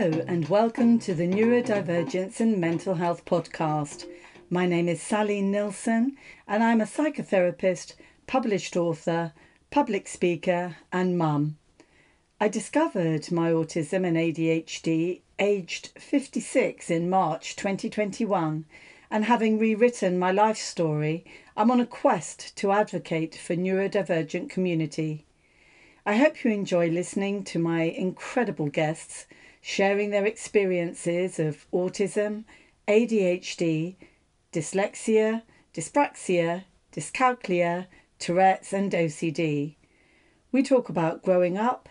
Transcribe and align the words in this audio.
Hello, 0.00 0.24
and 0.26 0.48
welcome 0.48 0.98
to 1.00 1.12
the 1.12 1.28
Neurodivergence 1.28 2.40
and 2.40 2.58
Mental 2.58 2.94
Health 2.94 3.26
Podcast. 3.26 4.06
My 4.48 4.64
name 4.64 4.88
is 4.88 5.02
Sally 5.02 5.42
Nilsson, 5.42 6.16
and 6.48 6.64
I'm 6.64 6.80
a 6.80 6.86
psychotherapist, 6.86 7.92
published 8.26 8.78
author, 8.78 9.34
public 9.70 10.08
speaker, 10.08 10.76
and 10.90 11.18
mum. 11.18 11.58
I 12.40 12.48
discovered 12.48 13.30
my 13.30 13.50
autism 13.50 14.06
and 14.06 14.16
ADHD 14.16 15.20
aged 15.38 15.88
56 15.98 16.88
in 16.88 17.10
March 17.10 17.54
2021, 17.56 18.64
and 19.10 19.24
having 19.26 19.58
rewritten 19.58 20.18
my 20.18 20.30
life 20.30 20.56
story, 20.56 21.26
I'm 21.58 21.70
on 21.70 21.78
a 21.78 21.84
quest 21.84 22.56
to 22.56 22.72
advocate 22.72 23.34
for 23.34 23.54
neurodivergent 23.54 24.48
community. 24.48 25.26
I 26.06 26.16
hope 26.16 26.42
you 26.42 26.52
enjoy 26.52 26.88
listening 26.88 27.44
to 27.44 27.58
my 27.58 27.82
incredible 27.82 28.68
guests 28.68 29.26
sharing 29.60 30.10
their 30.10 30.26
experiences 30.26 31.38
of 31.38 31.66
autism, 31.72 32.44
ADHD, 32.88 33.96
dyslexia, 34.52 35.42
dyspraxia, 35.74 36.64
dyscalculia, 36.92 37.86
Tourette's, 38.18 38.72
and 38.72 38.92
OCD. 38.92 39.76
We 40.52 40.62
talk 40.62 40.88
about 40.88 41.22
growing 41.22 41.56
up, 41.56 41.88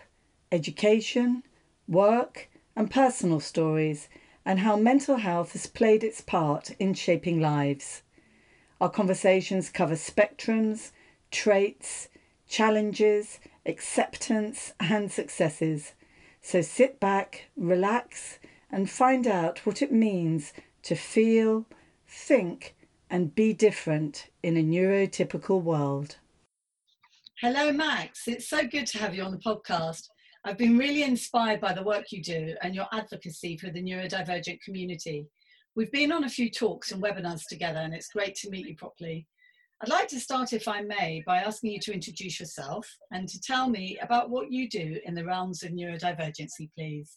education, 0.52 1.42
work, 1.88 2.48
and 2.76 2.90
personal 2.90 3.40
stories, 3.40 4.08
and 4.44 4.60
how 4.60 4.76
mental 4.76 5.16
health 5.16 5.52
has 5.52 5.66
played 5.66 6.04
its 6.04 6.20
part 6.20 6.70
in 6.78 6.94
shaping 6.94 7.40
lives. 7.40 8.02
Our 8.80 8.90
conversations 8.90 9.68
cover 9.70 9.94
spectrums, 9.94 10.90
traits, 11.30 12.08
challenges, 12.48 13.38
acceptance, 13.66 14.72
and 14.80 15.10
successes. 15.12 15.92
So 16.42 16.62
sit 16.62 16.98
back, 16.98 17.50
relax, 17.56 18.38
and 18.70 18.90
find 18.90 19.26
out 19.26 19.64
what 19.66 19.82
it 19.82 19.92
means 19.92 20.52
to 20.82 20.94
feel, 20.94 21.66
think, 22.08 22.74
and 23.10 23.34
be 23.34 23.52
different 23.52 24.30
in 24.42 24.56
a 24.56 24.62
neurotypical 24.62 25.62
world. 25.62 26.16
Hello, 27.40 27.72
Max. 27.72 28.28
It's 28.28 28.48
so 28.48 28.66
good 28.66 28.86
to 28.88 28.98
have 28.98 29.14
you 29.14 29.22
on 29.22 29.32
the 29.32 29.38
podcast. 29.38 30.08
I've 30.44 30.58
been 30.58 30.78
really 30.78 31.02
inspired 31.02 31.60
by 31.60 31.74
the 31.74 31.82
work 31.82 32.12
you 32.12 32.22
do 32.22 32.54
and 32.62 32.74
your 32.74 32.86
advocacy 32.92 33.58
for 33.58 33.70
the 33.70 33.82
neurodivergent 33.82 34.60
community. 34.62 35.26
We've 35.74 35.92
been 35.92 36.12
on 36.12 36.24
a 36.24 36.28
few 36.28 36.50
talks 36.50 36.92
and 36.92 37.02
webinars 37.02 37.46
together, 37.46 37.80
and 37.80 37.94
it's 37.94 38.08
great 38.08 38.34
to 38.36 38.50
meet 38.50 38.66
you 38.66 38.76
properly. 38.76 39.26
I'd 39.82 39.88
like 39.88 40.08
to 40.08 40.20
start, 40.20 40.52
if 40.52 40.68
I 40.68 40.82
may, 40.82 41.22
by 41.26 41.38
asking 41.38 41.72
you 41.72 41.80
to 41.80 41.94
introduce 41.94 42.38
yourself 42.38 42.86
and 43.12 43.26
to 43.26 43.40
tell 43.40 43.66
me 43.70 43.98
about 44.02 44.28
what 44.28 44.52
you 44.52 44.68
do 44.68 45.00
in 45.06 45.14
the 45.14 45.24
realms 45.24 45.62
of 45.62 45.72
neurodivergency, 45.72 46.68
please. 46.76 47.16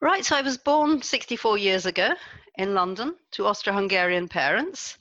Right, 0.00 0.24
so 0.24 0.34
I 0.34 0.42
was 0.42 0.58
born 0.58 1.00
64 1.00 1.58
years 1.58 1.86
ago 1.86 2.10
in 2.56 2.74
London 2.74 3.14
to 3.32 3.46
Austro 3.46 3.72
Hungarian 3.72 4.26
parents. 4.26 4.98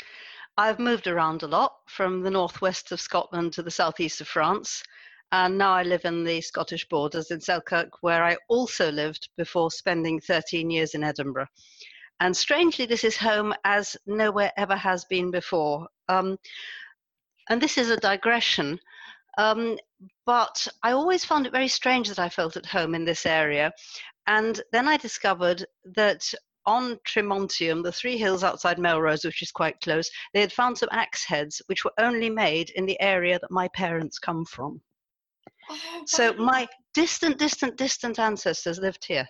I've 0.57 0.77
moved 0.77 1.07
around 1.07 1.41
a 1.41 1.47
lot 1.47 1.73
from 1.87 2.21
the 2.21 2.29
northwest 2.29 2.91
of 2.91 3.01
Scotland 3.01 3.53
to 3.53 3.63
the 3.63 3.71
southeast 3.71 4.21
of 4.21 4.27
France, 4.27 4.83
and 5.31 5.57
now 5.57 5.73
I 5.73 5.81
live 5.81 6.05
in 6.05 6.23
the 6.23 6.39
Scottish 6.39 6.87
borders 6.87 7.31
in 7.31 7.41
Selkirk, 7.41 7.89
where 8.01 8.23
I 8.23 8.37
also 8.47 8.91
lived 8.91 9.27
before 9.37 9.71
spending 9.71 10.21
13 10.21 10.69
years 10.69 10.93
in 10.93 11.03
Edinburgh. 11.03 11.47
And 12.19 12.37
strangely, 12.37 12.85
this 12.85 13.03
is 13.03 13.17
home 13.17 13.53
as 13.65 13.97
nowhere 14.05 14.53
ever 14.55 14.75
has 14.75 15.03
been 15.05 15.31
before. 15.31 15.87
Um, 16.09 16.37
and 17.49 17.61
this 17.61 17.77
is 17.77 17.89
a 17.89 17.97
digression. 17.97 18.79
Um, 19.37 19.77
but 20.25 20.67
I 20.83 20.91
always 20.91 21.25
found 21.25 21.45
it 21.45 21.51
very 21.51 21.67
strange 21.67 22.07
that 22.09 22.19
I 22.19 22.29
felt 22.29 22.57
at 22.57 22.65
home 22.65 22.95
in 22.95 23.05
this 23.05 23.25
area. 23.25 23.71
And 24.27 24.61
then 24.71 24.87
I 24.87 24.97
discovered 24.97 25.65
that 25.95 26.23
on 26.65 26.97
Trimontium, 27.05 27.83
the 27.83 27.91
three 27.91 28.17
hills 28.17 28.43
outside 28.43 28.79
Melrose, 28.79 29.23
which 29.23 29.43
is 29.43 29.51
quite 29.51 29.79
close, 29.81 30.09
they 30.33 30.41
had 30.41 30.53
found 30.53 30.77
some 30.77 30.89
axe 30.91 31.23
heads 31.23 31.61
which 31.67 31.83
were 31.85 31.93
only 31.99 32.29
made 32.29 32.71
in 32.71 32.85
the 32.85 32.99
area 32.99 33.37
that 33.39 33.51
my 33.51 33.67
parents 33.69 34.17
come 34.17 34.45
from. 34.45 34.81
Oh, 35.69 36.03
so 36.05 36.33
my 36.33 36.67
distant, 36.93 37.37
distant, 37.37 37.77
distant 37.77 38.19
ancestors 38.19 38.79
lived 38.79 39.05
here 39.05 39.27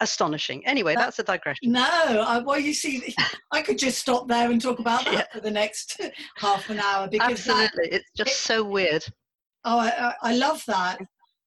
astonishing. 0.00 0.66
Anyway, 0.66 0.94
that's 0.94 1.18
a 1.18 1.22
digression. 1.22 1.72
No, 1.72 1.82
I, 1.82 2.38
well, 2.38 2.58
you 2.58 2.74
see, 2.74 3.14
I 3.52 3.62
could 3.62 3.78
just 3.78 3.98
stop 3.98 4.28
there 4.28 4.50
and 4.50 4.60
talk 4.60 4.78
about 4.78 5.04
that 5.04 5.14
yeah. 5.14 5.24
for 5.32 5.40
the 5.40 5.50
next 5.50 6.00
half 6.36 6.68
an 6.70 6.78
hour 6.80 7.08
because 7.08 7.32
absolutely, 7.32 7.90
that, 7.90 7.94
it's 7.96 8.10
just 8.16 8.30
it, 8.30 8.36
so 8.36 8.64
weird. 8.64 9.04
Oh, 9.64 9.78
I, 9.78 10.14
I 10.22 10.34
love 10.36 10.62
that. 10.66 10.98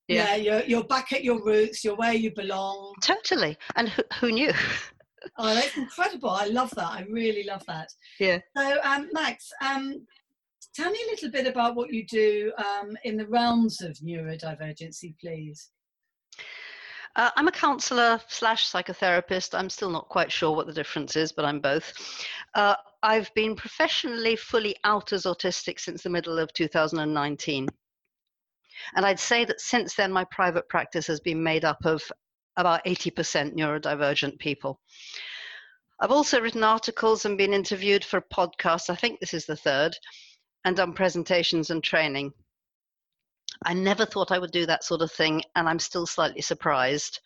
Yeah. 0.07 0.35
yeah, 0.35 0.35
you're 0.35 0.63
you're 0.65 0.83
back 0.83 1.13
at 1.13 1.23
your 1.23 1.43
roots. 1.43 1.83
You're 1.83 1.95
where 1.95 2.13
you 2.13 2.31
belong. 2.33 2.93
Totally, 3.01 3.57
and 3.75 3.89
who, 3.89 4.03
who 4.19 4.31
knew? 4.31 4.51
oh, 5.39 5.53
that's 5.55 5.75
incredible! 5.75 6.29
I 6.29 6.45
love 6.45 6.69
that. 6.75 6.87
I 6.87 7.05
really 7.09 7.43
love 7.43 7.63
that. 7.65 7.89
Yeah. 8.19 8.37
So, 8.55 8.77
um, 8.83 9.09
Max, 9.13 9.49
um, 9.65 10.05
tell 10.75 10.91
me 10.91 10.99
a 11.07 11.11
little 11.11 11.31
bit 11.31 11.47
about 11.47 11.75
what 11.75 11.91
you 11.91 12.05
do 12.05 12.51
um, 12.59 12.95
in 13.03 13.17
the 13.17 13.25
realms 13.27 13.81
of 13.81 13.93
neurodivergency, 13.97 15.15
please. 15.19 15.71
Uh, 17.15 17.31
I'm 17.37 17.47
a 17.47 17.51
counselor 17.51 18.19
slash 18.27 18.69
psychotherapist. 18.69 19.57
I'm 19.57 19.69
still 19.69 19.89
not 19.89 20.09
quite 20.09 20.31
sure 20.31 20.53
what 20.53 20.67
the 20.67 20.73
difference 20.73 21.15
is, 21.15 21.31
but 21.31 21.45
I'm 21.45 21.61
both. 21.61 21.93
Uh, 22.53 22.75
I've 23.03 23.33
been 23.35 23.55
professionally 23.55 24.35
fully 24.35 24.75
out 24.83 25.13
as 25.13 25.23
autistic 25.23 25.79
since 25.79 26.03
the 26.03 26.09
middle 26.09 26.37
of 26.37 26.51
2019. 26.53 27.69
And 28.95 29.05
I'd 29.05 29.19
say 29.19 29.45
that 29.45 29.61
since 29.61 29.95
then, 29.95 30.11
my 30.11 30.25
private 30.25 30.67
practice 30.67 31.07
has 31.07 31.21
been 31.21 31.41
made 31.41 31.63
up 31.63 31.85
of 31.85 32.03
about 32.57 32.83
80% 32.85 33.55
neurodivergent 33.55 34.37
people. 34.39 34.81
I've 35.99 36.11
also 36.11 36.41
written 36.41 36.63
articles 36.63 37.23
and 37.23 37.37
been 37.37 37.53
interviewed 37.53 38.03
for 38.03 38.19
podcasts. 38.21 38.89
I 38.89 38.95
think 38.95 39.19
this 39.19 39.33
is 39.33 39.45
the 39.45 39.55
third, 39.55 39.95
and 40.65 40.75
done 40.75 40.93
presentations 40.93 41.69
and 41.69 41.81
training. 41.81 42.33
I 43.67 43.73
never 43.73 44.05
thought 44.05 44.31
I 44.31 44.37
would 44.37 44.51
do 44.51 44.67
that 44.67 44.83
sort 44.83 45.01
of 45.01 45.11
thing, 45.11 45.41
and 45.55 45.67
I'm 45.67 45.79
still 45.79 46.05
slightly 46.05 46.41
surprised. 46.41 47.19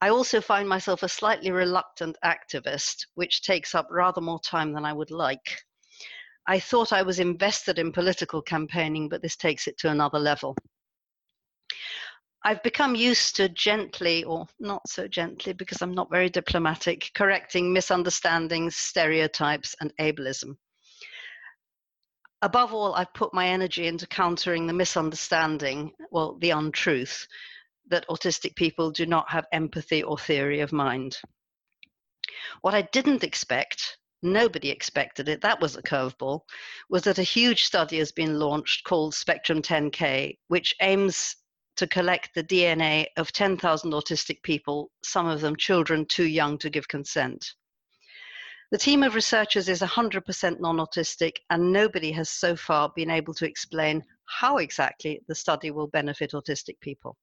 I 0.00 0.08
also 0.08 0.40
find 0.40 0.66
myself 0.66 1.02
a 1.02 1.08
slightly 1.08 1.50
reluctant 1.50 2.16
activist, 2.24 3.06
which 3.14 3.42
takes 3.42 3.74
up 3.74 3.86
rather 3.90 4.22
more 4.22 4.40
time 4.40 4.72
than 4.72 4.86
I 4.86 4.94
would 4.94 5.10
like. 5.10 5.62
I 6.46 6.58
thought 6.58 6.94
I 6.94 7.02
was 7.02 7.20
invested 7.20 7.78
in 7.78 7.92
political 7.92 8.40
campaigning, 8.40 9.10
but 9.10 9.20
this 9.20 9.36
takes 9.36 9.68
it 9.68 9.76
to 9.78 9.90
another 9.90 10.18
level. 10.18 10.56
I've 12.42 12.62
become 12.62 12.94
used 12.94 13.36
to 13.36 13.50
gently, 13.50 14.24
or 14.24 14.46
not 14.60 14.88
so 14.88 15.06
gently 15.06 15.52
because 15.52 15.82
I'm 15.82 15.94
not 15.94 16.10
very 16.10 16.30
diplomatic, 16.30 17.10
correcting 17.14 17.70
misunderstandings, 17.70 18.76
stereotypes, 18.76 19.74
and 19.80 19.92
ableism 20.00 20.56
above 22.44 22.74
all, 22.74 22.94
I've 22.94 23.14
put 23.14 23.32
my 23.32 23.48
energy 23.48 23.86
into 23.86 24.06
countering 24.06 24.66
the 24.66 24.74
misunderstanding, 24.74 25.92
well, 26.10 26.36
the 26.40 26.50
untruth, 26.50 27.26
that 27.88 28.06
autistic 28.08 28.54
people 28.54 28.90
do 28.90 29.06
not 29.06 29.30
have 29.30 29.46
empathy 29.50 30.02
or 30.02 30.18
theory 30.18 30.60
of 30.60 30.70
mind. 30.70 31.16
What 32.60 32.74
I 32.74 32.82
didn't 32.92 33.24
expect, 33.24 33.96
nobody 34.22 34.68
expected 34.68 35.26
it, 35.30 35.40
that 35.40 35.58
was 35.58 35.74
a 35.76 35.82
curveball, 35.82 36.40
was 36.90 37.02
that 37.04 37.18
a 37.18 37.22
huge 37.22 37.64
study 37.64 37.96
has 37.96 38.12
been 38.12 38.38
launched 38.38 38.84
called 38.84 39.14
Spectrum 39.14 39.62
10K, 39.62 40.36
which 40.48 40.74
aims 40.82 41.36
to 41.76 41.86
collect 41.86 42.34
the 42.34 42.44
DNA 42.44 43.06
of 43.16 43.32
10,000 43.32 43.90
autistic 43.92 44.42
people, 44.42 44.90
some 45.02 45.26
of 45.26 45.40
them 45.40 45.56
children 45.56 46.04
too 46.04 46.26
young 46.26 46.58
to 46.58 46.68
give 46.68 46.88
consent. 46.88 47.54
The 48.70 48.78
team 48.78 49.02
of 49.02 49.14
researchers 49.14 49.68
is 49.68 49.82
100% 49.82 50.60
non 50.60 50.78
autistic, 50.78 51.36
and 51.50 51.72
nobody 51.72 52.10
has 52.12 52.30
so 52.30 52.56
far 52.56 52.90
been 52.96 53.10
able 53.10 53.34
to 53.34 53.46
explain 53.46 54.02
how 54.24 54.56
exactly 54.56 55.20
the 55.28 55.34
study 55.34 55.70
will 55.70 55.86
benefit 55.86 56.32
autistic 56.32 56.80
people. 56.80 57.16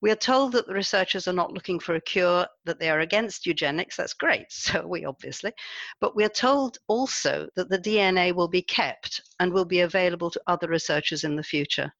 We 0.00 0.10
are 0.10 0.16
told 0.16 0.52
that 0.52 0.66
the 0.66 0.74
researchers 0.74 1.28
are 1.28 1.32
not 1.32 1.52
looking 1.52 1.78
for 1.78 1.94
a 1.94 2.00
cure, 2.00 2.46
that 2.64 2.78
they 2.78 2.90
are 2.90 3.00
against 3.00 3.46
eugenics. 3.46 3.96
That's 3.96 4.14
great, 4.14 4.46
so 4.50 4.86
we 4.86 5.04
obviously. 5.04 5.52
But 6.00 6.16
we 6.16 6.24
are 6.24 6.28
told 6.28 6.78
also 6.88 7.48
that 7.56 7.68
the 7.68 7.78
DNA 7.78 8.34
will 8.34 8.48
be 8.48 8.62
kept 8.62 9.20
and 9.40 9.52
will 9.52 9.64
be 9.64 9.80
available 9.80 10.30
to 10.30 10.42
other 10.46 10.68
researchers 10.68 11.24
in 11.24 11.36
the 11.36 11.42
future. 11.42 11.92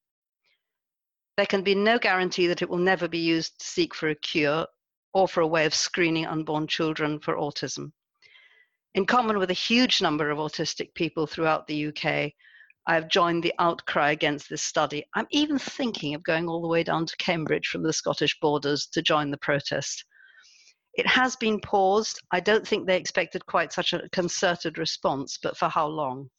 There 1.37 1.45
can 1.45 1.63
be 1.63 1.75
no 1.75 1.99
guarantee 1.99 2.47
that 2.47 2.61
it 2.61 2.69
will 2.69 2.77
never 2.77 3.07
be 3.07 3.19
used 3.19 3.59
to 3.59 3.65
seek 3.65 3.93
for 3.93 4.09
a 4.09 4.15
cure 4.15 4.65
or 5.13 5.27
for 5.27 5.41
a 5.41 5.47
way 5.47 5.65
of 5.65 5.73
screening 5.73 6.25
unborn 6.25 6.67
children 6.67 7.19
for 7.19 7.35
autism. 7.35 7.91
In 8.95 9.05
common 9.05 9.37
with 9.37 9.49
a 9.49 9.53
huge 9.53 10.01
number 10.01 10.31
of 10.31 10.37
autistic 10.37 10.93
people 10.93 11.27
throughout 11.27 11.67
the 11.67 11.87
UK, 11.87 12.31
I 12.87 12.93
have 12.93 13.09
joined 13.09 13.43
the 13.43 13.53
outcry 13.59 14.11
against 14.11 14.49
this 14.49 14.63
study. 14.63 15.03
I'm 15.15 15.27
even 15.31 15.59
thinking 15.59 16.15
of 16.15 16.23
going 16.23 16.47
all 16.47 16.61
the 16.61 16.69
way 16.69 16.81
down 16.81 17.05
to 17.05 17.17
Cambridge 17.17 17.67
from 17.67 17.83
the 17.83 17.91
Scottish 17.91 18.39
borders 18.39 18.87
to 18.93 19.01
join 19.01 19.31
the 19.31 19.37
protest. 19.37 20.05
It 20.93 21.05
has 21.07 21.35
been 21.35 21.59
paused. 21.59 22.21
I 22.31 22.39
don't 22.39 22.65
think 22.65 22.87
they 22.87 22.95
expected 22.95 23.45
quite 23.45 23.73
such 23.73 23.91
a 23.91 24.07
concerted 24.13 24.77
response, 24.77 25.37
but 25.43 25.57
for 25.57 25.67
how 25.67 25.87
long? 25.87 26.29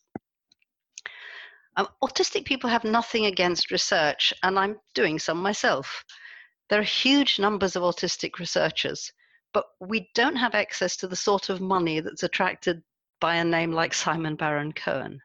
Um, 1.76 1.88
autistic 2.02 2.46
people 2.46 2.70
have 2.70 2.84
nothing 2.84 3.26
against 3.26 3.70
research, 3.70 4.32
and 4.42 4.58
I'm 4.58 4.78
doing 4.94 5.18
some 5.18 5.42
myself. 5.42 6.02
There 6.70 6.80
are 6.80 6.84
huge 6.84 7.38
numbers 7.38 7.76
of 7.76 7.82
autistic 7.82 8.38
researchers, 8.38 9.12
but 9.56 9.64
we 9.80 10.10
don't 10.14 10.36
have 10.36 10.54
access 10.54 10.98
to 10.98 11.08
the 11.08 11.16
sort 11.16 11.48
of 11.48 11.62
money 11.62 12.00
that's 12.00 12.24
attracted 12.24 12.82
by 13.22 13.36
a 13.36 13.44
name 13.44 13.72
like 13.72 13.94
Simon 13.94 14.36
Baron 14.36 14.70
Cohen. 14.70 15.18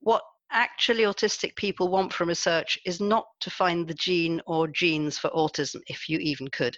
What 0.00 0.22
actually 0.52 1.04
autistic 1.04 1.56
people 1.56 1.88
want 1.88 2.12
from 2.12 2.28
research 2.28 2.78
is 2.84 3.00
not 3.00 3.24
to 3.40 3.48
find 3.48 3.88
the 3.88 3.94
gene 3.94 4.42
or 4.46 4.68
genes 4.68 5.16
for 5.16 5.30
autism, 5.30 5.80
if 5.86 6.10
you 6.10 6.18
even 6.18 6.48
could, 6.48 6.76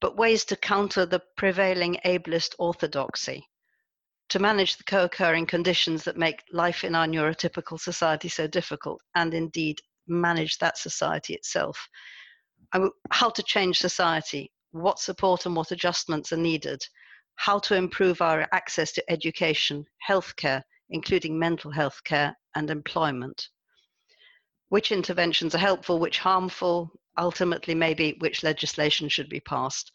but 0.00 0.16
ways 0.16 0.44
to 0.46 0.56
counter 0.56 1.06
the 1.06 1.22
prevailing 1.36 2.00
ableist 2.04 2.56
orthodoxy, 2.58 3.48
to 4.30 4.40
manage 4.40 4.76
the 4.76 4.82
co 4.82 5.04
occurring 5.04 5.46
conditions 5.46 6.02
that 6.02 6.16
make 6.16 6.42
life 6.52 6.82
in 6.82 6.96
our 6.96 7.06
neurotypical 7.06 7.78
society 7.78 8.28
so 8.28 8.48
difficult, 8.48 9.00
and 9.14 9.34
indeed 9.34 9.78
manage 10.08 10.58
that 10.58 10.78
society 10.78 11.34
itself. 11.34 11.88
How 13.12 13.30
to 13.30 13.42
change 13.44 13.78
society, 13.78 14.50
what 14.72 14.98
support 14.98 15.46
and 15.46 15.54
what 15.54 15.70
adjustments 15.70 16.32
are 16.32 16.38
needed, 16.38 16.82
how 17.36 17.58
to 17.60 17.74
improve 17.74 18.20
our 18.20 18.48
access 18.52 18.92
to 18.92 19.10
education, 19.10 19.84
healthcare, 20.06 20.62
including 20.90 21.38
mental 21.38 21.70
health 21.70 22.02
care 22.04 22.36
and 22.54 22.70
employment. 22.70 23.48
Which 24.68 24.92
interventions 24.92 25.54
are 25.54 25.58
helpful, 25.58 25.98
which 25.98 26.18
harmful, 26.18 26.90
ultimately 27.18 27.74
maybe 27.74 28.16
which 28.18 28.42
legislation 28.42 29.08
should 29.08 29.28
be 29.28 29.40
passed. 29.40 29.92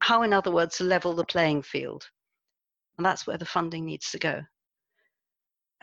How, 0.00 0.22
in 0.22 0.32
other 0.32 0.50
words, 0.50 0.76
to 0.78 0.84
level 0.84 1.14
the 1.14 1.24
playing 1.24 1.62
field. 1.62 2.08
And 2.96 3.04
that's 3.04 3.26
where 3.26 3.38
the 3.38 3.46
funding 3.46 3.86
needs 3.86 4.10
to 4.10 4.18
go. 4.18 4.42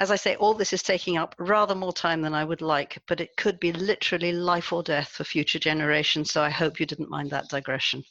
As 0.01 0.09
I 0.09 0.15
say, 0.15 0.36
all 0.38 0.56
this 0.56 0.74
is 0.74 0.81
taking 0.81 1.18
up 1.18 1.36
rather 1.38 1.75
more 1.75 1.94
time 1.94 2.24
than 2.24 2.33
I 2.33 2.44
would 2.44 2.63
like, 2.63 2.98
but 3.07 3.21
it 3.21 3.38
could 3.38 3.59
be 3.59 3.71
literally 3.71 4.31
life 4.31 4.74
or 4.74 4.81
death 4.81 5.09
for 5.09 5.24
future 5.24 5.59
generations. 5.59 6.31
So 6.31 6.42
I 6.42 6.50
hope 6.50 6.80
you 6.80 6.88
didn't 6.88 7.12
mind 7.12 7.30
that 7.30 7.50
digression. 7.50 8.03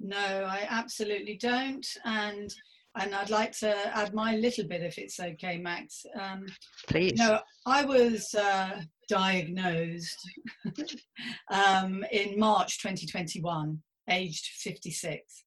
No, 0.00 0.16
I 0.18 0.66
absolutely 0.68 1.36
don't. 1.40 1.86
And 2.04 2.52
and 2.96 3.14
I'd 3.14 3.30
like 3.30 3.52
to 3.60 3.96
add 3.96 4.14
my 4.14 4.34
little 4.34 4.66
bit 4.66 4.82
if 4.82 4.98
it's 4.98 5.20
okay, 5.20 5.58
Max. 5.58 6.04
Um, 6.20 6.44
Please. 6.88 7.16
no, 7.16 7.38
I 7.64 7.84
was 7.84 8.34
uh, 8.34 8.80
diagnosed 9.08 10.18
um, 11.52 12.04
in 12.10 12.36
March 12.36 12.82
2021, 12.82 13.80
aged 14.10 14.46
56. 14.56 15.44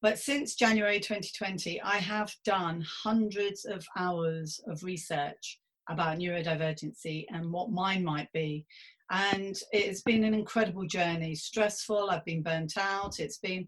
But 0.00 0.18
since 0.18 0.54
January 0.54 1.00
2020, 1.00 1.80
I 1.80 1.96
have 1.96 2.32
done 2.44 2.84
hundreds 2.86 3.64
of 3.64 3.84
hours 3.96 4.60
of 4.68 4.84
research 4.84 5.58
about 5.90 6.18
neurodivergency 6.18 7.24
and 7.30 7.50
what 7.50 7.72
mine 7.72 8.04
might 8.04 8.30
be. 8.32 8.64
And 9.10 9.58
it's 9.72 10.02
been 10.02 10.22
an 10.22 10.34
incredible 10.34 10.86
journey, 10.86 11.34
stressful. 11.34 12.10
I've 12.10 12.24
been 12.24 12.42
burnt 12.42 12.74
out. 12.78 13.18
It's 13.18 13.38
been 13.38 13.66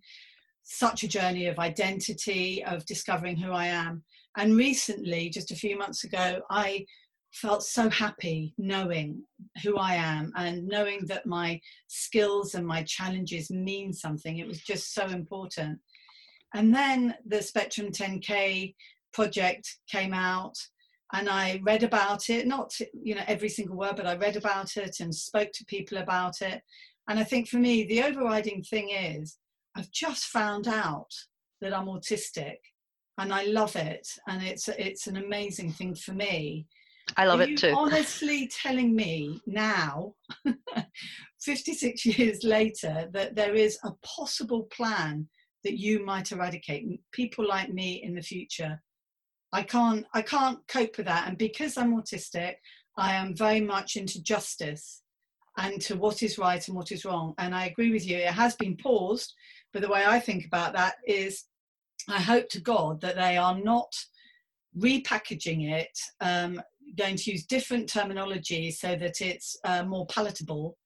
such 0.63 1.03
a 1.03 1.09
journey 1.09 1.47
of 1.47 1.59
identity, 1.59 2.63
of 2.65 2.87
discovering 2.87 3.37
who 3.37 3.51
I 3.51 3.67
am. 3.67 4.05
And 4.37 4.57
recently, 4.57 5.31
just 5.31 5.51
a 5.51 5.57
few 5.57 5.77
months 5.77 6.05
ago, 6.05 6.43
I 6.51 6.87
felt 7.33 7.63
so 7.63 7.89
happy 7.89 8.55
knowing 8.59 9.23
who 9.63 9.77
I 9.79 9.95
am 9.95 10.33
and 10.37 10.67
knowing 10.67 11.07
that 11.07 11.27
my 11.27 11.61
skills 11.89 12.55
and 12.55 12.67
my 12.67 12.83
challenges 12.85 13.51
mean 13.51 13.93
something. 13.93 14.39
It 14.39 14.47
was 14.47 14.61
just 14.61 14.95
so 14.95 15.07
important. 15.07 15.79
And 16.55 16.75
then 16.75 17.15
the 17.27 17.43
Spectrum 17.43 17.91
10K 17.91 18.75
project 19.13 19.79
came 19.89 20.15
out 20.15 20.55
and 21.13 21.29
I 21.29 21.61
read 21.65 21.83
about 21.83 22.31
it, 22.31 22.47
not 22.47 22.73
you 22.93 23.15
know 23.15 23.25
every 23.27 23.49
single 23.49 23.77
word, 23.77 23.97
but 23.97 24.07
I 24.07 24.17
read 24.17 24.37
about 24.37 24.77
it 24.77 25.01
and 25.01 25.15
spoke 25.15 25.51
to 25.55 25.65
people 25.65 25.99
about 25.99 26.41
it. 26.41 26.63
And 27.09 27.19
I 27.19 27.25
think 27.25 27.49
for 27.49 27.57
me, 27.57 27.85
the 27.85 28.03
overriding 28.05 28.63
thing 28.63 28.91
is 28.91 29.39
I've 29.77 29.91
just 29.91 30.25
found 30.27 30.69
out 30.69 31.11
that 31.61 31.77
I'm 31.77 31.87
autistic 31.87 32.57
and 33.19 33.33
I 33.33 33.45
love 33.45 33.77
it. 33.77 34.07
And 34.29 34.43
it's 34.43 34.69
it's 34.69 35.07
an 35.07 35.17
amazing 35.17 35.73
thing 35.73 35.95
for 35.95 36.13
me. 36.13 36.67
I 37.17 37.27
love 37.27 37.41
Are 37.41 37.45
it 37.45 37.59
too. 37.59 37.75
Honestly, 37.77 38.49
telling 38.49 38.95
me 38.95 39.41
now, 39.47 40.15
56 41.41 42.07
years 42.07 42.45
later, 42.45 43.09
that 43.13 43.35
there 43.35 43.55
is 43.57 43.79
a 43.83 43.91
possible 44.05 44.65
plan 44.65 45.29
that 45.65 45.79
you 45.79 46.05
might 46.05 46.33
eradicate 46.33 47.01
people 47.13 47.47
like 47.47 47.73
me 47.73 48.03
in 48.03 48.15
the 48.15 48.23
future. 48.23 48.83
I 49.53 49.63
can't 49.63 50.07
I 50.15 50.23
can't 50.23 50.59
cope 50.69 50.97
with 50.97 51.07
that. 51.07 51.29
And 51.29 51.37
because 51.37 51.77
I'm 51.77 51.97
autistic, 52.01 52.55
I 52.97 53.15
am 53.15 53.35
very 53.35 53.61
much 53.61 53.97
into 53.97 54.23
justice 54.23 55.03
and 55.59 55.81
to 55.83 55.97
what 55.97 56.23
is 56.23 56.39
right 56.39 56.67
and 56.67 56.77
what 56.77 56.93
is 56.93 57.05
wrong. 57.05 57.35
And 57.39 57.55
I 57.55 57.67
agree 57.67 57.93
with 57.93 58.07
you, 58.07 58.17
it 58.17 58.33
has 58.33 58.55
been 58.57 58.77
paused, 58.77 59.35
but 59.73 59.83
the 59.83 59.89
way 59.89 60.05
I 60.07 60.21
think 60.21 60.47
about 60.47 60.73
that 60.75 60.95
is 61.07 61.45
I 62.09 62.21
hope 62.21 62.49
to 62.51 62.61
God 62.61 63.01
that 63.01 63.17
they 63.17 63.37
are 63.37 63.59
not 63.59 63.93
repackaging 64.79 65.71
it, 65.71 65.99
um, 66.21 66.61
going 66.97 67.17
to 67.17 67.33
use 67.33 67.45
different 67.45 67.89
terminology 67.89 68.71
so 68.71 68.97
that 68.97 69.21
it's 69.21 69.57
uh, 69.65 69.83
more 69.83 70.07
palatable 70.07 70.77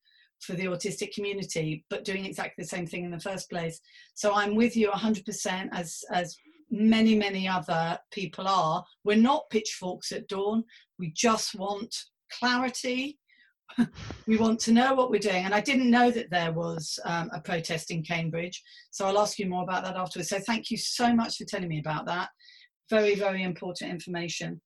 for 0.44 0.54
the 0.54 0.66
autistic 0.66 1.12
community, 1.12 1.84
but 1.90 2.04
doing 2.04 2.24
exactly 2.24 2.62
the 2.62 2.68
same 2.68 2.86
thing 2.86 3.04
in 3.04 3.10
the 3.10 3.20
first 3.20 3.50
place. 3.50 3.80
So 4.14 4.34
I'm 4.34 4.54
with 4.54 4.76
you 4.76 4.90
100% 4.90 5.68
as, 5.72 6.04
as 6.12 6.36
many, 6.70 7.14
many 7.14 7.48
other 7.48 7.98
people 8.10 8.46
are. 8.48 8.84
We're 9.04 9.16
not 9.16 9.50
pitchforks 9.50 10.12
at 10.12 10.28
dawn. 10.28 10.64
We 10.98 11.12
just 11.14 11.54
want 11.54 11.94
clarity. 12.38 13.18
we 14.26 14.36
want 14.36 14.60
to 14.60 14.72
know 14.72 14.94
what 14.94 15.10
we're 15.10 15.18
doing. 15.18 15.44
And 15.44 15.54
I 15.54 15.60
didn't 15.60 15.90
know 15.90 16.10
that 16.10 16.30
there 16.30 16.52
was 16.52 16.98
um, 17.04 17.30
a 17.32 17.40
protest 17.40 17.90
in 17.90 18.02
Cambridge. 18.02 18.62
So 18.90 19.06
I'll 19.06 19.18
ask 19.18 19.38
you 19.38 19.48
more 19.48 19.62
about 19.62 19.84
that 19.84 19.96
afterwards. 19.96 20.28
So 20.28 20.38
thank 20.38 20.70
you 20.70 20.76
so 20.76 21.14
much 21.14 21.36
for 21.36 21.44
telling 21.44 21.68
me 21.68 21.80
about 21.80 22.06
that. 22.06 22.28
Very, 22.90 23.14
very 23.14 23.42
important 23.42 23.90
information. 23.90 24.60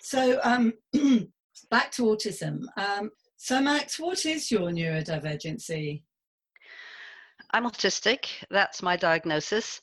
So 0.00 0.40
um, 0.44 0.72
back 1.70 1.90
to 1.92 2.02
autism. 2.02 2.62
Um, 2.76 3.10
so, 3.38 3.60
Max, 3.60 3.98
what 3.98 4.26
is 4.26 4.50
your 4.50 4.70
neurodivergency? 4.70 6.02
I'm 7.52 7.64
autistic. 7.64 8.26
That's 8.50 8.82
my 8.82 8.96
diagnosis. 8.96 9.80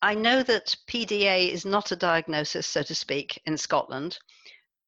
I 0.00 0.14
know 0.14 0.42
that 0.44 0.74
PDA 0.88 1.50
is 1.50 1.64
not 1.64 1.92
a 1.92 1.96
diagnosis, 1.96 2.66
so 2.66 2.82
to 2.82 2.94
speak, 2.94 3.40
in 3.44 3.58
Scotland, 3.58 4.18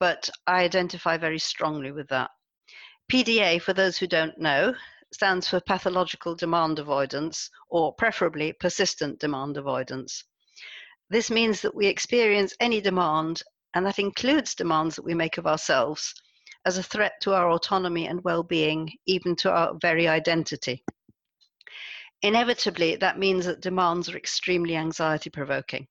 but 0.00 0.30
I 0.46 0.62
identify 0.62 1.16
very 1.16 1.38
strongly 1.38 1.92
with 1.92 2.08
that. 2.08 2.30
PDA, 3.12 3.60
for 3.60 3.72
those 3.72 3.98
who 3.98 4.06
don't 4.06 4.38
know, 4.38 4.74
stands 5.12 5.48
for 5.48 5.60
pathological 5.60 6.34
demand 6.34 6.78
avoidance, 6.78 7.50
or 7.68 7.94
preferably 7.94 8.52
persistent 8.52 9.20
demand 9.20 9.56
avoidance. 9.56 10.24
This 11.10 11.30
means 11.30 11.60
that 11.60 11.74
we 11.74 11.86
experience 11.86 12.54
any 12.58 12.80
demand, 12.80 13.42
and 13.74 13.84
that 13.84 13.98
includes 13.98 14.54
demands 14.54 14.96
that 14.96 15.04
we 15.04 15.14
make 15.14 15.36
of 15.36 15.46
ourselves, 15.46 16.14
as 16.66 16.78
a 16.78 16.82
threat 16.82 17.14
to 17.22 17.34
our 17.34 17.50
autonomy 17.50 18.06
and 18.06 18.22
well 18.24 18.42
being, 18.42 18.90
even 19.06 19.36
to 19.36 19.50
our 19.50 19.74
very 19.80 20.08
identity. 20.08 20.82
Inevitably, 22.22 22.96
that 22.96 23.18
means 23.18 23.44
that 23.44 23.60
demands 23.60 24.08
are 24.08 24.16
extremely 24.16 24.76
anxiety 24.76 25.28
provoking. 25.30 25.86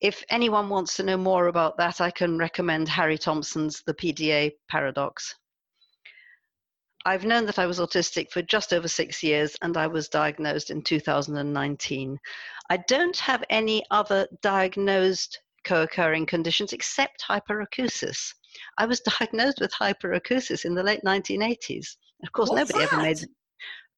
If 0.00 0.22
anyone 0.28 0.68
wants 0.68 0.96
to 0.96 1.02
know 1.02 1.16
more 1.16 1.48
about 1.48 1.76
that, 1.78 2.00
I 2.00 2.10
can 2.10 2.38
recommend 2.38 2.88
Harry 2.88 3.18
Thompson's 3.18 3.82
The 3.86 3.94
PDA 3.94 4.52
Paradox. 4.68 5.34
I've 7.06 7.24
known 7.24 7.46
that 7.46 7.58
I 7.58 7.66
was 7.66 7.80
autistic 7.80 8.30
for 8.30 8.42
just 8.42 8.72
over 8.72 8.88
six 8.88 9.22
years 9.22 9.56
and 9.60 9.76
I 9.76 9.86
was 9.86 10.08
diagnosed 10.08 10.70
in 10.70 10.82
2019. 10.82 12.18
I 12.70 12.76
don't 12.76 13.16
have 13.18 13.44
any 13.50 13.84
other 13.90 14.26
diagnosed 14.40 15.40
co 15.64 15.82
occurring 15.82 16.26
conditions 16.26 16.72
except 16.72 17.24
hyperacusis. 17.28 18.34
I 18.78 18.86
was 18.86 19.00
diagnosed 19.18 19.60
with 19.60 19.72
hyperacusis 19.72 20.64
in 20.64 20.74
the 20.74 20.82
late 20.82 21.00
1980s. 21.04 21.86
Of 22.22 22.32
course, 22.32 22.50
What's 22.50 22.72
nobody 22.72 22.86
that? 22.86 22.92
ever 22.92 23.02
made 23.02 23.26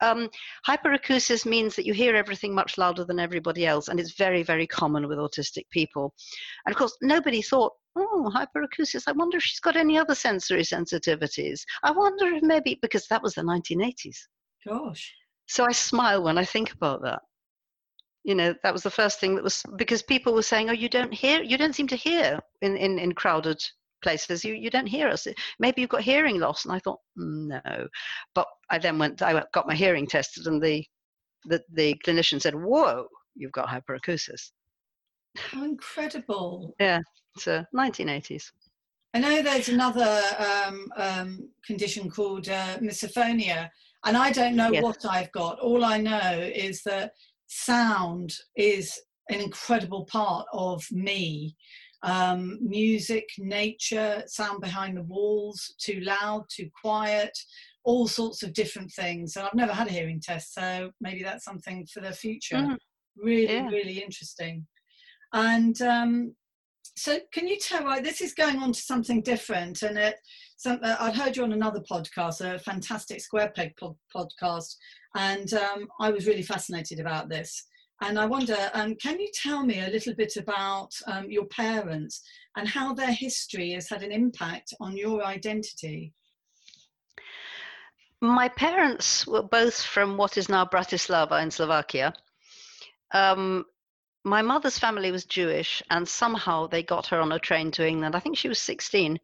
um, 0.03 0.29
hyperacusis 0.67 1.47
means 1.47 1.75
that 1.77 1.87
you 1.87 1.95
hear 1.95 2.15
everything 2.15 2.55
much 2.55 2.79
louder 2.79 3.05
than 3.05 3.19
everybody 3.19 3.67
else, 3.67 3.89
and 3.89 3.99
it's 3.99 4.15
very, 4.15 4.43
very 4.43 4.67
common 4.67 5.09
with 5.09 5.19
autistic 5.19 5.69
people. 5.71 6.15
And 6.65 6.75
of 6.75 6.79
course, 6.79 6.97
nobody 7.03 7.43
thought, 7.43 7.73
oh, 7.97 8.31
hyperacusis, 8.35 9.05
I 9.07 9.13
wonder 9.13 9.39
if 9.39 9.43
she's 9.43 9.61
got 9.61 9.77
any 9.77 9.99
other 9.99 10.15
sensory 10.15 10.63
sensitivities. 10.63 11.61
I 11.83 11.93
wonder 11.93 12.27
if 12.27 12.43
maybe, 12.43 12.79
because 12.83 13.07
that 13.09 13.23
was 13.23 13.35
the 13.35 13.43
1980s. 13.43 14.17
Gosh. 14.67 15.15
So 15.47 15.65
I 15.65 15.73
smile 15.73 16.23
when 16.23 16.39
I 16.39 16.45
think 16.45 16.73
about 16.73 17.03
that. 17.03 17.21
You 18.25 18.35
know, 18.35 18.55
that 18.65 18.73
was 18.73 18.83
the 18.83 18.91
first 18.91 19.21
thing 19.21 19.37
that 19.37 19.45
was 19.45 19.63
because 19.77 20.03
people 20.03 20.35
were 20.35 20.43
saying, 20.43 20.69
oh, 20.69 20.73
you 20.73 20.89
don't 20.89 21.15
hear, 21.15 21.43
you 21.43 21.57
don't 21.57 21.75
seem 21.75 21.87
to 21.89 21.97
hear 21.97 22.41
in, 22.61 22.77
in, 22.77 22.99
in 22.99 23.13
crowded 23.13 23.63
places 24.03 24.45
you 24.45 24.55
you 24.55 24.71
don't 24.71 24.87
hear 24.87 25.09
us 25.09 25.27
maybe 25.59 25.81
you've 25.81 25.91
got 25.91 26.03
hearing 26.03 26.39
loss 26.39 26.65
and 26.65 26.75
i 26.75 26.79
thought 26.81 27.01
no 27.17 27.61
but 28.35 28.47
i 28.71 28.79
then 28.79 28.99
went 28.99 29.23
i 29.23 29.43
got 29.53 29.67
my 29.67 29.75
hearing 29.75 30.07
tested 30.07 30.47
and 30.47 30.63
the 30.63 30.85
the, 31.47 31.61
the 31.73 31.95
clinician 32.05 32.41
said 32.41 32.55
whoa 32.55 33.07
you've 33.35 33.53
got 33.53 33.69
hyperacusis 33.69 34.51
how 35.37 35.65
incredible 35.65 36.75
yeah 36.81 37.01
it's 37.35 37.47
uh, 37.49 37.63
1980s 37.75 38.51
i 39.15 39.19
know 39.19 39.43
there's 39.43 39.69
another 39.69 40.21
um, 40.39 40.93
um, 40.97 41.49
condition 41.65 42.11
called 42.11 42.49
uh, 42.49 42.79
misophonia 42.79 43.71
And 44.07 44.17
I 44.17 44.31
don't 44.31 44.55
know 44.55 44.73
Yes. 44.73 44.85
what 44.85 45.05
I've 45.05 45.33
got. 45.33 45.59
All 45.59 45.85
I 45.85 45.99
know 45.99 46.31
is 46.55 46.83
that 46.85 47.13
sound 47.49 48.33
is 48.57 49.01
an 49.31 49.41
incredible 49.41 50.05
part 50.05 50.47
of 50.53 50.85
me. 50.93 51.57
Um, 52.03 52.59
music, 52.61 53.29
nature, 53.39 54.23
sound 54.27 54.61
behind 54.61 54.97
the 54.97 55.03
walls, 55.03 55.75
too 55.79 56.01
loud, 56.01 56.45
too 56.49 56.69
quiet, 56.81 57.37
all 57.85 58.07
sorts 58.07 58.43
of 58.43 58.53
different 58.53 58.93
things. 58.93 59.37
And 59.37 59.47
I've 59.47 59.55
never 59.55 59.73
had 59.73 59.89
a 59.89 59.93
hearing 59.93 60.21
test, 60.21 60.55
so 60.55 60.91
maybe 61.01 61.23
that's 61.23 61.45
something 61.45 61.87
for 61.93 62.01
the 62.01 62.13
future. 62.13 62.57
Mm, 62.57 62.77
Really, 63.17 63.55
yeah. 63.55 63.69
really 63.69 64.03
interesting. 64.03 64.67
And 65.33 65.81
um, 65.81 66.35
so, 66.97 67.19
can 67.33 67.49
you 67.49 67.59
tell? 67.59 67.85
Right, 67.85 68.05
this 68.05 68.21
is 68.21 68.35
going 68.35 68.59
on 68.59 68.73
to 68.73 68.81
something 68.81 69.23
different, 69.23 69.83
and 69.83 69.99
it. 69.99 70.17
Some, 70.59 70.81
uh, 70.83 70.97
I'd 71.01 71.15
heard 71.17 71.37
you 71.37 71.43
on 71.43 71.53
another 71.53 71.81
podcast, 71.81 72.41
a 72.41 72.59
fantastic 72.59 73.21
Square 73.21 73.53
Peg 73.55 73.75
pod- 73.77 73.97
podcast, 74.15 74.75
and 75.15 75.53
um, 75.55 75.89
I 76.01 76.11
was 76.11 76.27
really 76.27 76.43
fascinated 76.43 77.01
about 77.01 77.29
this. 77.29 77.67
And 78.03 78.19
I 78.19 78.27
wonder, 78.27 78.57
um, 78.75 78.95
can 78.97 79.19
you 79.19 79.29
tell 79.33 79.65
me 79.65 79.81
a 79.81 79.89
little 79.89 80.15
bit 80.15 80.37
about 80.37 80.91
um, 81.07 81.31
your 81.31 81.47
parents 81.47 82.23
and 82.57 82.69
how 82.69 82.93
their 82.93 83.13
history 83.13 83.73
has 83.73 83.89
had 83.89 84.03
an 84.03 84.13
impact 84.13 84.75
on 84.81 84.97
your 84.97 85.25
identity? 85.25 86.13
My 88.21 88.49
parents 88.49 89.27
were 89.27 89.43
both 89.43 89.83
from 89.83 90.17
what 90.17 90.37
is 90.37 90.49
now 90.49 90.65
Bratislava 90.65 91.43
in 91.43 91.51
Slovakia. 91.51 92.13
Um, 93.13 93.65
my 94.25 94.43
mother's 94.43 94.79
family 94.79 95.13
was 95.13 95.25
Jewish, 95.25 95.83
and 95.89 96.07
somehow 96.07 96.67
they 96.67 96.83
got 96.83 97.07
her 97.07 97.21
on 97.21 97.33
a 97.33 97.39
train 97.39 97.71
to 97.73 97.87
England. 97.87 98.17
I 98.17 98.21
think 98.21 98.37
she 98.37 98.49
was 98.49 98.59
16, 98.59 99.21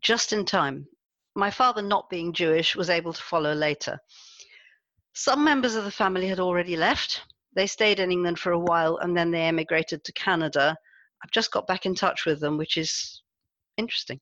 just 0.00 0.32
in 0.32 0.44
time. 0.44 0.86
My 1.34 1.50
father, 1.50 1.82
not 1.82 2.08
being 2.08 2.32
Jewish, 2.32 2.76
was 2.76 2.88
able 2.88 3.12
to 3.12 3.22
follow 3.22 3.52
later. 3.52 3.98
Some 5.12 5.44
members 5.44 5.74
of 5.74 5.84
the 5.84 5.90
family 5.90 6.28
had 6.28 6.38
already 6.38 6.76
left. 6.76 7.22
They 7.54 7.66
stayed 7.66 8.00
in 8.00 8.10
England 8.10 8.38
for 8.38 8.52
a 8.52 8.58
while 8.58 8.98
and 8.98 9.16
then 9.16 9.30
they 9.30 9.42
emigrated 9.42 10.04
to 10.04 10.12
Canada. 10.12 10.76
I've 11.22 11.30
just 11.30 11.52
got 11.52 11.66
back 11.66 11.86
in 11.86 11.94
touch 11.94 12.26
with 12.26 12.40
them, 12.40 12.58
which 12.58 12.76
is 12.76 13.22
interesting. 13.76 14.20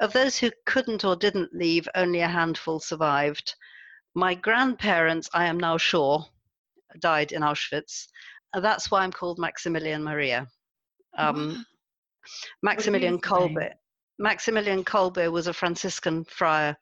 Of 0.00 0.12
those 0.12 0.38
who 0.38 0.50
couldn't 0.66 1.04
or 1.04 1.16
didn't 1.16 1.54
leave, 1.54 1.88
only 1.94 2.20
a 2.20 2.28
handful 2.28 2.80
survived. 2.80 3.54
My 4.14 4.34
grandparents, 4.34 5.28
I 5.34 5.46
am 5.46 5.58
now 5.58 5.76
sure, 5.76 6.24
died 7.00 7.32
in 7.32 7.42
Auschwitz. 7.42 8.08
Uh, 8.52 8.60
That's 8.60 8.90
why 8.90 9.02
I'm 9.02 9.12
called 9.12 9.38
Maximilian 9.38 10.02
Maria. 10.02 10.46
Um, 11.18 11.64
Maximilian. 12.62 13.18
Kolbe. 13.20 13.72
Maximilian 14.18 14.84
Kolbe 14.84 15.30
was 15.30 15.48
a 15.48 15.52
Franciscan 15.52 16.24
friar 16.24 16.76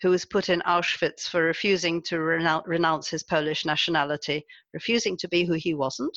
who 0.00 0.10
was 0.10 0.24
put 0.24 0.48
in 0.48 0.62
Auschwitz 0.62 1.28
for 1.28 1.42
refusing 1.42 2.00
to 2.02 2.16
renou- 2.16 2.62
renounce 2.66 3.08
his 3.08 3.22
Polish 3.22 3.66
nationality, 3.66 4.46
refusing 4.72 5.16
to 5.18 5.28
be 5.28 5.44
who 5.44 5.54
he 5.54 5.74
wasn't, 5.74 6.16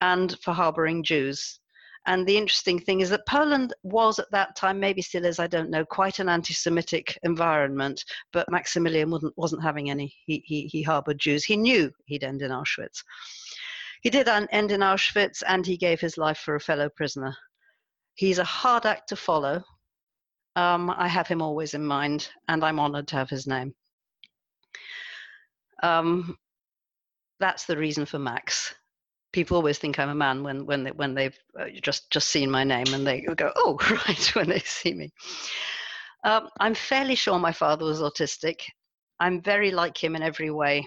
and 0.00 0.38
for 0.42 0.54
harboring 0.54 1.02
Jews. 1.02 1.60
And 2.06 2.26
the 2.26 2.36
interesting 2.36 2.80
thing 2.80 3.00
is 3.00 3.10
that 3.10 3.26
Poland 3.26 3.74
was 3.82 4.18
at 4.18 4.30
that 4.32 4.56
time, 4.56 4.80
maybe 4.80 5.02
still 5.02 5.24
is, 5.24 5.38
I 5.38 5.46
don't 5.46 5.70
know, 5.70 5.84
quite 5.84 6.18
an 6.18 6.28
anti 6.28 6.54
Semitic 6.54 7.18
environment, 7.22 8.02
but 8.32 8.50
Maximilian 8.50 9.12
wasn't 9.36 9.62
having 9.62 9.90
any. 9.90 10.14
He, 10.26 10.42
he, 10.46 10.66
he 10.66 10.82
harbored 10.82 11.18
Jews. 11.18 11.44
He 11.44 11.56
knew 11.56 11.92
he'd 12.06 12.24
end 12.24 12.42
in 12.42 12.50
Auschwitz. 12.50 13.04
He 14.00 14.10
did 14.10 14.26
end 14.26 14.72
in 14.72 14.80
Auschwitz 14.80 15.42
and 15.46 15.64
he 15.64 15.76
gave 15.76 16.00
his 16.00 16.18
life 16.18 16.38
for 16.38 16.56
a 16.56 16.60
fellow 16.60 16.88
prisoner. 16.88 17.36
He's 18.14 18.38
a 18.38 18.44
hard 18.44 18.84
act 18.84 19.08
to 19.10 19.16
follow. 19.16 19.62
Um, 20.56 20.90
I 20.90 21.08
have 21.08 21.26
him 21.28 21.40
always 21.40 21.74
in 21.74 21.84
mind, 21.84 22.28
and 22.48 22.64
I'm 22.64 22.78
honored 22.78 23.08
to 23.08 23.16
have 23.16 23.30
his 23.30 23.46
name. 23.46 23.74
Um, 25.82 26.36
that's 27.40 27.64
the 27.64 27.76
reason 27.76 28.06
for 28.06 28.18
Max. 28.18 28.74
People 29.32 29.56
always 29.56 29.78
think 29.78 29.98
I'm 29.98 30.10
a 30.10 30.14
man 30.14 30.42
when 30.42 30.66
when 30.66 30.84
they, 30.84 30.90
when 30.92 31.14
they've 31.14 31.38
uh, 31.58 31.66
just 31.82 32.10
just 32.10 32.28
seen 32.28 32.50
my 32.50 32.64
name 32.64 32.92
and 32.92 33.06
they 33.06 33.22
go, 33.22 33.50
"Oh, 33.56 33.78
right," 33.90 34.34
when 34.36 34.48
they 34.48 34.60
see 34.60 34.92
me. 34.94 35.10
Um, 36.24 36.48
I'm 36.60 36.74
fairly 36.74 37.14
sure 37.14 37.38
my 37.38 37.52
father 37.52 37.84
was 37.84 38.00
autistic. 38.00 38.62
I'm 39.18 39.40
very 39.40 39.70
like 39.70 40.02
him 40.02 40.14
in 40.14 40.22
every 40.22 40.50
way, 40.50 40.86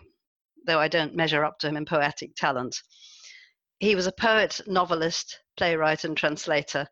though 0.66 0.80
I 0.80 0.88
don't 0.88 1.16
measure 1.16 1.44
up 1.44 1.60
to 1.60 1.68
him 1.68 1.78
in 1.78 1.86
poetic 1.86 2.36
talent. 2.36 2.82
He 3.80 3.96
was 3.96 4.08
a 4.08 4.12
poet, 4.12 4.62
novelist, 4.68 5.40
playwright, 5.58 6.06
and 6.06 6.16
translator, 6.16 6.88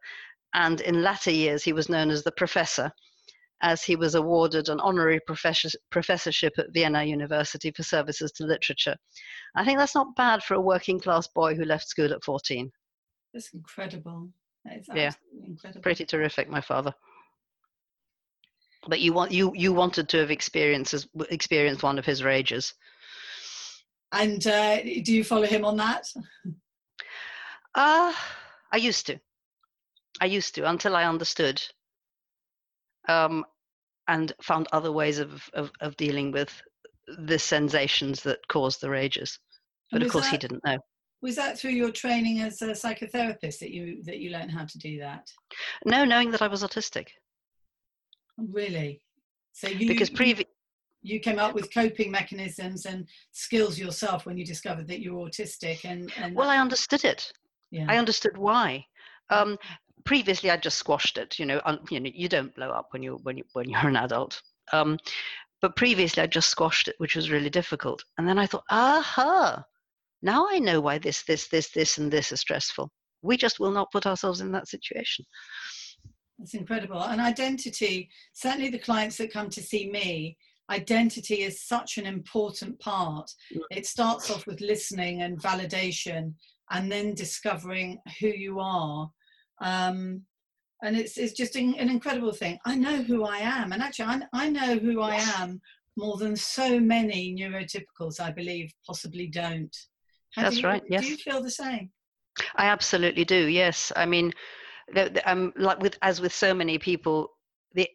and 0.53 0.81
in 0.81 1.01
latter 1.01 1.31
years 1.31 1.63
he 1.63 1.73
was 1.73 1.89
known 1.89 2.09
as 2.09 2.23
the 2.23 2.31
Professor, 2.31 2.91
as 3.61 3.83
he 3.83 3.95
was 3.95 4.15
awarded 4.15 4.69
an 4.69 4.79
honorary 4.79 5.19
professor- 5.25 5.69
professorship 5.89 6.53
at 6.57 6.73
Vienna 6.73 7.03
University 7.03 7.71
for 7.71 7.83
services 7.83 8.31
to 8.33 8.45
literature. 8.45 8.95
I 9.55 9.63
think 9.63 9.79
that's 9.79 9.95
not 9.95 10.15
bad 10.15 10.43
for 10.43 10.55
a 10.55 10.61
working 10.61 10.99
class 10.99 11.27
boy 11.27 11.55
who 11.55 11.63
left 11.65 11.87
school 11.87 12.11
at 12.11 12.23
14. 12.23 12.69
That's 13.33 13.53
incredible. 13.53 14.29
That 14.65 14.79
is 14.79 14.87
Yeah. 14.93 15.11
incredible. 15.45 15.81
Pretty 15.81 16.05
terrific, 16.05 16.49
my 16.49 16.61
father. 16.61 16.93
But 18.87 18.99
you 18.99 19.13
want 19.13 19.31
you 19.31 19.53
you 19.55 19.71
wanted 19.71 20.09
to 20.09 20.17
have 20.17 20.29
experienced 20.31 21.07
experienced 21.29 21.83
one 21.83 21.97
of 21.97 22.05
his 22.05 22.21
rages. 22.21 22.73
And 24.11 24.45
uh, 24.45 24.83
do 24.83 25.13
you 25.13 25.23
follow 25.23 25.45
him 25.47 25.63
on 25.65 25.77
that? 25.77 26.05
Uh, 27.75 28.13
I 28.71 28.77
used 28.77 29.07
to. 29.07 29.19
I 30.21 30.25
used 30.25 30.55
to 30.55 30.69
until 30.69 30.95
I 30.95 31.05
understood 31.05 31.61
um, 33.07 33.43
and 34.07 34.33
found 34.41 34.67
other 34.71 34.91
ways 34.91 35.19
of, 35.19 35.49
of, 35.53 35.71
of 35.81 35.95
dealing 35.97 36.31
with 36.31 36.61
the 37.07 37.39
sensations 37.39 38.21
that 38.23 38.47
caused 38.47 38.81
the 38.81 38.89
rages. 38.89 39.39
But 39.91 40.01
of 40.01 40.09
course, 40.11 40.27
he 40.27 40.37
didn't 40.37 40.63
know. 40.65 40.77
Was 41.21 41.35
that 41.35 41.57
through 41.57 41.71
your 41.71 41.91
training 41.91 42.41
as 42.41 42.61
a 42.61 42.67
psychotherapist 42.71 43.59
that 43.59 43.71
you 43.71 44.03
that 44.03 44.19
you 44.19 44.31
learned 44.31 44.51
how 44.51 44.65
to 44.65 44.77
do 44.77 44.99
that? 44.99 45.29
No, 45.85 46.03
knowing 46.03 46.31
that 46.31 46.41
I 46.41 46.47
was 46.47 46.63
autistic. 46.63 47.07
Really? 48.37 49.01
So 49.53 49.67
you 49.67 49.87
Because 49.87 50.09
you- 50.09 50.17
previ- 50.17 50.47
you 51.01 51.19
came 51.19 51.37
up 51.37 51.53
with 51.53 51.73
coping 51.73 52.09
mechanisms 52.11 52.85
and 52.85 53.07
skills 53.31 53.77
yourself 53.77 54.25
when 54.25 54.37
you 54.37 54.45
discovered 54.45 54.87
that 54.87 55.01
you 55.01 55.15
were 55.15 55.27
autistic 55.29 55.83
and, 55.83 56.11
and 56.17 56.33
well, 56.35 56.49
I 56.49 56.57
understood 56.57 57.03
it. 57.03 57.31
yeah. 57.71 57.85
I 57.89 57.97
understood 57.97 58.37
why. 58.37 58.85
Um, 59.29 59.57
previously, 60.05 60.49
I 60.49 60.57
just 60.57 60.77
squashed 60.77 61.17
it. 61.17 61.39
You 61.39 61.45
know, 61.45 61.61
un, 61.65 61.79
you 61.89 61.99
know, 61.99 62.11
you 62.13 62.29
don't 62.29 62.53
blow 62.55 62.69
up 62.69 62.87
when 62.91 63.03
you 63.03 63.19
when 63.23 63.37
you 63.37 63.43
when 63.53 63.69
you're 63.69 63.87
an 63.87 63.97
adult. 63.97 64.41
Um, 64.71 64.97
but 65.61 65.77
previously, 65.77 66.21
I 66.21 66.27
just 66.27 66.49
squashed 66.49 66.89
it, 66.89 66.95
which 66.97 67.15
was 67.15 67.31
really 67.31 67.49
difficult. 67.49 68.03
And 68.17 68.27
then 68.27 68.37
I 68.37 68.45
thought, 68.45 68.65
aha, 68.69 69.63
now 70.21 70.45
I 70.49 70.59
know 70.59 70.81
why 70.81 70.97
this, 70.97 71.23
this, 71.23 71.47
this, 71.47 71.69
this, 71.69 71.97
and 71.97 72.11
this 72.11 72.33
is 72.33 72.41
stressful. 72.41 72.91
We 73.21 73.37
just 73.37 73.61
will 73.61 73.71
not 73.71 73.91
put 73.91 74.05
ourselves 74.05 74.41
in 74.41 74.51
that 74.51 74.67
situation. 74.67 75.23
That's 76.37 76.53
incredible. 76.53 77.01
And 77.01 77.21
identity, 77.21 78.09
certainly 78.33 78.69
the 78.69 78.79
clients 78.79 79.17
that 79.17 79.31
come 79.31 79.49
to 79.51 79.61
see 79.61 79.89
me, 79.89 80.37
identity 80.69 81.43
is 81.43 81.65
such 81.65 81.97
an 81.97 82.05
important 82.05 82.79
part. 82.79 83.31
Mm. 83.55 83.61
It 83.71 83.85
starts 83.85 84.29
off 84.29 84.45
with 84.45 84.59
listening 84.59 85.21
and 85.21 85.41
validation 85.41 86.33
and 86.71 86.91
then 86.91 87.13
discovering 87.13 87.99
who 88.19 88.27
you 88.27 88.59
are. 88.59 89.09
Um, 89.63 90.21
and 90.83 90.97
it's, 90.97 91.17
it's 91.17 91.33
just 91.33 91.55
an, 91.55 91.75
an 91.75 91.89
incredible 91.89 92.33
thing. 92.33 92.59
I 92.65 92.75
know 92.75 93.01
who 93.01 93.23
I 93.23 93.37
am. 93.37 93.71
And 93.71 93.81
actually, 93.81 94.05
I, 94.05 94.21
I 94.33 94.49
know 94.49 94.77
who 94.77 95.01
I 95.01 95.15
am 95.15 95.61
more 95.97 96.17
than 96.17 96.35
so 96.35 96.79
many 96.79 97.35
neurotypicals, 97.39 98.19
I 98.19 98.31
believe, 98.31 98.71
possibly 98.85 99.27
don't. 99.27 99.75
How 100.35 100.43
That's 100.43 100.55
do 100.55 100.61
you, 100.61 100.67
right, 100.67 100.83
Do 100.89 101.05
you 101.05 101.17
feel 101.17 101.41
the 101.41 101.51
same? 101.51 101.89
I 102.55 102.65
absolutely 102.65 103.23
do. 103.23 103.47
Yes, 103.47 103.91
I 103.95 104.05
mean, 104.05 104.33
um, 105.25 105.53
like 105.55 105.79
with 105.79 105.97
as 106.01 106.19
with 106.19 106.33
so 106.33 106.53
many 106.53 106.77
people, 106.77 107.29
the 107.73 107.87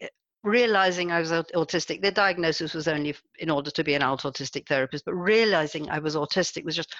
realizing 0.45 1.11
I 1.11 1.21
was 1.21 1.31
autistic. 1.31 2.01
The 2.01 2.13
diagnosis 2.13 2.75
was 2.75 2.89
only 2.89 3.15
in 3.39 3.51
order 3.51 3.71
to 3.71 3.85
be 3.85 3.95
an 3.95 4.03
autistic 4.03 4.67
therapist, 4.67 5.05
but 5.05 5.15
realizing 5.15 5.91
I 5.91 5.99
was 5.99 6.17
autistic 6.17 6.65
was 6.65 6.77
just, 6.77 6.95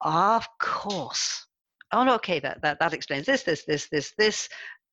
of 0.00 0.46
course. 0.60 1.46
Oh 1.92 2.04
no, 2.04 2.14
okay, 2.16 2.38
that 2.40 2.60
that 2.62 2.78
that 2.80 2.92
explains 2.94 3.26
this, 3.26 3.42
this, 3.42 3.64
this, 3.64 3.88
this, 3.90 4.12
this, 4.18 4.48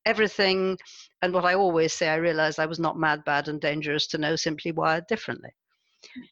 everything. 0.05 0.77
And 1.21 1.33
what 1.33 1.45
I 1.45 1.53
always 1.55 1.93
say, 1.93 2.09
I 2.09 2.15
realized 2.15 2.59
I 2.59 2.65
was 2.65 2.79
not 2.79 2.97
mad, 2.97 3.23
bad, 3.25 3.47
and 3.47 3.59
dangerous 3.61 4.07
to 4.07 4.17
know, 4.17 4.35
simply 4.35 4.71
wired 4.71 5.05
differently. 5.07 5.51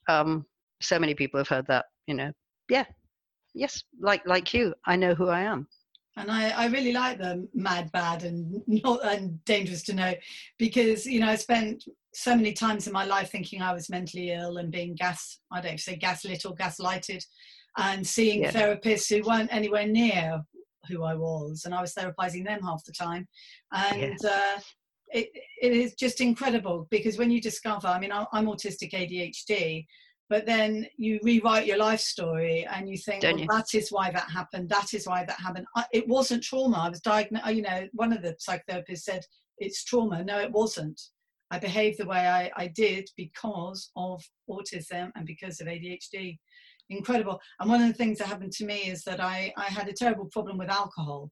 Um, 0.09 0.45
so 0.81 0.99
many 0.99 1.13
people 1.15 1.39
have 1.39 1.47
heard 1.47 1.67
that, 1.67 1.85
you 2.07 2.13
know. 2.15 2.31
Yeah, 2.69 2.85
yes, 3.53 3.83
like 3.99 4.25
like 4.27 4.53
you, 4.53 4.73
I 4.85 4.95
know 4.95 5.13
who 5.13 5.29
I 5.29 5.41
am. 5.41 5.67
and 6.17 6.31
I, 6.31 6.49
I 6.49 6.65
really 6.67 6.93
like 6.93 7.17
the 7.19 7.47
mad 7.53 7.91
bad 7.91 8.23
and 8.23 8.61
not 8.67 9.05
and 9.05 9.43
dangerous 9.45 9.83
to 9.83 9.93
know 9.93 10.13
because 10.57 11.05
you 11.05 11.19
know 11.19 11.27
I 11.29 11.35
spent 11.35 11.83
so 12.13 12.35
many 12.35 12.53
times 12.53 12.87
in 12.87 12.93
my 12.93 13.03
life 13.05 13.29
thinking 13.31 13.61
I 13.61 13.73
was 13.73 13.89
mentally 13.89 14.31
ill 14.31 14.57
and 14.57 14.71
being 14.71 14.95
gas 14.95 15.39
I 15.51 15.61
don't 15.61 15.79
say 15.79 15.95
gaslit 15.97 16.45
or 16.45 16.55
gaslighted 16.55 17.23
and 17.77 18.07
seeing 18.07 18.43
Yeah. 18.43 18.51
therapists 18.51 19.09
who 19.13 19.21
weren't 19.27 19.53
anywhere 19.53 19.85
near 19.87 20.41
who 20.87 21.03
I 21.03 21.15
was 21.15 21.63
and 21.65 21.73
I 21.73 21.81
was 21.81 21.93
therapizing 21.93 22.45
them 22.45 22.61
half 22.63 22.83
the 22.83 22.91
time. 22.91 23.27
And 23.71 24.17
uh, 24.25 24.59
it, 25.09 25.29
it 25.61 25.71
is 25.71 25.93
just 25.93 26.21
incredible 26.21 26.87
because 26.89 27.17
when 27.17 27.31
you 27.31 27.41
discover 27.41 27.87
I 27.87 27.99
mean 27.99 28.11
I- 28.11 28.25
I'm 28.33 28.47
autistic 28.47 28.91
ADHD 28.93 29.85
but 30.27 30.45
then 30.47 30.87
you 30.97 31.19
rewrite 31.21 31.67
your 31.67 31.77
life 31.77 31.99
story 31.99 32.65
and 32.71 32.89
you 32.89 32.97
think 32.97 33.21
well, 33.21 33.37
you? 33.37 33.45
that 33.49 33.75
is 33.75 33.89
why 33.89 34.09
that 34.11 34.29
happened 34.29 34.69
that 34.69 34.93
is 34.93 35.05
why 35.07 35.23
that 35.25 35.39
happened. 35.39 35.65
I, 35.75 35.85
it 35.93 36.07
wasn't 36.07 36.43
trauma. 36.43 36.77
I 36.77 36.89
was 36.89 37.01
diagnosed 37.01 37.47
you 37.47 37.61
know 37.61 37.87
one 37.93 38.13
of 38.13 38.21
the 38.21 38.35
psychotherapists 38.35 39.01
said 39.01 39.23
it's 39.57 39.83
trauma. 39.83 40.23
No 40.23 40.39
it 40.39 40.51
wasn't. 40.51 40.99
I 41.51 41.59
behaved 41.59 41.99
the 41.99 42.07
way 42.07 42.27
I, 42.27 42.51
I 42.55 42.67
did 42.67 43.07
because 43.15 43.91
of 43.95 44.23
autism 44.49 45.11
and 45.15 45.25
because 45.25 45.61
of 45.61 45.67
adhd 45.67 46.37
incredible 46.89 47.39
and 47.59 47.69
one 47.69 47.81
of 47.81 47.87
the 47.87 47.93
things 47.93 48.17
that 48.17 48.27
happened 48.27 48.51
to 48.51 48.65
me 48.65 48.89
is 48.89 49.03
that 49.03 49.19
i, 49.19 49.51
I 49.57 49.65
had 49.65 49.87
a 49.87 49.93
terrible 49.93 50.25
problem 50.31 50.57
with 50.57 50.69
alcohol 50.69 51.31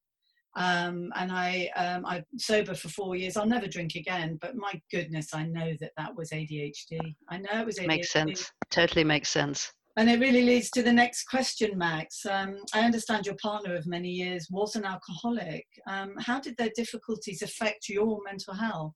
um, 0.56 1.12
and 1.16 1.32
I 1.32 1.70
um, 1.76 2.06
I'm 2.06 2.24
sober 2.38 2.76
for 2.76 2.90
four 2.90 3.16
years. 3.16 3.38
I'll 3.38 3.46
never 3.46 3.68
drink 3.68 3.96
again. 3.96 4.38
But 4.40 4.56
my 4.56 4.80
goodness, 4.92 5.34
I 5.34 5.46
know 5.48 5.74
that 5.80 5.92
that 5.98 6.16
was 6.16 6.30
ADHD. 6.30 7.16
I 7.30 7.38
know 7.38 7.62
it 7.62 7.66
was 7.66 7.80
ADHD. 7.80 7.88
Makes 7.88 8.12
sense. 8.12 8.52
Totally 8.70 9.04
makes 9.04 9.30
sense. 9.30 9.72
And 9.96 10.10
it 10.10 10.20
really 10.20 10.42
leads 10.42 10.72
to 10.72 10.82
the 10.82 10.94
next 10.94 11.26
question, 11.26 11.78
Max. 11.78 12.26
Um, 12.26 12.58
I 12.74 12.82
understand 12.82 13.28
your 13.28 13.36
partner 13.42 13.76
of 13.76 13.86
many 13.86 14.10
years 14.10 14.48
was 14.50 14.76
an 14.76 14.86
alcoholic. 14.86 15.66
Um, 15.88 16.16
how 16.20 16.40
did 16.40 16.58
their 16.58 16.72
difficulties 16.76 17.44
affect 17.44 17.90
your 17.90 18.20
mental 18.26 18.56
health? 18.56 18.94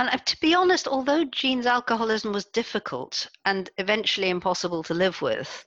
And 0.00 0.08
uh, 0.08 0.16
to 0.16 0.40
be 0.40 0.54
honest, 0.54 0.88
although 0.88 1.24
Jean's 1.26 1.66
alcoholism 1.66 2.32
was 2.32 2.46
difficult 2.46 3.28
and 3.44 3.68
eventually 3.76 4.30
impossible 4.30 4.82
to 4.84 4.94
live 4.94 5.20
with, 5.20 5.66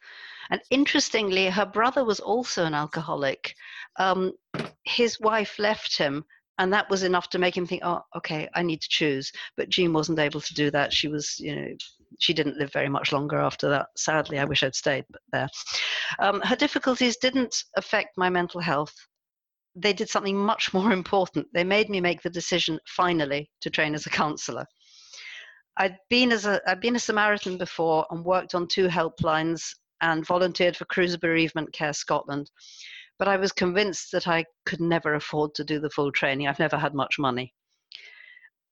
and 0.49 0.59
interestingly, 0.71 1.47
her 1.49 1.67
brother 1.67 2.03
was 2.03 2.19
also 2.19 2.65
an 2.65 2.73
alcoholic. 2.73 3.53
Um, 3.97 4.33
his 4.85 5.19
wife 5.19 5.59
left 5.59 5.95
him, 5.95 6.25
and 6.57 6.73
that 6.73 6.89
was 6.89 7.03
enough 7.03 7.29
to 7.29 7.37
make 7.37 7.55
him 7.55 7.67
think, 7.67 7.83
oh, 7.85 8.01
okay, 8.17 8.49
I 8.55 8.63
need 8.63 8.81
to 8.81 8.89
choose. 8.89 9.31
But 9.55 9.69
Jean 9.69 9.93
wasn't 9.93 10.17
able 10.17 10.41
to 10.41 10.53
do 10.55 10.71
that. 10.71 10.91
She 10.91 11.07
was, 11.07 11.39
you 11.39 11.55
know, 11.55 11.67
she 12.19 12.33
didn't 12.33 12.57
live 12.57 12.73
very 12.73 12.89
much 12.89 13.11
longer 13.11 13.37
after 13.37 13.69
that. 13.69 13.85
Sadly, 13.95 14.39
I 14.39 14.45
wish 14.45 14.63
I'd 14.63 14.75
stayed 14.75 15.05
there. 15.31 15.47
Um, 16.17 16.41
her 16.41 16.55
difficulties 16.55 17.17
didn't 17.17 17.55
affect 17.77 18.17
my 18.17 18.31
mental 18.31 18.61
health. 18.61 18.95
They 19.75 19.93
did 19.93 20.09
something 20.09 20.37
much 20.37 20.73
more 20.73 20.91
important. 20.91 21.47
They 21.53 21.63
made 21.63 21.89
me 21.89 22.01
make 22.01 22.21
the 22.21 22.29
decision 22.29 22.79
finally 22.87 23.49
to 23.61 23.69
train 23.69 23.95
as 23.95 24.05
a 24.05 24.09
counselor. 24.09 24.65
I'd 25.77 25.97
been 26.09 26.31
as 26.31 26.45
a 26.45 26.61
I'd 26.67 26.81
been 26.81 26.95
a 26.95 26.99
Samaritan 26.99 27.57
before 27.57 28.05
and 28.11 28.23
worked 28.23 28.53
on 28.53 28.67
two 28.67 28.87
helplines 28.87 29.75
and 30.01 30.25
volunteered 30.25 30.77
for 30.77 30.85
Cruse 30.85 31.17
Bereavement 31.17 31.73
Care 31.73 31.93
Scotland. 31.93 32.51
But 33.17 33.27
I 33.27 33.37
was 33.37 33.51
convinced 33.51 34.11
that 34.11 34.27
I 34.27 34.45
could 34.65 34.81
never 34.81 35.15
afford 35.15 35.55
to 35.55 35.63
do 35.63 35.79
the 35.79 35.89
full 35.89 36.11
training. 36.11 36.47
I've 36.47 36.59
never 36.59 36.77
had 36.77 36.93
much 36.93 37.17
money. 37.17 37.53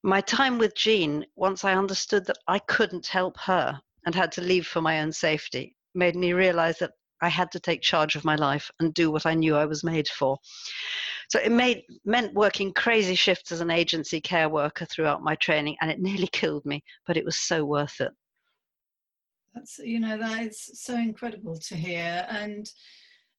My 0.03 0.21
time 0.21 0.57
with 0.57 0.75
Jean, 0.75 1.25
once 1.35 1.63
I 1.63 1.75
understood 1.75 2.25
that 2.25 2.39
I 2.47 2.59
couldn't 2.59 3.07
help 3.07 3.37
her 3.39 3.79
and 4.05 4.15
had 4.15 4.31
to 4.33 4.41
leave 4.41 4.67
for 4.67 4.81
my 4.81 5.01
own 5.01 5.11
safety, 5.11 5.75
made 5.93 6.15
me 6.15 6.33
realize 6.33 6.79
that 6.79 6.93
I 7.21 7.29
had 7.29 7.51
to 7.51 7.59
take 7.59 7.81
charge 7.81 8.15
of 8.15 8.25
my 8.25 8.35
life 8.35 8.71
and 8.79 8.93
do 8.93 9.11
what 9.11 9.25
I 9.25 9.33
knew 9.33 9.55
I 9.55 9.65
was 9.65 9.83
made 9.83 10.07
for. 10.07 10.37
So 11.29 11.39
it 11.39 11.51
made 11.51 11.83
meant 12.03 12.33
working 12.33 12.73
crazy 12.73 13.15
shifts 13.15 13.51
as 13.51 13.61
an 13.61 13.71
agency 13.71 14.19
care 14.19 14.49
worker 14.49 14.85
throughout 14.85 15.23
my 15.23 15.35
training, 15.35 15.77
and 15.81 15.89
it 15.89 15.99
nearly 15.99 16.27
killed 16.31 16.65
me, 16.65 16.83
but 17.05 17.17
it 17.17 17.25
was 17.25 17.37
so 17.37 17.63
worth 17.63 18.01
it. 18.01 18.11
That's 19.53 19.79
you 19.79 19.99
know 19.99 20.17
that 20.17 20.47
is 20.47 20.71
so 20.73 20.95
incredible 20.95 21.57
to 21.57 21.75
hear, 21.75 22.25
and 22.29 22.69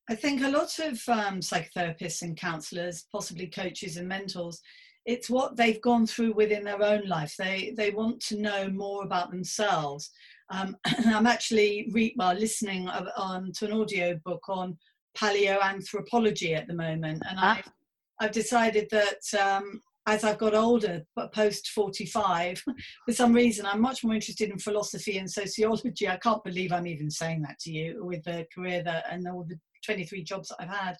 I 0.08 0.14
think 0.14 0.42
a 0.42 0.50
lot 0.50 0.78
of 0.78 1.00
um, 1.08 1.40
psychotherapists 1.40 2.22
and 2.22 2.36
counsellors, 2.36 3.06
possibly 3.12 3.46
coaches 3.46 3.96
and 3.96 4.08
mentors, 4.08 4.60
it's 5.04 5.30
what 5.30 5.56
they've 5.56 5.80
gone 5.80 6.06
through 6.06 6.32
within 6.32 6.64
their 6.64 6.82
own 6.82 7.06
life. 7.08 7.34
They 7.36 7.72
they 7.76 7.90
want 7.90 8.20
to 8.26 8.40
know 8.40 8.68
more 8.68 9.04
about 9.04 9.30
themselves. 9.30 10.10
Um, 10.52 10.76
I'm 11.06 11.26
actually 11.26 11.88
re- 11.92 12.14
well, 12.16 12.34
listening 12.34 12.88
on 12.88 13.52
to 13.52 13.64
an 13.66 13.72
audio 13.72 14.18
book 14.24 14.48
on 14.48 14.76
paleoanthropology 15.16 16.56
at 16.56 16.68
the 16.68 16.74
moment, 16.74 17.22
and 17.28 17.38
ah. 17.38 17.58
I've 17.58 17.72
I've 18.20 18.32
decided 18.32 18.88
that 18.90 19.22
um, 19.40 19.80
as 20.06 20.22
I've 20.24 20.38
got 20.38 20.54
older, 20.54 21.02
but 21.16 21.32
post 21.32 21.70
45, 21.70 22.62
for 23.06 23.12
some 23.12 23.32
reason, 23.32 23.66
I'm 23.66 23.80
much 23.80 24.04
more 24.04 24.14
interested 24.14 24.50
in 24.50 24.58
philosophy 24.58 25.18
and 25.18 25.30
sociology. 25.30 26.08
I 26.08 26.18
can't 26.18 26.44
believe 26.44 26.72
I'm 26.72 26.86
even 26.86 27.10
saying 27.10 27.42
that 27.42 27.58
to 27.60 27.72
you 27.72 28.04
with 28.04 28.22
the 28.24 28.46
career 28.54 28.82
that 28.84 29.06
and 29.10 29.26
all 29.26 29.44
the 29.48 29.58
23 29.84 30.22
jobs 30.22 30.48
that 30.48 30.56
I've 30.60 30.68
had. 30.68 30.96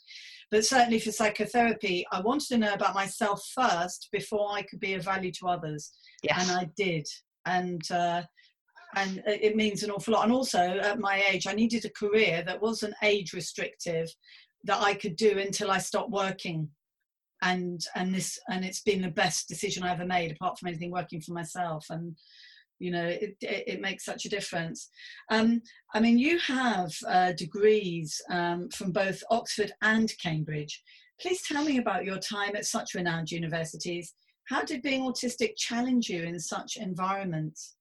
But 0.51 0.65
certainly 0.65 0.99
for 0.99 1.12
psychotherapy, 1.12 2.05
I 2.12 2.21
wanted 2.21 2.49
to 2.49 2.59
know 2.59 2.75
about 2.75 2.95
myself 2.95 3.45
first 3.55 4.09
before 4.12 4.53
I 4.53 4.62
could 4.62 4.81
be 4.81 4.95
of 4.95 5.05
value 5.05 5.33
to 5.33 5.49
others. 5.49 5.93
Yes. 6.23 6.49
And 6.49 6.59
I 6.59 6.71
did. 6.77 7.07
And, 7.47 7.83
uh, 7.91 8.23
and 8.94 9.22
it 9.26 9.57
means 9.57 9.83
an 9.83 9.90
awful 9.90 10.14
lot. 10.14 10.24
And 10.24 10.33
also, 10.33 10.59
at 10.59 11.00
my 11.00 11.22
age, 11.31 11.46
I 11.46 11.55
needed 11.55 11.85
a 11.85 11.90
career 11.90 12.42
that 12.46 12.61
wasn't 12.61 12.94
age 13.02 13.33
restrictive 13.33 14.11
that 14.64 14.81
I 14.81 14.94
could 14.94 15.16
do 15.16 15.38
until 15.38 15.70
I 15.70 15.78
stopped 15.78 16.11
working 16.11 16.68
and 17.42 17.85
and 17.96 18.14
this 18.14 18.38
and 18.48 18.64
it's 18.64 18.83
been 18.83 19.02
the 19.02 19.11
best 19.11 19.48
decision 19.48 19.83
I 19.83 19.92
ever 19.92 20.07
made, 20.07 20.33
apart 20.33 20.59
from 20.59 20.68
anything 20.68 20.90
working 20.90 21.20
for 21.20 21.33
myself. 21.33 21.87
And 21.90 22.16
you 22.78 22.90
know, 22.90 23.05
it 23.05 23.37
it, 23.40 23.64
it 23.66 23.81
makes 23.81 24.05
such 24.05 24.24
a 24.24 24.31
difference. 24.31 24.88
Um, 25.31 25.62
I 25.94 26.00
mean, 26.00 26.18
you 26.18 26.38
have 26.38 26.92
uh, 27.07 27.33
degrees 27.33 28.20
um, 28.31 28.68
from 28.70 28.92
both 28.92 29.22
Oxford 29.31 29.72
and 29.83 30.12
Cambridge. 30.22 30.83
Please 31.20 31.42
tell 31.42 31.64
me 31.64 31.78
about 31.78 32.05
your 32.05 32.18
time 32.18 32.57
at 32.57 32.64
such 32.64 32.94
renowned 32.94 33.31
universities. 33.31 34.14
How 34.48 34.64
did 34.64 34.83
being 34.83 35.02
autistic 35.02 35.57
challenge 35.57 36.09
you 36.09 36.22
in 36.22 36.38
such 36.38 36.76
environments? 36.76 37.76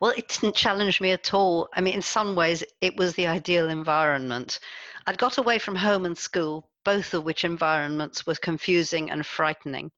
Well, 0.00 0.12
it 0.12 0.28
didn't 0.28 0.54
challenge 0.54 1.00
me 1.00 1.10
at 1.10 1.34
all. 1.34 1.68
I 1.74 1.80
mean, 1.80 1.94
in 1.94 2.02
some 2.02 2.34
ways, 2.34 2.62
it 2.80 2.96
was 2.96 3.14
the 3.14 3.26
ideal 3.26 3.68
environment. 3.68 4.60
I'd 5.06 5.18
got 5.18 5.38
away 5.38 5.58
from 5.58 5.76
home 5.76 6.06
and 6.06 6.16
school, 6.16 6.70
both 6.84 7.14
of 7.14 7.24
which 7.24 7.44
environments 7.44 8.26
were 8.26 8.34
confusing 8.36 9.10
and 9.10 9.26
frightening. 9.26 9.90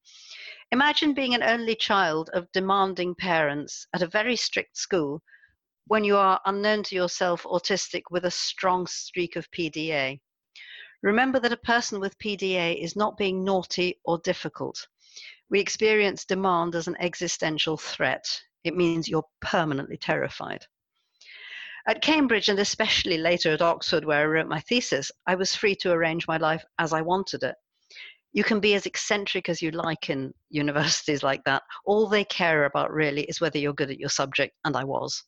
Imagine 0.71 1.13
being 1.13 1.35
an 1.35 1.43
only 1.43 1.75
child 1.75 2.29
of 2.33 2.51
demanding 2.51 3.13
parents 3.15 3.85
at 3.93 4.01
a 4.01 4.07
very 4.07 4.35
strict 4.35 4.75
school 4.75 5.21
when 5.87 6.03
you 6.03 6.17
are 6.17 6.41
unknown 6.45 6.81
to 6.83 6.95
yourself 6.95 7.43
autistic 7.43 8.03
with 8.09 8.25
a 8.25 8.31
strong 8.31 8.87
streak 8.87 9.35
of 9.35 9.51
PDA. 9.51 10.19
Remember 11.03 11.39
that 11.39 11.51
a 11.51 11.57
person 11.57 11.99
with 11.99 12.17
PDA 12.17 12.81
is 12.81 12.95
not 12.95 13.17
being 13.17 13.43
naughty 13.43 13.99
or 14.05 14.17
difficult. 14.19 14.87
We 15.49 15.59
experience 15.59 16.25
demand 16.25 16.75
as 16.75 16.87
an 16.87 16.97
existential 16.99 17.77
threat. 17.77 18.25
It 18.63 18.75
means 18.75 19.07
you're 19.07 19.27
permanently 19.41 19.97
terrified. 19.97 20.65
At 21.85 22.01
Cambridge, 22.01 22.47
and 22.47 22.59
especially 22.59 23.17
later 23.17 23.51
at 23.51 23.61
Oxford, 23.61 24.05
where 24.05 24.21
I 24.21 24.25
wrote 24.25 24.47
my 24.47 24.61
thesis, 24.61 25.11
I 25.27 25.35
was 25.35 25.53
free 25.53 25.75
to 25.77 25.91
arrange 25.91 26.27
my 26.27 26.37
life 26.37 26.63
as 26.79 26.93
I 26.93 27.01
wanted 27.01 27.43
it. 27.43 27.55
You 28.31 28.43
can 28.43 28.61
be 28.61 28.73
as 28.73 28.85
eccentric 28.85 29.49
as 29.49 29.61
you 29.61 29.71
like 29.71 30.09
in 30.09 30.33
universities 30.49 31.23
like 31.23 31.43
that. 31.43 31.63
All 31.85 32.07
they 32.07 32.23
care 32.23 32.65
about 32.65 32.91
really 32.91 33.23
is 33.23 33.41
whether 33.41 33.57
you're 33.57 33.73
good 33.73 33.91
at 33.91 33.99
your 33.99 34.09
subject, 34.09 34.55
and 34.63 34.77
I 34.77 34.85
was. 34.85 35.23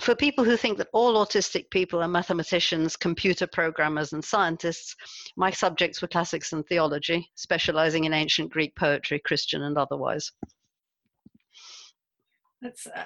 For 0.00 0.16
people 0.16 0.44
who 0.44 0.56
think 0.56 0.78
that 0.78 0.88
all 0.92 1.14
autistic 1.24 1.70
people 1.70 2.02
are 2.02 2.08
mathematicians, 2.08 2.96
computer 2.96 3.46
programmers, 3.46 4.12
and 4.12 4.24
scientists, 4.24 4.96
my 5.36 5.50
subjects 5.50 6.02
were 6.02 6.08
classics 6.08 6.52
and 6.52 6.66
theology, 6.66 7.30
specializing 7.36 8.04
in 8.04 8.12
ancient 8.12 8.50
Greek 8.50 8.74
poetry, 8.76 9.20
Christian 9.20 9.62
and 9.62 9.78
otherwise. 9.78 10.32
That's 12.64 12.86
uh, 12.86 13.04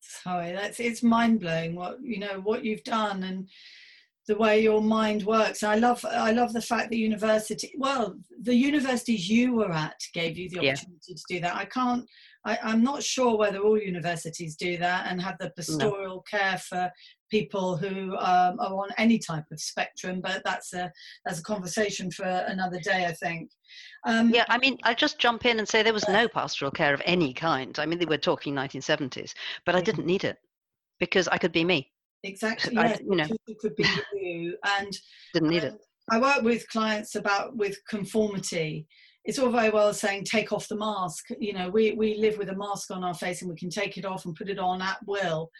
sorry 0.00 0.52
that's 0.52 0.80
it's 0.80 1.02
mind 1.02 1.40
blowing 1.40 1.74
what 1.74 1.98
you 2.02 2.18
know 2.18 2.40
what 2.42 2.64
you've 2.64 2.84
done 2.84 3.22
and 3.24 3.48
the 4.26 4.36
way 4.36 4.62
your 4.62 4.82
mind 4.82 5.22
works 5.24 5.62
i 5.62 5.74
love 5.74 6.04
i 6.04 6.30
love 6.30 6.52
the 6.52 6.60
fact 6.60 6.90
that 6.90 6.98
university 6.98 7.72
well 7.78 8.14
the 8.42 8.54
universities 8.54 9.28
you 9.28 9.54
were 9.54 9.72
at 9.72 9.98
gave 10.12 10.36
you 10.36 10.48
the 10.50 10.58
opportunity 10.58 10.98
yeah. 11.08 11.14
to 11.14 11.24
do 11.28 11.40
that 11.40 11.56
i 11.56 11.64
can't 11.64 12.04
I, 12.44 12.58
i'm 12.62 12.82
not 12.82 13.02
sure 13.02 13.36
whether 13.36 13.58
all 13.58 13.78
universities 13.78 14.56
do 14.56 14.76
that 14.78 15.06
and 15.08 15.20
have 15.20 15.38
the 15.38 15.50
pastoral 15.50 16.16
no. 16.16 16.24
care 16.30 16.58
for 16.58 16.90
people 17.30 17.76
who 17.76 18.16
um, 18.16 18.58
are 18.60 18.74
on 18.74 18.88
any 18.98 19.18
type 19.18 19.44
of 19.52 19.60
spectrum 19.60 20.20
but 20.20 20.42
that's 20.44 20.72
a 20.72 20.90
that's 21.24 21.40
a 21.40 21.42
conversation 21.42 22.10
for 22.10 22.24
another 22.24 22.78
day 22.80 23.06
i 23.06 23.12
think. 23.12 23.50
Um, 24.04 24.30
yeah 24.30 24.44
i 24.48 24.58
mean 24.58 24.78
i 24.84 24.94
just 24.94 25.18
jump 25.18 25.44
in 25.46 25.58
and 25.58 25.68
say 25.68 25.82
there 25.82 25.92
was 25.92 26.08
no 26.08 26.28
pastoral 26.28 26.70
care 26.70 26.94
of 26.94 27.02
any 27.04 27.32
kind. 27.32 27.78
I 27.78 27.86
mean 27.86 27.98
they 27.98 28.06
were 28.06 28.18
talking 28.18 28.54
1970s 28.54 29.34
but 29.64 29.74
i 29.74 29.80
didn't 29.80 30.06
need 30.06 30.24
it 30.24 30.38
because 30.98 31.28
i 31.28 31.38
could 31.38 31.52
be 31.52 31.64
me. 31.64 31.90
Exactly 32.24 32.74
yes, 32.74 32.98
you 33.00 33.16
know. 33.16 33.26
could 33.60 33.76
be 33.76 33.84
you 34.14 34.56
and 34.78 34.96
didn't 35.34 35.50
need 35.50 35.64
um, 35.64 35.74
it 35.74 35.80
i 36.10 36.18
work 36.18 36.42
with 36.42 36.68
clients 36.68 37.14
about 37.14 37.56
with 37.56 37.76
conformity. 37.88 38.86
It's 39.24 39.38
all 39.38 39.50
very 39.50 39.68
well 39.68 39.92
saying 39.92 40.24
take 40.24 40.52
off 40.52 40.68
the 40.68 40.76
mask 40.76 41.26
you 41.38 41.52
know 41.52 41.68
we 41.68 41.92
we 41.92 42.16
live 42.16 42.38
with 42.38 42.48
a 42.48 42.56
mask 42.56 42.90
on 42.90 43.04
our 43.04 43.12
face 43.12 43.42
and 43.42 43.50
we 43.50 43.58
can 43.58 43.68
take 43.68 43.98
it 43.98 44.06
off 44.06 44.24
and 44.24 44.34
put 44.34 44.48
it 44.48 44.58
on 44.58 44.80
at 44.80 44.98
will 45.06 45.50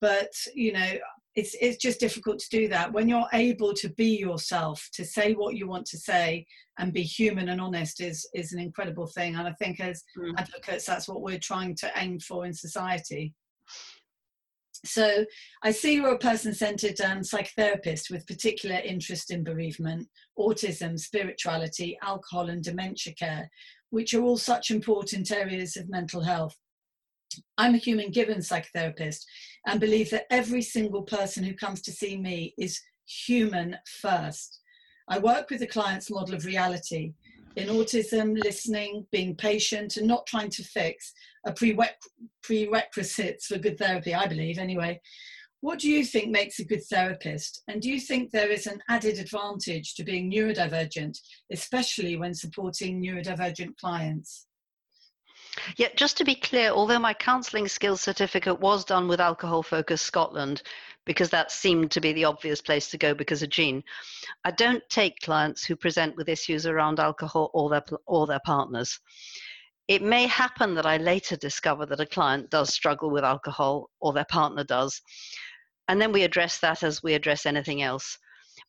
but 0.00 0.30
you 0.54 0.72
know 0.72 0.92
it's 1.34 1.54
it's 1.60 1.78
just 1.78 2.00
difficult 2.00 2.38
to 2.38 2.48
do 2.50 2.68
that 2.68 2.92
when 2.92 3.08
you're 3.08 3.26
able 3.32 3.72
to 3.72 3.88
be 3.90 4.16
yourself 4.16 4.88
to 4.92 5.04
say 5.04 5.32
what 5.32 5.56
you 5.56 5.66
want 5.66 5.86
to 5.86 5.98
say 5.98 6.46
and 6.78 6.92
be 6.92 7.02
human 7.02 7.48
and 7.48 7.60
honest 7.60 8.00
is 8.00 8.28
is 8.34 8.52
an 8.52 8.60
incredible 8.60 9.06
thing 9.06 9.34
and 9.34 9.48
i 9.48 9.52
think 9.52 9.80
as 9.80 10.02
mm. 10.16 10.32
advocates 10.38 10.86
that's 10.86 11.08
what 11.08 11.22
we're 11.22 11.38
trying 11.38 11.74
to 11.74 11.90
aim 11.96 12.18
for 12.18 12.44
in 12.46 12.52
society 12.52 13.34
So 14.84 15.24
I 15.62 15.70
see 15.70 15.94
you're 15.94 16.14
a 16.14 16.18
person-centered 16.18 17.00
um, 17.00 17.20
psychotherapist 17.20 18.10
with 18.10 18.26
particular 18.26 18.76
interest 18.76 19.30
in 19.30 19.42
bereavement, 19.42 20.06
autism, 20.38 20.98
spirituality, 20.98 21.98
alcohol, 22.02 22.50
and 22.50 22.62
dementia 22.62 23.14
care, 23.14 23.50
which 23.90 24.12
are 24.12 24.22
all 24.22 24.36
such 24.36 24.70
important 24.70 25.30
areas 25.30 25.76
of 25.76 25.88
mental 25.88 26.22
health. 26.22 26.54
I'm 27.58 27.74
a 27.74 27.78
human 27.78 28.10
given 28.10 28.38
psychotherapist 28.38 29.24
and 29.66 29.80
believe 29.80 30.10
that 30.10 30.26
every 30.30 30.62
single 30.62 31.02
person 31.02 31.44
who 31.44 31.54
comes 31.54 31.80
to 31.82 31.92
see 31.92 32.16
me 32.16 32.54
is 32.58 32.80
human 33.06 33.76
first. 34.00 34.60
I 35.08 35.18
work 35.18 35.50
with 35.50 35.60
the 35.60 35.66
client's 35.66 36.10
model 36.10 36.34
of 36.34 36.44
reality. 36.44 37.12
In 37.56 37.68
autism, 37.68 38.42
listening, 38.42 39.06
being 39.12 39.36
patient, 39.36 39.96
and 39.96 40.08
not 40.08 40.26
trying 40.26 40.50
to 40.50 40.64
fix 40.64 41.12
are 41.46 41.54
prerequisites 42.42 43.46
for 43.46 43.58
good 43.58 43.78
therapy, 43.78 44.14
I 44.14 44.26
believe, 44.26 44.58
anyway. 44.58 45.00
What 45.60 45.78
do 45.78 45.88
you 45.88 46.04
think 46.04 46.30
makes 46.30 46.58
a 46.58 46.64
good 46.64 46.84
therapist? 46.84 47.62
And 47.68 47.80
do 47.80 47.88
you 47.90 48.00
think 48.00 48.30
there 48.30 48.50
is 48.50 48.66
an 48.66 48.82
added 48.88 49.18
advantage 49.18 49.94
to 49.94 50.04
being 50.04 50.30
neurodivergent, 50.30 51.18
especially 51.52 52.16
when 52.16 52.34
supporting 52.34 53.00
neurodivergent 53.02 53.76
clients? 53.78 54.46
Yeah, 55.76 55.88
just 55.96 56.16
to 56.18 56.24
be 56.24 56.34
clear, 56.34 56.70
although 56.70 56.98
my 56.98 57.14
counselling 57.14 57.68
skills 57.68 58.00
certificate 58.00 58.60
was 58.60 58.84
done 58.84 59.08
with 59.08 59.20
Alcohol 59.20 59.62
Focus 59.62 60.02
Scotland, 60.02 60.62
because 61.04 61.30
that 61.30 61.52
seemed 61.52 61.90
to 61.92 62.00
be 62.00 62.12
the 62.12 62.24
obvious 62.24 62.60
place 62.60 62.90
to 62.90 62.98
go 62.98 63.14
because 63.14 63.42
of 63.42 63.50
Jean, 63.50 63.82
I 64.44 64.50
don't 64.50 64.82
take 64.88 65.20
clients 65.20 65.64
who 65.64 65.76
present 65.76 66.16
with 66.16 66.28
issues 66.28 66.66
around 66.66 66.98
alcohol 66.98 67.50
or 67.54 67.70
their, 67.70 67.84
or 68.06 68.26
their 68.26 68.40
partners. 68.44 68.98
It 69.86 70.02
may 70.02 70.26
happen 70.26 70.74
that 70.74 70.86
I 70.86 70.96
later 70.96 71.36
discover 71.36 71.86
that 71.86 72.00
a 72.00 72.06
client 72.06 72.50
does 72.50 72.72
struggle 72.72 73.10
with 73.10 73.22
alcohol 73.22 73.90
or 74.00 74.12
their 74.12 74.24
partner 74.24 74.64
does, 74.64 75.02
and 75.88 76.00
then 76.00 76.12
we 76.12 76.24
address 76.24 76.58
that 76.60 76.82
as 76.82 77.02
we 77.02 77.14
address 77.14 77.46
anything 77.46 77.82
else. 77.82 78.18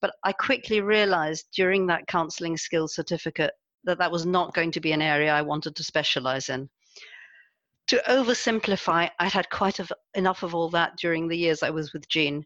But 0.02 0.13
I 0.24 0.34
quickly 0.34 0.82
realized 0.82 1.48
during 1.56 1.88
that 1.88 2.08
counseling 2.08 2.58
skills 2.58 2.93
certificate 2.93 3.54
that 3.86 4.00
that 4.00 4.12
was 4.12 4.26
not 4.26 4.54
going 4.54 4.71
to 4.71 4.82
be 4.82 4.91
an 4.91 5.02
area 5.02 5.34
I 5.34 5.41
wanted 5.41 5.76
to 5.76 5.84
specialize 5.84 6.50
in. 6.50 6.69
To 7.88 8.02
oversimplify, 8.08 9.10
I'd 9.19 9.32
had 9.32 9.50
quite 9.50 9.80
enough 10.15 10.43
of 10.43 10.56
all 10.56 10.69
that 10.71 10.98
during 10.98 11.28
the 11.28 11.38
years 11.38 11.62
I 11.62 11.69
was 11.69 11.93
with 11.93 12.08
Jean. 12.08 12.45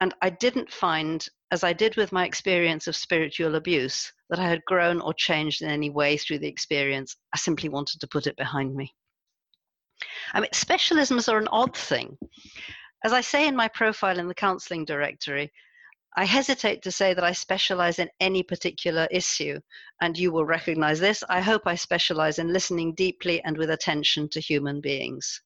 And 0.00 0.14
I 0.22 0.30
didn't 0.30 0.72
find, 0.72 1.26
as 1.50 1.62
I 1.62 1.72
did 1.72 1.96
with 1.96 2.12
my 2.12 2.24
experience 2.26 2.86
of 2.86 2.96
spiritual 2.96 3.54
abuse, 3.56 4.12
that 4.30 4.38
I 4.38 4.48
had 4.48 4.64
grown 4.64 5.00
or 5.00 5.14
changed 5.14 5.62
in 5.62 5.68
any 5.68 5.90
way 5.90 6.16
through 6.16 6.38
the 6.38 6.48
experience. 6.48 7.16
I 7.32 7.36
simply 7.36 7.68
wanted 7.68 8.00
to 8.00 8.08
put 8.08 8.26
it 8.26 8.36
behind 8.36 8.74
me. 8.74 8.94
I 10.32 10.40
mean, 10.40 10.50
specialisms 10.52 11.30
are 11.32 11.38
an 11.38 11.48
odd 11.48 11.76
thing. 11.76 12.18
As 13.04 13.12
I 13.12 13.20
say 13.20 13.46
in 13.46 13.54
my 13.54 13.68
profile 13.68 14.18
in 14.18 14.28
the 14.28 14.34
counseling 14.34 14.84
directory, 14.84 15.52
I 16.16 16.26
hesitate 16.26 16.82
to 16.82 16.92
say 16.92 17.12
that 17.12 17.24
I 17.24 17.32
specialize 17.32 17.98
in 17.98 18.08
any 18.20 18.44
particular 18.44 19.08
issue, 19.10 19.58
and 20.00 20.16
you 20.16 20.30
will 20.30 20.44
recognize 20.44 21.00
this. 21.00 21.24
I 21.28 21.40
hope 21.40 21.62
I 21.66 21.74
specialize 21.74 22.38
in 22.38 22.52
listening 22.52 22.94
deeply 22.94 23.42
and 23.42 23.58
with 23.58 23.70
attention 23.70 24.28
to 24.28 24.40
human 24.40 24.80
beings. 24.80 25.42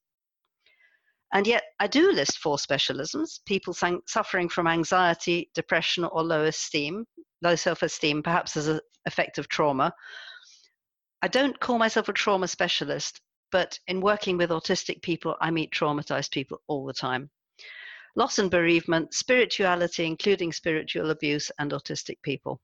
And 1.32 1.46
yet, 1.46 1.64
I 1.80 1.86
do 1.86 2.12
list 2.12 2.38
four 2.38 2.58
specialisms 2.58 3.40
people 3.46 3.72
suffering 4.06 4.50
from 4.50 4.66
anxiety, 4.66 5.50
depression, 5.54 6.04
or 6.04 6.22
low 6.22 6.44
esteem, 6.44 7.06
low 7.40 7.56
self 7.56 7.82
esteem, 7.82 8.22
perhaps 8.22 8.54
as 8.56 8.68
an 8.68 8.80
effect 9.06 9.38
of 9.38 9.48
trauma. 9.48 9.94
I 11.22 11.28
don't 11.28 11.58
call 11.58 11.78
myself 11.78 12.10
a 12.10 12.12
trauma 12.12 12.46
specialist, 12.46 13.22
but 13.50 13.78
in 13.86 14.02
working 14.02 14.36
with 14.36 14.50
autistic 14.50 15.00
people, 15.00 15.34
I 15.40 15.50
meet 15.50 15.72
traumatized 15.72 16.30
people 16.30 16.60
all 16.66 16.84
the 16.84 16.92
time 16.92 17.30
loss 18.18 18.40
and 18.40 18.50
bereavement, 18.50 19.14
spirituality, 19.14 20.04
including 20.04 20.52
spiritual 20.52 21.10
abuse, 21.10 21.52
and 21.60 21.70
autistic 21.70 22.20
people. 22.22 22.60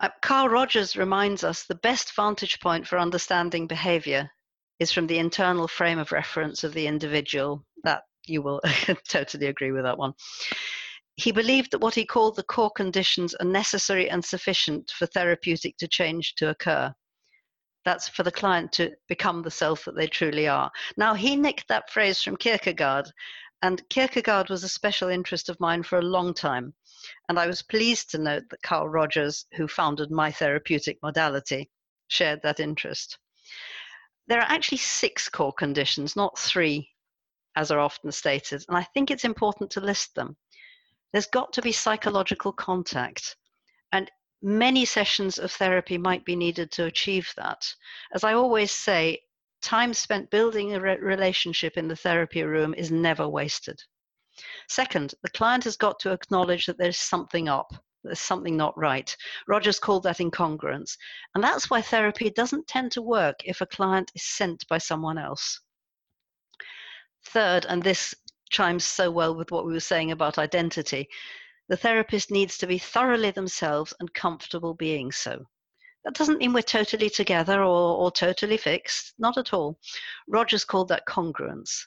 Uh, 0.00 0.08
Carl 0.22 0.48
Rogers 0.48 0.96
reminds 0.96 1.44
us 1.44 1.64
the 1.64 1.76
best 1.76 2.14
vantage 2.16 2.58
point 2.60 2.86
for 2.86 2.98
understanding 2.98 3.68
behavior 3.68 4.28
is 4.80 4.90
from 4.90 5.06
the 5.06 5.18
internal 5.18 5.68
frame 5.68 6.00
of 6.00 6.10
reference 6.10 6.64
of 6.64 6.74
the 6.74 6.86
individual. 6.86 7.64
That 7.84 8.02
you 8.26 8.42
will 8.42 8.60
totally 9.08 9.46
agree 9.46 9.70
with 9.70 9.84
that 9.84 9.98
one. 9.98 10.14
He 11.14 11.30
believed 11.30 11.70
that 11.70 11.80
what 11.80 11.94
he 11.94 12.04
called 12.04 12.36
the 12.36 12.44
core 12.44 12.70
conditions 12.70 13.34
are 13.36 13.46
necessary 13.46 14.10
and 14.10 14.24
sufficient 14.24 14.90
for 14.90 15.06
therapeutic 15.06 15.76
to 15.78 15.88
change 15.88 16.34
to 16.36 16.50
occur. 16.50 16.92
That's 17.84 18.08
for 18.08 18.22
the 18.22 18.32
client 18.32 18.72
to 18.72 18.92
become 19.08 19.42
the 19.42 19.50
self 19.50 19.84
that 19.84 19.96
they 19.96 20.06
truly 20.06 20.48
are. 20.48 20.70
Now, 20.96 21.14
he 21.14 21.36
nicked 21.36 21.68
that 21.68 21.90
phrase 21.90 22.22
from 22.22 22.36
Kierkegaard, 22.36 23.10
and 23.62 23.88
Kierkegaard 23.88 24.50
was 24.50 24.62
a 24.62 24.68
special 24.68 25.08
interest 25.08 25.48
of 25.48 25.58
mine 25.60 25.82
for 25.82 25.98
a 25.98 26.02
long 26.02 26.34
time. 26.34 26.74
And 27.28 27.38
I 27.38 27.46
was 27.46 27.62
pleased 27.62 28.10
to 28.10 28.18
note 28.18 28.44
that 28.50 28.62
Carl 28.62 28.88
Rogers, 28.88 29.46
who 29.54 29.66
founded 29.68 30.10
my 30.10 30.30
therapeutic 30.30 30.98
modality, 31.02 31.70
shared 32.08 32.40
that 32.42 32.60
interest. 32.60 33.18
There 34.26 34.38
are 34.40 34.50
actually 34.50 34.78
six 34.78 35.28
core 35.28 35.52
conditions, 35.52 36.14
not 36.14 36.38
three, 36.38 36.90
as 37.56 37.70
are 37.70 37.80
often 37.80 38.12
stated, 38.12 38.64
and 38.68 38.76
I 38.76 38.84
think 38.94 39.10
it's 39.10 39.24
important 39.24 39.70
to 39.72 39.80
list 39.80 40.14
them. 40.14 40.36
There's 41.12 41.26
got 41.26 41.52
to 41.54 41.62
be 41.62 41.72
psychological 41.72 42.52
contact. 42.52 43.36
And 43.92 44.10
many 44.42 44.84
sessions 44.84 45.38
of 45.38 45.50
therapy 45.52 45.98
might 45.98 46.24
be 46.24 46.36
needed 46.36 46.70
to 46.72 46.84
achieve 46.84 47.32
that. 47.36 47.66
As 48.12 48.24
I 48.24 48.34
always 48.34 48.70
say, 48.70 49.20
time 49.62 49.92
spent 49.92 50.30
building 50.30 50.74
a 50.74 50.80
re- 50.80 50.98
relationship 50.98 51.76
in 51.76 51.88
the 51.88 51.96
therapy 51.96 52.42
room 52.42 52.74
is 52.74 52.90
never 52.90 53.28
wasted. 53.28 53.82
Second, 54.68 55.14
the 55.22 55.30
client 55.30 55.64
has 55.64 55.76
got 55.76 55.98
to 56.00 56.12
acknowledge 56.12 56.66
that 56.66 56.78
there's 56.78 56.98
something 56.98 57.48
up, 57.48 57.72
there's 58.04 58.20
something 58.20 58.56
not 58.56 58.78
right. 58.78 59.14
Rogers 59.48 59.80
called 59.80 60.04
that 60.04 60.18
incongruence. 60.18 60.96
And 61.34 61.42
that's 61.42 61.68
why 61.68 61.82
therapy 61.82 62.30
doesn't 62.30 62.68
tend 62.68 62.92
to 62.92 63.02
work 63.02 63.36
if 63.44 63.60
a 63.60 63.66
client 63.66 64.12
is 64.14 64.22
sent 64.22 64.66
by 64.68 64.78
someone 64.78 65.18
else. 65.18 65.60
Third, 67.26 67.66
and 67.68 67.82
this 67.82 68.14
chimes 68.50 68.84
so 68.84 69.10
well 69.10 69.34
with 69.34 69.50
what 69.50 69.66
we 69.66 69.72
were 69.72 69.80
saying 69.80 70.12
about 70.12 70.38
identity, 70.38 71.08
the 71.68 71.76
therapist 71.76 72.30
needs 72.30 72.58
to 72.58 72.66
be 72.66 72.78
thoroughly 72.78 73.30
themselves 73.30 73.94
and 74.00 74.12
comfortable 74.14 74.74
being 74.74 75.12
so. 75.12 75.46
That 76.04 76.14
doesn't 76.14 76.38
mean 76.38 76.52
we're 76.52 76.62
totally 76.62 77.10
together 77.10 77.60
or, 77.62 77.96
or 77.98 78.10
totally 78.10 78.56
fixed, 78.56 79.14
not 79.18 79.36
at 79.36 79.52
all. 79.52 79.78
Rogers 80.26 80.64
called 80.64 80.88
that 80.88 81.06
congruence. 81.06 81.84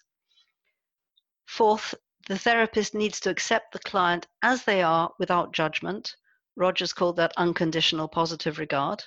Fourth, 1.47 1.95
the 2.27 2.37
therapist 2.37 2.93
needs 2.93 3.19
to 3.21 3.29
accept 3.29 3.73
the 3.73 3.79
client 3.79 4.27
as 4.43 4.63
they 4.63 4.83
are 4.83 5.11
without 5.17 5.53
judgment. 5.53 6.15
Rogers 6.55 6.93
called 6.93 7.15
that 7.15 7.33
unconditional 7.37 8.07
positive 8.07 8.59
regard. 8.59 9.03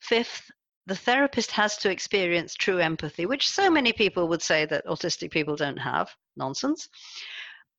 Fifth, 0.00 0.50
the 0.86 0.96
therapist 0.96 1.50
has 1.52 1.76
to 1.78 1.90
experience 1.90 2.54
true 2.54 2.78
empathy, 2.78 3.26
which 3.26 3.48
so 3.48 3.70
many 3.70 3.92
people 3.92 4.26
would 4.28 4.42
say 4.42 4.64
that 4.64 4.86
autistic 4.86 5.30
people 5.30 5.54
don't 5.54 5.76
have. 5.76 6.10
Nonsense. 6.36 6.88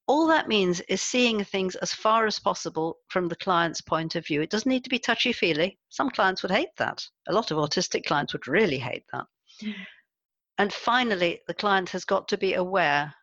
All 0.09 0.25
that 0.25 0.47
means 0.47 0.81
is 0.89 1.03
seeing 1.03 1.43
things 1.43 1.75
as 1.75 1.93
far 1.93 2.25
as 2.25 2.39
possible 2.39 2.97
from 3.09 3.27
the 3.27 3.35
client's 3.35 3.79
point 3.79 4.15
of 4.15 4.25
view. 4.25 4.41
It 4.41 4.49
doesn't 4.49 4.67
need 4.67 4.83
to 4.85 4.89
be 4.89 4.97
touchy 4.97 5.31
feely. 5.31 5.77
Some 5.89 6.09
clients 6.09 6.41
would 6.41 6.51
hate 6.51 6.75
that. 6.77 7.05
A 7.27 7.31
lot 7.31 7.51
of 7.51 7.59
autistic 7.59 8.07
clients 8.07 8.33
would 8.33 8.47
really 8.47 8.79
hate 8.79 9.03
that. 9.13 9.25
Mm. 9.61 9.75
And 10.57 10.73
finally, 10.73 11.41
the 11.45 11.53
client 11.53 11.91
has 11.91 12.05
got 12.05 12.27
to 12.29 12.39
be 12.39 12.55
aware 12.55 13.13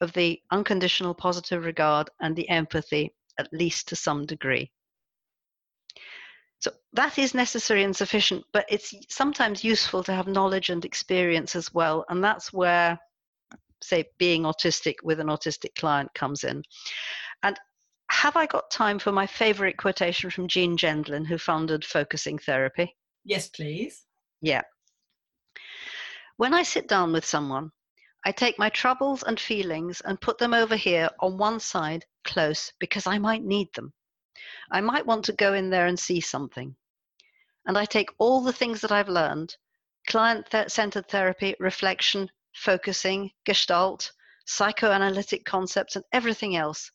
of 0.00 0.14
the 0.14 0.40
unconditional 0.50 1.12
positive 1.12 1.62
regard 1.66 2.08
and 2.22 2.34
the 2.34 2.48
empathy, 2.48 3.12
at 3.38 3.52
least 3.52 3.88
to 3.88 3.96
some 3.96 4.24
degree. 4.24 4.72
So 6.60 6.70
that 6.94 7.18
is 7.18 7.34
necessary 7.34 7.82
and 7.82 7.94
sufficient, 7.94 8.46
but 8.54 8.64
it's 8.70 8.94
sometimes 9.10 9.62
useful 9.62 10.02
to 10.04 10.14
have 10.14 10.26
knowledge 10.26 10.70
and 10.70 10.86
experience 10.86 11.54
as 11.54 11.74
well. 11.74 12.06
And 12.08 12.24
that's 12.24 12.50
where 12.50 12.98
say 13.82 14.04
being 14.18 14.42
autistic 14.42 14.96
with 15.02 15.20
an 15.20 15.28
autistic 15.28 15.74
client 15.76 16.12
comes 16.14 16.44
in. 16.44 16.62
And 17.42 17.58
have 18.10 18.36
I 18.36 18.46
got 18.46 18.70
time 18.70 18.98
for 18.98 19.12
my 19.12 19.26
favorite 19.26 19.76
quotation 19.76 20.30
from 20.30 20.48
Gene 20.48 20.76
Gendlin, 20.76 21.26
who 21.26 21.38
founded 21.38 21.84
Focusing 21.84 22.38
Therapy? 22.38 22.96
Yes, 23.24 23.48
please. 23.48 24.04
Yeah. 24.40 24.62
When 26.36 26.54
I 26.54 26.62
sit 26.62 26.88
down 26.88 27.12
with 27.12 27.24
someone, 27.24 27.70
I 28.24 28.32
take 28.32 28.58
my 28.58 28.68
troubles 28.68 29.22
and 29.22 29.38
feelings 29.38 30.00
and 30.02 30.20
put 30.20 30.38
them 30.38 30.52
over 30.52 30.76
here 30.76 31.08
on 31.20 31.38
one 31.38 31.60
side 31.60 32.04
close 32.24 32.72
because 32.78 33.06
I 33.06 33.18
might 33.18 33.42
need 33.42 33.68
them. 33.74 33.92
I 34.70 34.80
might 34.80 35.06
want 35.06 35.24
to 35.26 35.32
go 35.32 35.54
in 35.54 35.70
there 35.70 35.86
and 35.86 35.98
see 35.98 36.20
something. 36.20 36.76
And 37.66 37.78
I 37.78 37.84
take 37.84 38.10
all 38.18 38.42
the 38.42 38.52
things 38.52 38.80
that 38.80 38.92
I've 38.92 39.08
learned 39.08 39.56
client 40.06 40.48
centered 40.68 41.08
therapy, 41.08 41.54
reflection, 41.60 42.30
focusing, 42.54 43.30
gestalt, 43.44 44.12
psychoanalytic 44.46 45.44
concepts, 45.44 45.96
and 45.96 46.04
everything 46.12 46.56
else. 46.56 46.90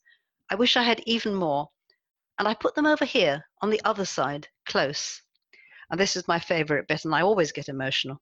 I 0.50 0.54
wish 0.54 0.76
I 0.76 0.82
had 0.82 1.00
even 1.06 1.34
more. 1.34 1.68
And 2.38 2.46
I 2.46 2.54
put 2.54 2.74
them 2.74 2.86
over 2.86 3.04
here 3.04 3.44
on 3.62 3.70
the 3.70 3.80
other 3.84 4.04
side, 4.04 4.46
close. 4.66 5.22
And 5.90 5.98
this 5.98 6.16
is 6.16 6.28
my 6.28 6.38
favorite 6.38 6.86
bit, 6.86 7.04
and 7.04 7.14
I 7.14 7.22
always 7.22 7.52
get 7.52 7.68
emotional. 7.68 8.20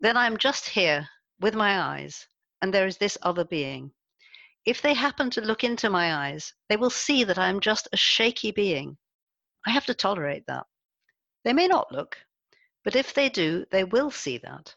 Then 0.00 0.16
I'm 0.16 0.36
just 0.36 0.68
here 0.68 1.08
with 1.40 1.54
my 1.54 1.80
eyes, 1.80 2.26
and 2.60 2.74
there 2.74 2.86
is 2.86 2.98
this 2.98 3.16
other 3.22 3.44
being. 3.44 3.92
If 4.64 4.82
they 4.82 4.94
happen 4.94 5.30
to 5.30 5.40
look 5.40 5.64
into 5.64 5.90
my 5.90 6.14
eyes, 6.14 6.52
they 6.68 6.76
will 6.76 6.90
see 6.90 7.24
that 7.24 7.38
I 7.38 7.48
am 7.48 7.60
just 7.60 7.88
a 7.92 7.96
shaky 7.96 8.52
being. 8.52 8.96
I 9.66 9.70
have 9.70 9.86
to 9.86 9.94
tolerate 9.94 10.46
that. 10.46 10.66
They 11.44 11.52
may 11.52 11.66
not 11.66 11.90
look, 11.90 12.18
but 12.84 12.96
if 12.96 13.14
they 13.14 13.28
do, 13.28 13.64
they 13.70 13.84
will 13.84 14.10
see 14.10 14.38
that. 14.38 14.74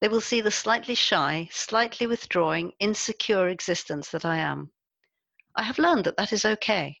They 0.00 0.08
will 0.08 0.20
see 0.20 0.42
the 0.42 0.50
slightly 0.50 0.94
shy, 0.94 1.48
slightly 1.50 2.06
withdrawing, 2.06 2.72
insecure 2.78 3.48
existence 3.48 4.10
that 4.10 4.24
I 4.24 4.36
am. 4.36 4.72
I 5.54 5.62
have 5.62 5.78
learned 5.78 6.04
that 6.04 6.18
that 6.18 6.32
is 6.34 6.44
okay. 6.44 7.00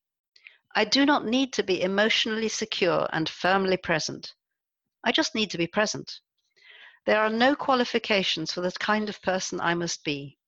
I 0.74 0.84
do 0.84 1.04
not 1.04 1.26
need 1.26 1.52
to 1.54 1.62
be 1.62 1.82
emotionally 1.82 2.48
secure 2.48 3.06
and 3.12 3.28
firmly 3.28 3.76
present. 3.76 4.34
I 5.04 5.12
just 5.12 5.34
need 5.34 5.50
to 5.50 5.58
be 5.58 5.66
present. 5.66 6.20
There 7.04 7.20
are 7.20 7.30
no 7.30 7.54
qualifications 7.54 8.52
for 8.52 8.62
the 8.62 8.72
kind 8.72 9.08
of 9.08 9.22
person 9.22 9.60
I 9.60 9.74
must 9.74 10.02
be. 10.02 10.38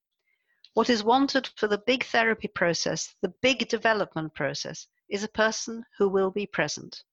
What 0.73 0.89
is 0.91 1.05
wanted 1.05 1.49
for 1.57 1.69
the 1.69 1.79
big 1.87 2.05
therapy 2.05 2.49
process, 2.49 3.15
the 3.21 3.35
big 3.43 3.69
development 3.69 4.35
process, 4.35 4.87
is 5.09 5.23
a 5.23 5.29
person 5.29 5.85
who 5.99 6.09
will 6.09 6.31
be 6.31 6.47
present. 6.47 7.05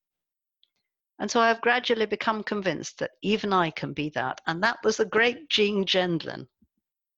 And 1.18 1.30
so 1.30 1.40
I 1.40 1.48
have 1.48 1.62
gradually 1.62 2.06
become 2.06 2.42
convinced 2.42 2.98
that 2.98 3.12
even 3.22 3.52
I 3.52 3.70
can 3.70 3.92
be 3.92 4.10
that. 4.10 4.40
And 4.46 4.62
that 4.62 4.78
was 4.84 4.98
the 4.98 5.06
great 5.06 5.48
Gene 5.48 5.84
Gendlin. 5.84 6.46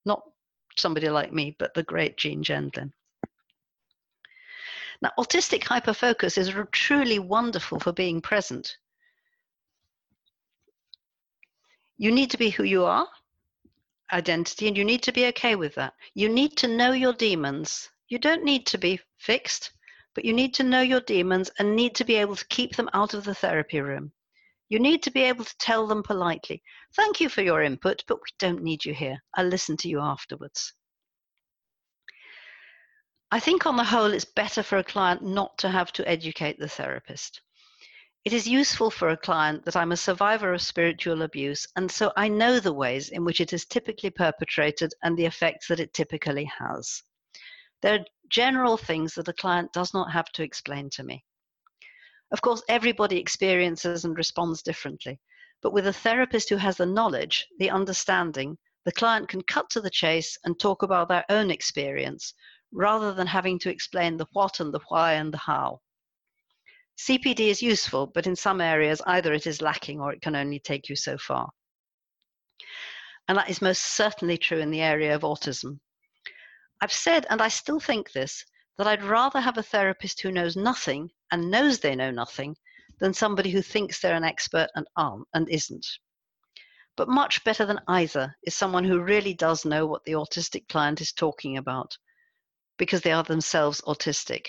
Not 0.05 0.23
somebody 0.77 1.09
like 1.09 1.33
me, 1.33 1.57
but 1.59 1.75
the 1.75 1.83
great 1.83 2.17
Gene 2.17 2.43
Gendlin. 2.45 2.93
Now, 5.03 5.13
autistic 5.19 5.63
hyperfocus 5.63 6.39
is 6.39 6.55
truly 6.73 7.19
wonderful 7.19 7.79
for 7.81 7.93
being 7.93 8.21
present. 8.21 8.77
You 11.97 12.13
need 12.13 12.31
to 12.31 12.39
be 12.39 12.51
who 12.51 12.63
you 12.63 12.85
are, 12.85 13.09
identity, 14.13 14.69
and 14.69 14.77
you 14.77 14.85
need 14.85 15.03
to 15.03 15.13
be 15.13 15.27
okay 15.27 15.57
with 15.57 15.75
that. 15.75 15.95
You 16.15 16.29
need 16.29 16.57
to 16.59 16.69
know 16.69 16.93
your 16.93 17.13
demons. 17.13 17.91
You 18.09 18.19
don't 18.19 18.45
need 18.45 18.67
to 18.67 18.79
be 18.79 19.01
fixed 19.19 19.73
but 20.19 20.25
you 20.25 20.33
need 20.33 20.53
to 20.53 20.65
know 20.65 20.81
your 20.81 21.01
demons 21.03 21.49
and 21.61 21.77
need 21.77 21.95
to 21.95 22.05
be 22.05 22.17
able 22.17 22.35
to 22.35 22.49
keep 22.49 22.75
them 22.75 22.91
out 22.93 23.15
of 23.15 23.23
the 23.23 23.37
therapy 23.37 23.81
room. 23.81 24.11
You 24.69 24.81
need 24.81 25.01
to 25.05 25.13
be 25.13 25.23
able 25.23 25.45
to 25.45 25.59
tell 25.59 25.87
them 25.87 26.03
politely, 26.03 26.61
Thank 26.97 27.21
you 27.21 27.29
for 27.29 27.43
your 27.43 27.63
input, 27.63 28.03
but 28.09 28.17
we 28.17 28.27
don't 28.37 28.65
need 28.65 28.85
you 28.85 28.93
here. 28.93 29.23
I'll 29.35 29.47
listen 29.47 29.77
to 29.77 29.89
you 29.89 30.01
afterwards. 30.01 30.73
I 33.31 33.39
think 33.39 33.65
on 33.65 33.77
the 33.77 33.85
whole, 33.85 34.13
it's 34.13 34.25
better 34.25 34.65
for 34.65 34.79
a 34.79 34.83
client 34.83 35.23
not 35.23 35.57
to 35.59 35.69
have 35.69 35.93
to 35.93 36.09
educate 36.09 36.59
the 36.59 36.69
therapist. 36.69 37.41
It 38.25 38.33
is 38.33 38.49
useful 38.49 38.91
for 38.91 39.11
a 39.11 39.17
client 39.17 39.65
that 39.67 39.77
I'm 39.77 39.93
a 39.93 39.97
survivor 39.97 40.53
of 40.53 40.63
spiritual 40.63 41.23
abuse, 41.23 41.65
and 41.77 41.89
so 41.89 42.13
I 42.17 42.27
know 42.27 42.59
the 42.59 42.73
ways 42.73 43.11
in 43.11 43.25
which 43.25 43.41
it 43.41 43.53
is 43.53 43.67
typically 43.67 44.11
perpetrated 44.11 44.93
and 45.05 45.17
the 45.17 45.27
effects 45.27 45.69
that 45.69 45.79
it 45.79 45.95
typically 45.95 46.51
has. 46.59 47.05
There 47.83 47.95
are 47.95 48.05
general 48.29 48.77
things 48.77 49.15
that 49.15 49.29
a 49.29 49.33
client 49.33 49.73
does 49.73 49.95
not 49.95 50.13
have 50.13 50.31
to 50.33 50.43
explain 50.43 50.91
to 50.91 51.03
me. 51.03 51.25
Of 52.31 52.43
course, 52.43 52.63
everybody 52.69 53.19
experiences 53.19 54.05
and 54.05 54.17
responds 54.17 54.63
differently, 54.63 55.19
but 55.63 55.73
with 55.73 55.87
a 55.87 55.93
therapist 55.93 56.49
who 56.51 56.57
has 56.57 56.77
the 56.77 56.87
knowledge, 56.87 57.47
the 57.59 57.71
understanding, 57.71 58.59
the 58.85 58.93
client 58.93 59.29
can 59.29 59.43
cut 59.43 59.71
to 59.71 59.81
the 59.81 59.91
chase 59.91 60.39
and 60.45 60.59
talk 60.59 60.83
about 60.83 61.09
their 61.09 61.25
own 61.29 61.51
experience 61.51 62.35
rather 62.73 63.15
than 63.15 63.27
having 63.27 63.59
to 63.61 63.71
explain 63.71 64.17
the 64.17 64.27
what 64.33 64.61
and 64.61 64.73
the 64.73 64.81
why 64.89 65.15
and 65.15 65.33
the 65.33 65.39
how. 65.39 65.81
CPD 66.99 67.41
is 67.41 67.63
useful, 67.63 68.09
but 68.09 68.27
in 68.27 68.35
some 68.37 68.61
areas, 68.61 69.01
either 69.07 69.33
it 69.33 69.47
is 69.47 69.63
lacking 69.63 70.01
or 70.01 70.13
it 70.13 70.21
can 70.21 70.35
only 70.35 70.59
take 70.59 70.89
you 70.89 70.97
so 70.97 71.17
far. 71.17 71.49
And 73.29 73.39
that 73.39 73.51
is 73.51 73.63
most 73.63 73.83
certainly 73.83 74.37
true 74.37 74.59
in 74.59 74.71
the 74.71 74.81
area 74.81 75.15
of 75.15 75.23
autism. 75.23 75.79
I've 76.81 76.93
said, 76.93 77.27
and 77.31 77.43
I 77.43 77.49
still 77.49 77.81
think 77.81 78.13
this, 78.13 78.45
that 78.77 78.87
I'd 78.87 79.03
rather 79.03 79.41
have 79.41 79.59
a 79.59 79.63
therapist 79.63 80.21
who 80.21 80.31
knows 80.31 80.57
nothing 80.57 81.11
and 81.33 81.51
knows 81.51 81.81
they 81.81 81.97
know 81.97 82.11
nothing 82.11 82.57
than 83.01 83.13
somebody 83.15 83.51
who 83.51 83.63
thinks 83.63 84.01
they're 84.01 84.15
an 84.15 84.25
expert 84.25 84.69
and 84.75 84.87
aren't 84.97 85.27
and 85.35 85.49
isn't. 85.49 85.87
But 86.97 87.09
much 87.09 87.45
better 87.45 87.65
than 87.65 87.81
either 87.89 88.37
is 88.43 88.55
someone 88.55 88.85
who 88.85 89.01
really 89.01 89.35
does 89.35 89.65
know 89.65 89.87
what 89.87 90.05
the 90.05 90.13
autistic 90.13 90.69
client 90.69 91.01
is 91.01 91.13
talking 91.13 91.57
about 91.57 91.97
because 92.77 93.03
they 93.03 93.13
are 93.13 93.25
themselves 93.25 93.81
autistic. 93.83 94.47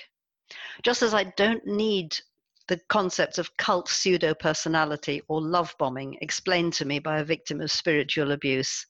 Just 0.83 1.01
as 1.01 1.13
I 1.13 1.25
don't 1.25 1.65
need 1.65 2.17
the 2.67 2.79
concepts 2.89 3.39
of 3.39 3.55
cult 3.57 3.89
pseudo 3.89 4.35
personality 4.35 5.21
or 5.27 5.41
love 5.41 5.75
bombing 5.79 6.17
explained 6.21 6.73
to 6.73 6.85
me 6.85 6.99
by 6.99 7.19
a 7.19 7.23
victim 7.23 7.61
of 7.61 7.71
spiritual 7.71 8.31
abuse, 8.31 8.85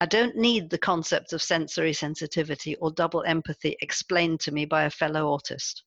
I 0.00 0.06
don't 0.06 0.36
need 0.36 0.70
the 0.70 0.78
concept 0.78 1.32
of 1.32 1.42
sensory 1.42 1.92
sensitivity 1.92 2.76
or 2.76 2.92
double 2.92 3.24
empathy 3.24 3.76
explained 3.80 4.40
to 4.40 4.52
me 4.52 4.64
by 4.64 4.84
a 4.84 4.90
fellow 4.90 5.36
autist. 5.36 5.82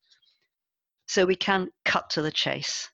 So 1.07 1.25
we 1.25 1.35
can 1.35 1.69
cut 1.85 2.09
to 2.11 2.21
the 2.21 2.31
chase. 2.31 2.89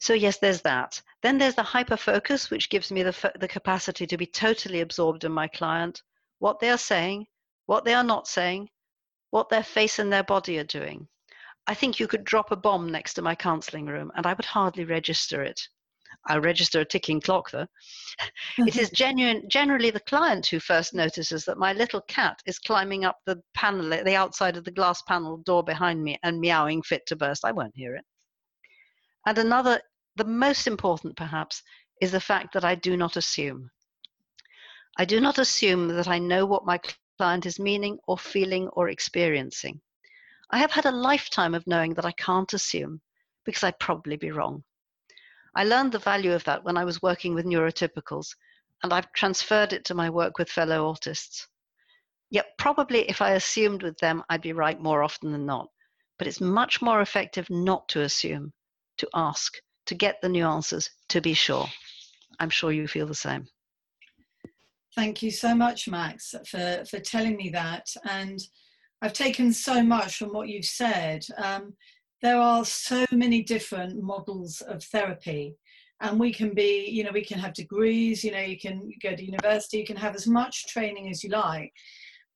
So, 0.00 0.14
yes, 0.14 0.38
there's 0.38 0.62
that. 0.62 1.00
Then 1.22 1.38
there's 1.38 1.54
the 1.54 1.62
hyperfocus, 1.62 2.50
which 2.50 2.70
gives 2.70 2.90
me 2.90 3.04
the, 3.04 3.32
the 3.38 3.46
capacity 3.46 4.04
to 4.08 4.16
be 4.16 4.26
totally 4.26 4.80
absorbed 4.80 5.22
in 5.22 5.30
my 5.30 5.46
client, 5.46 6.02
what 6.40 6.58
they 6.58 6.70
are 6.70 6.78
saying, 6.78 7.26
what 7.66 7.84
they 7.84 7.94
are 7.94 8.02
not 8.02 8.26
saying, 8.26 8.68
what 9.30 9.48
their 9.48 9.62
face 9.62 10.00
and 10.00 10.12
their 10.12 10.24
body 10.24 10.58
are 10.58 10.64
doing. 10.64 11.06
I 11.68 11.74
think 11.74 12.00
you 12.00 12.08
could 12.08 12.24
drop 12.24 12.50
a 12.50 12.56
bomb 12.56 12.90
next 12.90 13.14
to 13.14 13.22
my 13.22 13.36
counseling 13.36 13.86
room 13.86 14.10
and 14.16 14.26
I 14.26 14.32
would 14.32 14.44
hardly 14.44 14.84
register 14.84 15.42
it. 15.42 15.68
I 16.26 16.38
register 16.38 16.80
a 16.80 16.84
ticking 16.84 17.20
clock 17.20 17.50
though. 17.50 17.66
Mm-hmm. 18.20 18.68
it 18.68 18.76
is 18.76 18.90
genuine, 18.90 19.48
generally 19.48 19.90
the 19.90 20.00
client 20.00 20.46
who 20.46 20.60
first 20.60 20.94
notices 20.94 21.44
that 21.44 21.58
my 21.58 21.72
little 21.72 22.02
cat 22.02 22.40
is 22.46 22.58
climbing 22.58 23.04
up 23.04 23.18
the 23.26 23.40
panel, 23.54 23.88
the 23.88 24.16
outside 24.16 24.56
of 24.56 24.64
the 24.64 24.70
glass 24.70 25.02
panel 25.02 25.38
door 25.38 25.64
behind 25.64 26.02
me 26.02 26.18
and 26.22 26.40
meowing 26.40 26.82
fit 26.82 27.06
to 27.06 27.16
burst. 27.16 27.44
I 27.44 27.52
won't 27.52 27.76
hear 27.76 27.96
it. 27.96 28.04
And 29.26 29.38
another, 29.38 29.80
the 30.16 30.24
most 30.24 30.66
important 30.66 31.16
perhaps, 31.16 31.62
is 32.00 32.12
the 32.12 32.20
fact 32.20 32.52
that 32.54 32.64
I 32.64 32.74
do 32.74 32.96
not 32.96 33.16
assume. 33.16 33.70
I 34.98 35.04
do 35.04 35.20
not 35.20 35.38
assume 35.38 35.88
that 35.88 36.08
I 36.08 36.18
know 36.18 36.44
what 36.44 36.66
my 36.66 36.78
client 37.16 37.46
is 37.46 37.58
meaning 37.58 37.98
or 38.06 38.18
feeling 38.18 38.68
or 38.68 38.88
experiencing. 38.88 39.80
I 40.50 40.58
have 40.58 40.72
had 40.72 40.84
a 40.84 40.90
lifetime 40.90 41.54
of 41.54 41.66
knowing 41.66 41.94
that 41.94 42.04
I 42.04 42.12
can't 42.12 42.52
assume 42.52 43.00
because 43.44 43.62
I'd 43.62 43.78
probably 43.78 44.16
be 44.16 44.30
wrong. 44.30 44.64
I 45.54 45.64
learned 45.64 45.92
the 45.92 45.98
value 45.98 46.32
of 46.32 46.44
that 46.44 46.64
when 46.64 46.76
I 46.76 46.84
was 46.84 47.02
working 47.02 47.34
with 47.34 47.44
neurotypicals, 47.44 48.34
and 48.82 48.92
I've 48.92 49.12
transferred 49.12 49.72
it 49.72 49.84
to 49.86 49.94
my 49.94 50.10
work 50.10 50.38
with 50.38 50.50
fellow 50.50 50.92
autists. 50.92 51.46
Yet, 52.30 52.46
probably 52.58 53.08
if 53.10 53.20
I 53.20 53.32
assumed 53.32 53.82
with 53.82 53.98
them, 53.98 54.22
I'd 54.30 54.40
be 54.40 54.54
right 54.54 54.80
more 54.80 55.02
often 55.02 55.32
than 55.32 55.44
not. 55.44 55.68
But 56.18 56.26
it's 56.26 56.40
much 56.40 56.80
more 56.80 57.00
effective 57.00 57.48
not 57.50 57.88
to 57.90 58.02
assume, 58.02 58.52
to 58.98 59.08
ask, 59.14 59.54
to 59.86 59.94
get 59.94 60.16
the 60.22 60.28
nuances, 60.28 60.88
to 61.08 61.20
be 61.20 61.34
sure. 61.34 61.66
I'm 62.40 62.50
sure 62.50 62.72
you 62.72 62.88
feel 62.88 63.06
the 63.06 63.14
same. 63.14 63.46
Thank 64.94 65.22
you 65.22 65.30
so 65.30 65.54
much, 65.54 65.88
Max, 65.88 66.34
for, 66.46 66.84
for 66.88 67.00
telling 67.00 67.36
me 67.36 67.50
that. 67.50 67.86
And 68.08 68.40
I've 69.00 69.14
taken 69.14 69.52
so 69.52 69.82
much 69.82 70.16
from 70.16 70.32
what 70.32 70.48
you've 70.48 70.64
said. 70.64 71.24
Um, 71.36 71.74
there 72.22 72.38
are 72.38 72.64
so 72.64 73.04
many 73.10 73.42
different 73.42 74.00
models 74.00 74.60
of 74.62 74.82
therapy 74.84 75.56
and 76.00 76.18
we 76.18 76.32
can 76.32 76.54
be 76.54 76.88
you 76.88 77.04
know 77.04 77.10
we 77.12 77.24
can 77.24 77.38
have 77.38 77.52
degrees 77.52 78.22
you 78.24 78.30
know 78.30 78.40
you 78.40 78.58
can 78.58 78.90
go 79.02 79.14
to 79.14 79.24
university 79.24 79.78
you 79.78 79.86
can 79.86 79.96
have 79.96 80.14
as 80.14 80.26
much 80.26 80.66
training 80.68 81.10
as 81.10 81.22
you 81.22 81.30
like 81.30 81.72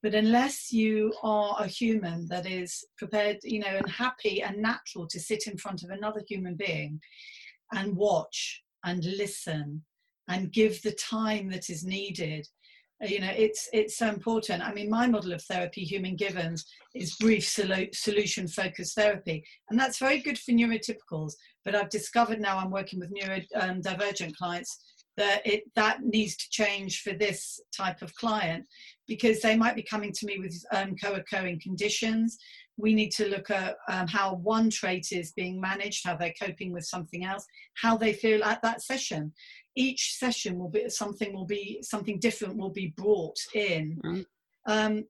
but 0.02 0.14
unless 0.14 0.72
you 0.72 1.12
are 1.22 1.56
a 1.60 1.66
human 1.66 2.26
that 2.28 2.46
is 2.46 2.84
prepared 2.98 3.38
you 3.42 3.60
know 3.60 3.76
and 3.76 3.90
happy 3.90 4.42
and 4.42 4.58
natural 4.58 5.06
to 5.06 5.20
sit 5.20 5.46
in 5.46 5.56
front 5.56 5.82
of 5.82 5.90
another 5.90 6.22
human 6.28 6.54
being 6.54 7.00
and 7.72 7.96
watch 7.96 8.62
and 8.84 9.04
listen 9.04 9.82
and 10.28 10.52
give 10.52 10.82
the 10.82 10.92
time 10.92 11.48
that 11.48 11.70
is 11.70 11.84
needed 11.84 12.46
you 13.02 13.20
know 13.20 13.32
it's 13.36 13.68
it's 13.72 13.96
so 13.96 14.08
important. 14.08 14.62
I 14.62 14.72
mean 14.72 14.88
my 14.90 15.06
model 15.06 15.32
of 15.32 15.42
therapy 15.42 15.82
human 15.82 16.16
givens 16.16 16.64
is 16.96 17.16
brief 17.16 17.44
solu- 17.44 17.94
solution 17.94 18.48
focused 18.48 18.94
therapy 18.94 19.44
and 19.70 19.78
that's 19.78 19.98
very 19.98 20.20
good 20.20 20.38
for 20.38 20.52
neurotypicals 20.52 21.32
but 21.64 21.74
i've 21.74 21.90
discovered 21.90 22.40
now 22.40 22.56
i'm 22.58 22.70
working 22.70 22.98
with 22.98 23.12
neurodivergent 23.12 24.26
um, 24.26 24.32
clients 24.38 24.78
that 25.16 25.46
it 25.46 25.62
that 25.74 26.02
needs 26.02 26.36
to 26.36 26.46
change 26.50 27.02
for 27.02 27.12
this 27.12 27.60
type 27.76 28.02
of 28.02 28.14
client 28.14 28.64
because 29.06 29.40
they 29.40 29.56
might 29.56 29.76
be 29.76 29.82
coming 29.82 30.12
to 30.12 30.26
me 30.26 30.38
with 30.38 30.54
um, 30.72 30.94
co-occurring 31.02 31.60
conditions 31.62 32.38
we 32.78 32.94
need 32.94 33.10
to 33.10 33.28
look 33.28 33.50
at 33.50 33.76
um, 33.88 34.06
how 34.06 34.34
one 34.34 34.70
trait 34.70 35.08
is 35.12 35.32
being 35.32 35.60
managed 35.60 36.04
how 36.04 36.16
they're 36.16 36.34
coping 36.40 36.72
with 36.72 36.84
something 36.84 37.24
else 37.24 37.44
how 37.74 37.96
they 37.96 38.12
feel 38.12 38.42
at 38.44 38.62
that 38.62 38.82
session. 38.82 39.32
Each 39.74 40.14
session 40.18 40.58
will 40.58 40.70
be 40.70 40.88
something 40.88 41.34
will 41.34 41.46
be 41.46 41.78
something 41.82 42.18
different 42.18 42.56
will 42.56 42.70
be 42.70 42.94
brought 42.96 43.38
in. 43.54 44.00
Mm. 44.04 44.26
um, 44.66 45.04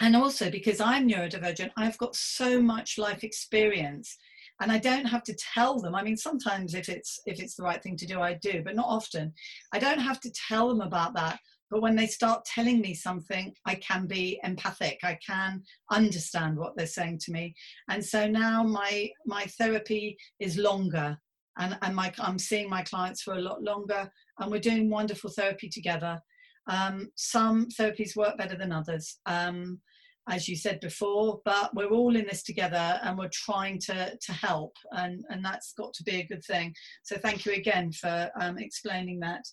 and 0.00 0.14
also 0.14 0.50
because 0.50 0.80
i'm 0.80 1.08
neurodivergent 1.08 1.70
i've 1.76 1.96
got 1.98 2.14
so 2.14 2.60
much 2.60 2.98
life 2.98 3.24
experience 3.24 4.16
and 4.60 4.70
i 4.70 4.78
don't 4.78 5.06
have 5.06 5.22
to 5.22 5.34
tell 5.54 5.80
them. 5.80 5.94
I 5.94 6.02
mean 6.02 6.16
sometimes 6.16 6.74
if 6.74 6.88
it's 6.88 7.20
if 7.26 7.40
it's 7.40 7.54
the 7.54 7.62
right 7.62 7.82
thing 7.82 7.96
to 7.96 8.06
do 8.06 8.20
i 8.20 8.34
do 8.34 8.62
but 8.64 8.76
not 8.76 8.86
often. 8.88 9.32
I 9.72 9.78
don't 9.78 9.98
have 9.98 10.20
to 10.20 10.30
tell 10.48 10.68
them 10.68 10.80
about 10.80 11.14
that 11.14 11.38
but 11.70 11.82
when 11.82 11.96
they 11.96 12.06
start 12.06 12.44
telling 12.44 12.80
me 12.80 12.94
something, 12.94 13.52
I 13.64 13.74
can 13.76 14.06
be 14.06 14.40
empathic. 14.44 15.00
I 15.02 15.18
can 15.26 15.62
understand 15.90 16.56
what 16.56 16.76
they're 16.76 16.86
saying 16.86 17.18
to 17.24 17.32
me. 17.32 17.54
And 17.88 18.04
so 18.04 18.26
now 18.26 18.62
my 18.62 19.10
my 19.26 19.46
therapy 19.58 20.16
is 20.38 20.58
longer 20.58 21.18
and, 21.58 21.78
and 21.82 21.94
my, 21.96 22.12
I'm 22.18 22.38
seeing 22.38 22.68
my 22.68 22.82
clients 22.82 23.22
for 23.22 23.34
a 23.34 23.40
lot 23.40 23.62
longer 23.62 24.10
and 24.38 24.50
we're 24.50 24.60
doing 24.60 24.90
wonderful 24.90 25.30
therapy 25.30 25.68
together. 25.68 26.20
Um, 26.68 27.10
some 27.14 27.68
therapies 27.68 28.16
work 28.16 28.36
better 28.36 28.56
than 28.56 28.72
others. 28.72 29.18
Um, 29.26 29.80
as 30.28 30.48
you 30.48 30.56
said 30.56 30.80
before, 30.80 31.40
but 31.44 31.74
we're 31.74 31.90
all 31.90 32.16
in 32.16 32.26
this 32.26 32.42
together 32.42 33.00
and 33.02 33.16
we're 33.16 33.30
trying 33.32 33.78
to, 33.80 34.16
to 34.20 34.32
help, 34.32 34.76
and, 34.92 35.24
and 35.28 35.44
that's 35.44 35.72
got 35.72 35.92
to 35.94 36.02
be 36.02 36.20
a 36.20 36.26
good 36.26 36.44
thing. 36.44 36.74
So, 37.02 37.16
thank 37.16 37.46
you 37.46 37.52
again 37.52 37.92
for 37.92 38.30
um, 38.40 38.58
explaining 38.58 39.20
that. 39.20 39.44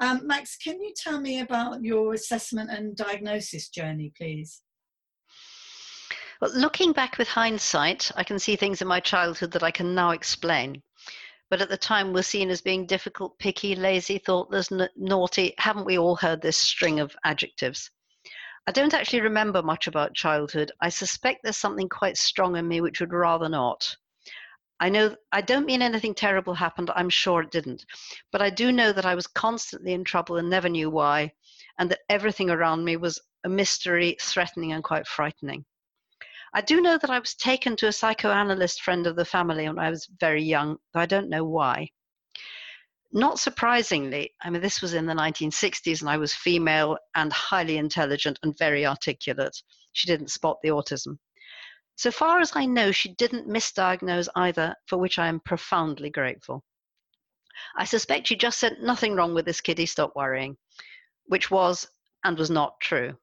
Um, 0.00 0.26
Max, 0.26 0.56
can 0.56 0.80
you 0.80 0.92
tell 0.96 1.20
me 1.20 1.40
about 1.40 1.82
your 1.82 2.14
assessment 2.14 2.70
and 2.70 2.96
diagnosis 2.96 3.68
journey, 3.68 4.12
please? 4.16 4.62
Well, 6.40 6.52
looking 6.54 6.92
back 6.92 7.18
with 7.18 7.28
hindsight, 7.28 8.12
I 8.14 8.22
can 8.22 8.38
see 8.38 8.54
things 8.54 8.80
in 8.80 8.86
my 8.86 9.00
childhood 9.00 9.50
that 9.52 9.64
I 9.64 9.72
can 9.72 9.94
now 9.94 10.10
explain. 10.10 10.82
But 11.50 11.60
at 11.60 11.68
the 11.68 11.76
time, 11.76 12.12
were 12.12 12.22
seen 12.22 12.50
as 12.50 12.60
being 12.60 12.86
difficult, 12.86 13.38
picky, 13.38 13.74
lazy, 13.74 14.18
thoughtless, 14.18 14.70
n- 14.70 14.88
naughty. 14.96 15.54
Haven't 15.58 15.86
we 15.86 15.98
all 15.98 16.14
heard 16.14 16.40
this 16.40 16.56
string 16.56 17.00
of 17.00 17.16
adjectives? 17.24 17.90
I 18.68 18.70
don't 18.70 18.92
actually 18.92 19.22
remember 19.22 19.62
much 19.62 19.86
about 19.86 20.12
childhood. 20.12 20.72
I 20.82 20.90
suspect 20.90 21.42
there's 21.42 21.56
something 21.56 21.88
quite 21.88 22.18
strong 22.18 22.54
in 22.54 22.68
me 22.68 22.82
which 22.82 23.00
would 23.00 23.14
rather 23.14 23.48
not. 23.48 23.96
I 24.78 24.90
know 24.90 25.16
I 25.32 25.40
don't 25.40 25.64
mean 25.64 25.80
anything 25.80 26.14
terrible 26.14 26.52
happened, 26.52 26.90
I'm 26.94 27.08
sure 27.08 27.40
it 27.40 27.50
didn't. 27.50 27.86
But 28.30 28.42
I 28.42 28.50
do 28.50 28.70
know 28.70 28.92
that 28.92 29.06
I 29.06 29.14
was 29.14 29.26
constantly 29.26 29.94
in 29.94 30.04
trouble 30.04 30.36
and 30.36 30.50
never 30.50 30.68
knew 30.68 30.90
why, 30.90 31.32
and 31.78 31.90
that 31.90 32.00
everything 32.10 32.50
around 32.50 32.84
me 32.84 32.98
was 32.98 33.18
a 33.42 33.48
mystery, 33.48 34.18
threatening, 34.20 34.74
and 34.74 34.84
quite 34.84 35.06
frightening. 35.06 35.64
I 36.52 36.60
do 36.60 36.82
know 36.82 36.98
that 36.98 37.08
I 37.08 37.20
was 37.20 37.34
taken 37.34 37.74
to 37.76 37.88
a 37.88 37.92
psychoanalyst 37.92 38.82
friend 38.82 39.06
of 39.06 39.16
the 39.16 39.24
family 39.24 39.66
when 39.66 39.78
I 39.78 39.88
was 39.88 40.10
very 40.20 40.44
young, 40.44 40.76
though 40.92 41.00
I 41.00 41.06
don't 41.06 41.30
know 41.30 41.44
why 41.44 41.88
not 43.12 43.38
surprisingly, 43.38 44.34
I 44.42 44.50
mean, 44.50 44.60
this 44.60 44.82
was 44.82 44.94
in 44.94 45.06
the 45.06 45.14
1960s, 45.14 46.00
and 46.00 46.10
I 46.10 46.18
was 46.18 46.34
female 46.34 46.98
and 47.14 47.32
highly 47.32 47.78
intelligent 47.78 48.38
and 48.42 48.56
very 48.58 48.84
articulate. 48.84 49.56
She 49.92 50.06
didn't 50.06 50.30
spot 50.30 50.58
the 50.62 50.68
autism. 50.68 51.18
So 51.96 52.10
far 52.10 52.40
as 52.40 52.52
I 52.54 52.66
know, 52.66 52.92
she 52.92 53.14
didn't 53.14 53.48
misdiagnose 53.48 54.28
either, 54.36 54.74
for 54.86 54.98
which 54.98 55.18
I 55.18 55.26
am 55.26 55.40
profoundly 55.40 56.10
grateful. 56.10 56.62
I 57.76 57.84
suspect 57.84 58.28
she 58.28 58.36
just 58.36 58.60
said 58.60 58.76
nothing 58.80 59.14
wrong 59.14 59.34
with 59.34 59.46
this 59.46 59.60
kiddie, 59.60 59.86
stop 59.86 60.12
worrying, 60.14 60.56
which 61.26 61.50
was 61.50 61.88
and 62.24 62.38
was 62.38 62.50
not 62.50 62.78
true. 62.80 63.16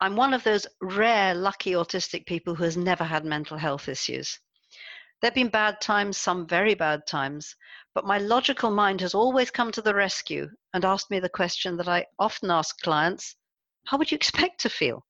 I'm 0.00 0.16
one 0.16 0.34
of 0.34 0.42
those 0.42 0.66
rare, 0.80 1.34
lucky 1.34 1.72
autistic 1.72 2.26
people 2.26 2.54
who 2.54 2.64
has 2.64 2.76
never 2.76 3.04
had 3.04 3.24
mental 3.24 3.56
health 3.56 3.88
issues. 3.88 4.40
There 5.24 5.30
have 5.30 5.36
been 5.36 5.48
bad 5.48 5.80
times, 5.80 6.18
some 6.18 6.46
very 6.46 6.74
bad 6.74 7.06
times, 7.06 7.56
but 7.94 8.04
my 8.04 8.18
logical 8.18 8.70
mind 8.70 9.00
has 9.00 9.14
always 9.14 9.50
come 9.50 9.72
to 9.72 9.80
the 9.80 9.94
rescue 9.94 10.50
and 10.74 10.84
asked 10.84 11.10
me 11.10 11.18
the 11.18 11.30
question 11.30 11.78
that 11.78 11.88
I 11.88 12.04
often 12.18 12.50
ask 12.50 12.78
clients 12.82 13.34
how 13.86 13.96
would 13.96 14.10
you 14.10 14.16
expect 14.16 14.60
to 14.60 14.68
feel? 14.68 15.06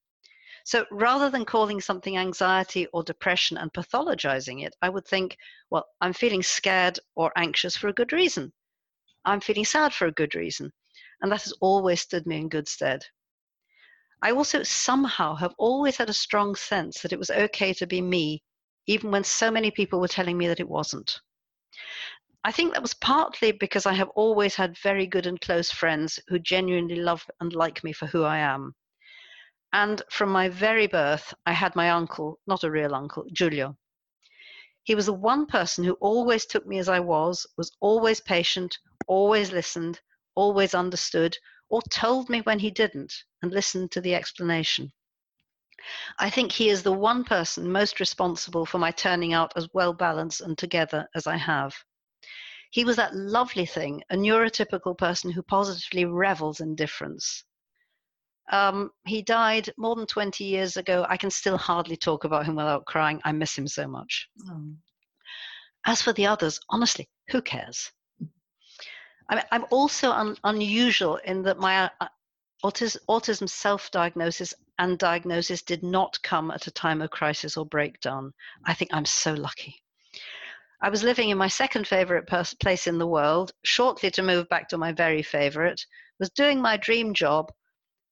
So 0.64 0.86
rather 0.92 1.30
than 1.30 1.44
calling 1.44 1.80
something 1.80 2.16
anxiety 2.16 2.86
or 2.92 3.02
depression 3.02 3.56
and 3.56 3.72
pathologizing 3.72 4.64
it, 4.64 4.76
I 4.80 4.88
would 4.88 5.04
think, 5.04 5.36
well, 5.68 5.84
I'm 6.00 6.12
feeling 6.12 6.44
scared 6.44 7.00
or 7.16 7.32
anxious 7.36 7.76
for 7.76 7.88
a 7.88 7.92
good 7.92 8.12
reason. 8.12 8.52
I'm 9.24 9.40
feeling 9.40 9.64
sad 9.64 9.92
for 9.92 10.06
a 10.06 10.12
good 10.12 10.36
reason. 10.36 10.72
And 11.22 11.32
that 11.32 11.42
has 11.42 11.54
always 11.60 12.02
stood 12.02 12.24
me 12.24 12.36
in 12.36 12.48
good 12.48 12.68
stead. 12.68 13.04
I 14.22 14.30
also 14.30 14.62
somehow 14.62 15.34
have 15.34 15.56
always 15.58 15.96
had 15.96 16.08
a 16.08 16.14
strong 16.14 16.54
sense 16.54 17.00
that 17.00 17.12
it 17.12 17.18
was 17.18 17.30
okay 17.30 17.72
to 17.72 17.86
be 17.88 18.00
me, 18.00 18.44
even 18.86 19.10
when 19.10 19.24
so 19.24 19.50
many 19.50 19.70
people 19.70 20.00
were 20.00 20.08
telling 20.08 20.36
me 20.36 20.46
that 20.48 20.60
it 20.60 20.68
wasn't. 20.68 21.20
I 22.44 22.52
think 22.52 22.72
that 22.72 22.82
was 22.82 22.94
partly 22.94 23.52
because 23.52 23.86
I 23.86 23.94
have 23.94 24.10
always 24.10 24.54
had 24.54 24.76
very 24.78 25.06
good 25.06 25.26
and 25.26 25.40
close 25.40 25.70
friends 25.70 26.20
who 26.28 26.38
genuinely 26.38 26.96
love 26.96 27.24
and 27.40 27.52
like 27.54 27.82
me 27.82 27.92
for 27.92 28.06
who 28.06 28.22
I 28.22 28.38
am. 28.38 28.74
And 29.72 30.02
from 30.10 30.30
my 30.30 30.50
very 30.50 30.86
birth, 30.86 31.32
I 31.46 31.52
had 31.52 31.74
my 31.74 31.90
uncle, 31.90 32.38
not 32.46 32.62
a 32.62 32.70
real 32.70 32.94
uncle, 32.94 33.24
Giulio. 33.32 33.76
He 34.82 34.94
was 34.94 35.06
the 35.06 35.14
one 35.14 35.46
person 35.46 35.84
who 35.84 35.94
always 35.94 36.44
took 36.44 36.66
me 36.66 36.78
as 36.78 36.88
I 36.90 37.00
was, 37.00 37.46
was 37.56 37.72
always 37.80 38.20
patient, 38.20 38.78
always 39.06 39.50
listened, 39.50 40.00
always 40.34 40.74
understood, 40.74 41.38
or 41.70 41.80
told 41.90 42.28
me 42.28 42.42
when 42.42 42.58
he 42.58 42.70
didn't, 42.70 43.14
and 43.40 43.50
listened 43.50 43.90
to 43.92 44.02
the 44.02 44.14
explanation. 44.14 44.92
I 46.18 46.30
think 46.30 46.52
he 46.52 46.68
is 46.68 46.82
the 46.82 46.92
one 46.92 47.24
person 47.24 47.70
most 47.70 48.00
responsible 48.00 48.66
for 48.66 48.78
my 48.78 48.90
turning 48.90 49.32
out 49.32 49.52
as 49.56 49.68
well 49.72 49.92
balanced 49.92 50.40
and 50.40 50.56
together 50.56 51.08
as 51.14 51.26
I 51.26 51.36
have. 51.36 51.74
He 52.70 52.84
was 52.84 52.96
that 52.96 53.14
lovely 53.14 53.66
thing, 53.66 54.02
a 54.10 54.16
neurotypical 54.16 54.98
person 54.98 55.30
who 55.30 55.42
positively 55.42 56.04
revels 56.04 56.60
in 56.60 56.74
difference. 56.74 57.44
Um, 58.50 58.90
he 59.06 59.22
died 59.22 59.72
more 59.78 59.96
than 59.96 60.06
20 60.06 60.44
years 60.44 60.76
ago. 60.76 61.06
I 61.08 61.16
can 61.16 61.30
still 61.30 61.56
hardly 61.56 61.96
talk 61.96 62.24
about 62.24 62.46
him 62.46 62.56
without 62.56 62.84
crying. 62.84 63.20
I 63.24 63.32
miss 63.32 63.56
him 63.56 63.68
so 63.68 63.86
much. 63.86 64.28
Oh. 64.50 64.74
As 65.86 66.02
for 66.02 66.12
the 66.12 66.26
others, 66.26 66.60
honestly, 66.68 67.08
who 67.30 67.40
cares? 67.42 67.90
I 69.28 69.36
mean, 69.36 69.44
I'm 69.52 69.64
also 69.70 70.10
un- 70.10 70.36
unusual 70.44 71.16
in 71.24 71.42
that 71.42 71.58
my 71.58 71.90
uh, 72.00 72.08
autis- 72.64 72.98
autism 73.08 73.48
self 73.48 73.90
diagnosis 73.90 74.52
and 74.78 74.98
diagnosis 74.98 75.62
did 75.62 75.82
not 75.82 76.22
come 76.22 76.50
at 76.50 76.66
a 76.66 76.70
time 76.70 77.02
of 77.02 77.10
crisis 77.10 77.56
or 77.56 77.66
breakdown. 77.66 78.32
I 78.64 78.74
think 78.74 78.92
I'm 78.92 79.04
so 79.04 79.34
lucky. 79.34 79.82
I 80.80 80.90
was 80.90 81.02
living 81.02 81.30
in 81.30 81.38
my 81.38 81.48
second 81.48 81.86
favorite 81.86 82.28
place 82.60 82.86
in 82.86 82.98
the 82.98 83.06
world, 83.06 83.52
shortly 83.64 84.10
to 84.10 84.22
move 84.22 84.48
back 84.48 84.68
to 84.68 84.78
my 84.78 84.92
very 84.92 85.22
favorite, 85.22 85.84
was 86.18 86.30
doing 86.30 86.60
my 86.60 86.76
dream 86.76 87.14
job, 87.14 87.50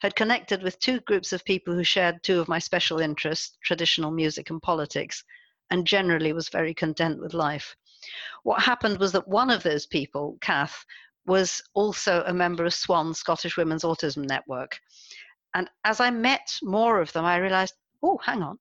had 0.01 0.17
connected 0.17 0.63
with 0.63 0.79
two 0.79 1.01
groups 1.01 1.33
of 1.33 1.45
people 1.45 1.75
who 1.75 1.85
shared 1.85 2.23
two 2.23 2.41
of 2.41 2.49
my 2.49 2.59
special 2.59 2.99
interests, 2.99 3.59
traditional 3.63 4.11
music 4.11 4.51
and 4.51 4.63
politics, 4.63 5.23
and 5.71 5.87
generally 5.87 6.33
was 6.33 6.49
very 6.49 6.75
content 6.75 7.21
with 7.21 7.35
life. 7.35 7.77
What 8.43 8.63
happened 8.63 8.99
was 8.99 9.13
that 9.13 9.29
one 9.29 9.51
of 9.51 9.63
those 9.63 9.87
people, 9.87 10.39
Kath, 10.41 10.85
was 11.27 11.63
also 11.75 12.25
a 12.27 12.35
member 12.35 12.65
of 12.65 12.75
SWAN, 12.75 13.15
Scottish 13.15 13.57
Women's 13.57 13.85
Autism 13.85 14.25
Network. 14.25 14.81
And 15.55 15.69
as 15.85 16.01
I 16.01 16.11
met 16.11 16.59
more 16.63 17.01
of 17.01 17.13
them, 17.13 17.25
I 17.25 17.37
realized, 17.37 17.75
oh, 18.03 18.19
hang 18.25 18.43
on, 18.43 18.59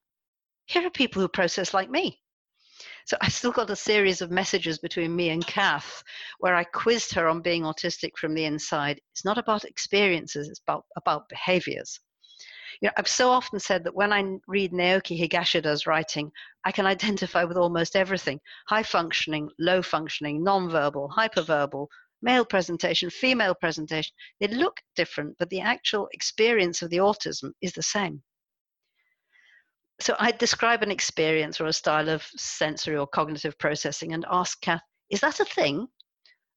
here 0.66 0.86
are 0.86 0.90
people 0.90 1.22
who 1.22 1.28
process 1.28 1.74
like 1.74 1.90
me. 1.90 2.20
So 3.06 3.16
I 3.20 3.28
still 3.28 3.52
got 3.52 3.70
a 3.70 3.76
series 3.76 4.22
of 4.22 4.30
messages 4.30 4.78
between 4.78 5.16
me 5.16 5.30
and 5.30 5.46
Kath 5.46 6.02
where 6.38 6.54
I 6.54 6.64
quizzed 6.64 7.12
her 7.14 7.28
on 7.28 7.42
being 7.42 7.62
autistic 7.62 8.16
from 8.16 8.34
the 8.34 8.44
inside. 8.44 9.00
It's 9.12 9.24
not 9.24 9.38
about 9.38 9.64
experiences, 9.64 10.48
it's 10.48 10.60
about, 10.66 10.84
about 10.96 11.28
behaviors. 11.28 11.98
You 12.80 12.88
know, 12.88 12.92
I've 12.96 13.08
so 13.08 13.30
often 13.30 13.60
said 13.60 13.84
that 13.84 13.94
when 13.94 14.12
I 14.12 14.24
read 14.46 14.72
Naoki 14.72 15.18
Higashida's 15.18 15.86
writing, 15.86 16.30
I 16.64 16.72
can 16.72 16.86
identify 16.86 17.44
with 17.44 17.56
almost 17.56 17.96
everything 17.96 18.40
high 18.68 18.82
functioning, 18.82 19.50
low 19.58 19.82
functioning, 19.82 20.42
non-verbal, 20.42 21.12
hyperverbal, 21.16 21.86
male 22.22 22.44
presentation, 22.44 23.10
female 23.10 23.54
presentation. 23.54 24.12
They 24.40 24.48
look 24.48 24.80
different, 24.96 25.36
but 25.38 25.50
the 25.50 25.60
actual 25.60 26.08
experience 26.12 26.82
of 26.82 26.90
the 26.90 26.98
autism 26.98 27.50
is 27.60 27.72
the 27.72 27.82
same 27.82 28.22
so 30.02 30.16
I'd 30.18 30.38
describe 30.38 30.82
an 30.82 30.90
experience 30.90 31.60
or 31.60 31.66
a 31.66 31.72
style 31.72 32.08
of 32.08 32.24
sensory 32.36 32.96
or 32.96 33.06
cognitive 33.06 33.56
processing 33.58 34.12
and 34.12 34.26
ask 34.30 34.60
Kath, 34.60 34.82
is 35.10 35.20
that 35.20 35.38
a 35.40 35.44
thing? 35.44 35.86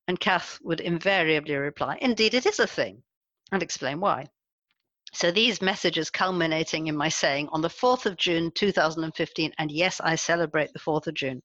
And 0.07 0.19
Kath 0.19 0.59
would 0.63 0.79
invariably 0.79 1.55
reply, 1.55 1.97
indeed, 2.01 2.33
it 2.33 2.45
is 2.45 2.59
a 2.59 2.67
thing, 2.67 3.03
and 3.51 3.61
explain 3.61 3.99
why. 3.99 4.27
So 5.13 5.31
these 5.31 5.61
messages 5.61 6.09
culminating 6.09 6.87
in 6.87 6.97
my 6.97 7.09
saying 7.09 7.49
on 7.51 7.61
the 7.61 7.69
4th 7.69 8.05
of 8.05 8.17
June 8.17 8.51
2015, 8.53 9.53
and 9.57 9.71
yes, 9.71 10.01
I 10.01 10.15
celebrate 10.15 10.73
the 10.73 10.79
4th 10.79 11.07
of 11.07 11.13
June. 11.13 11.41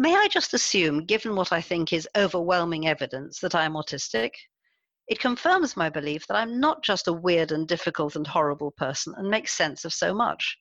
May 0.00 0.14
I 0.14 0.28
just 0.30 0.54
assume, 0.54 1.06
given 1.06 1.34
what 1.34 1.52
I 1.52 1.60
think 1.60 1.92
is 1.92 2.08
overwhelming 2.16 2.86
evidence 2.86 3.40
that 3.40 3.56
I 3.56 3.64
am 3.64 3.72
autistic, 3.72 4.30
it 5.08 5.18
confirms 5.18 5.76
my 5.76 5.90
belief 5.90 6.24
that 6.28 6.36
I'm 6.36 6.60
not 6.60 6.84
just 6.84 7.08
a 7.08 7.12
weird 7.12 7.50
and 7.50 7.66
difficult 7.66 8.14
and 8.14 8.24
horrible 8.24 8.70
person 8.70 9.12
and 9.16 9.28
makes 9.28 9.52
sense 9.52 9.84
of 9.84 9.92
so 9.92 10.14
much. 10.14 10.56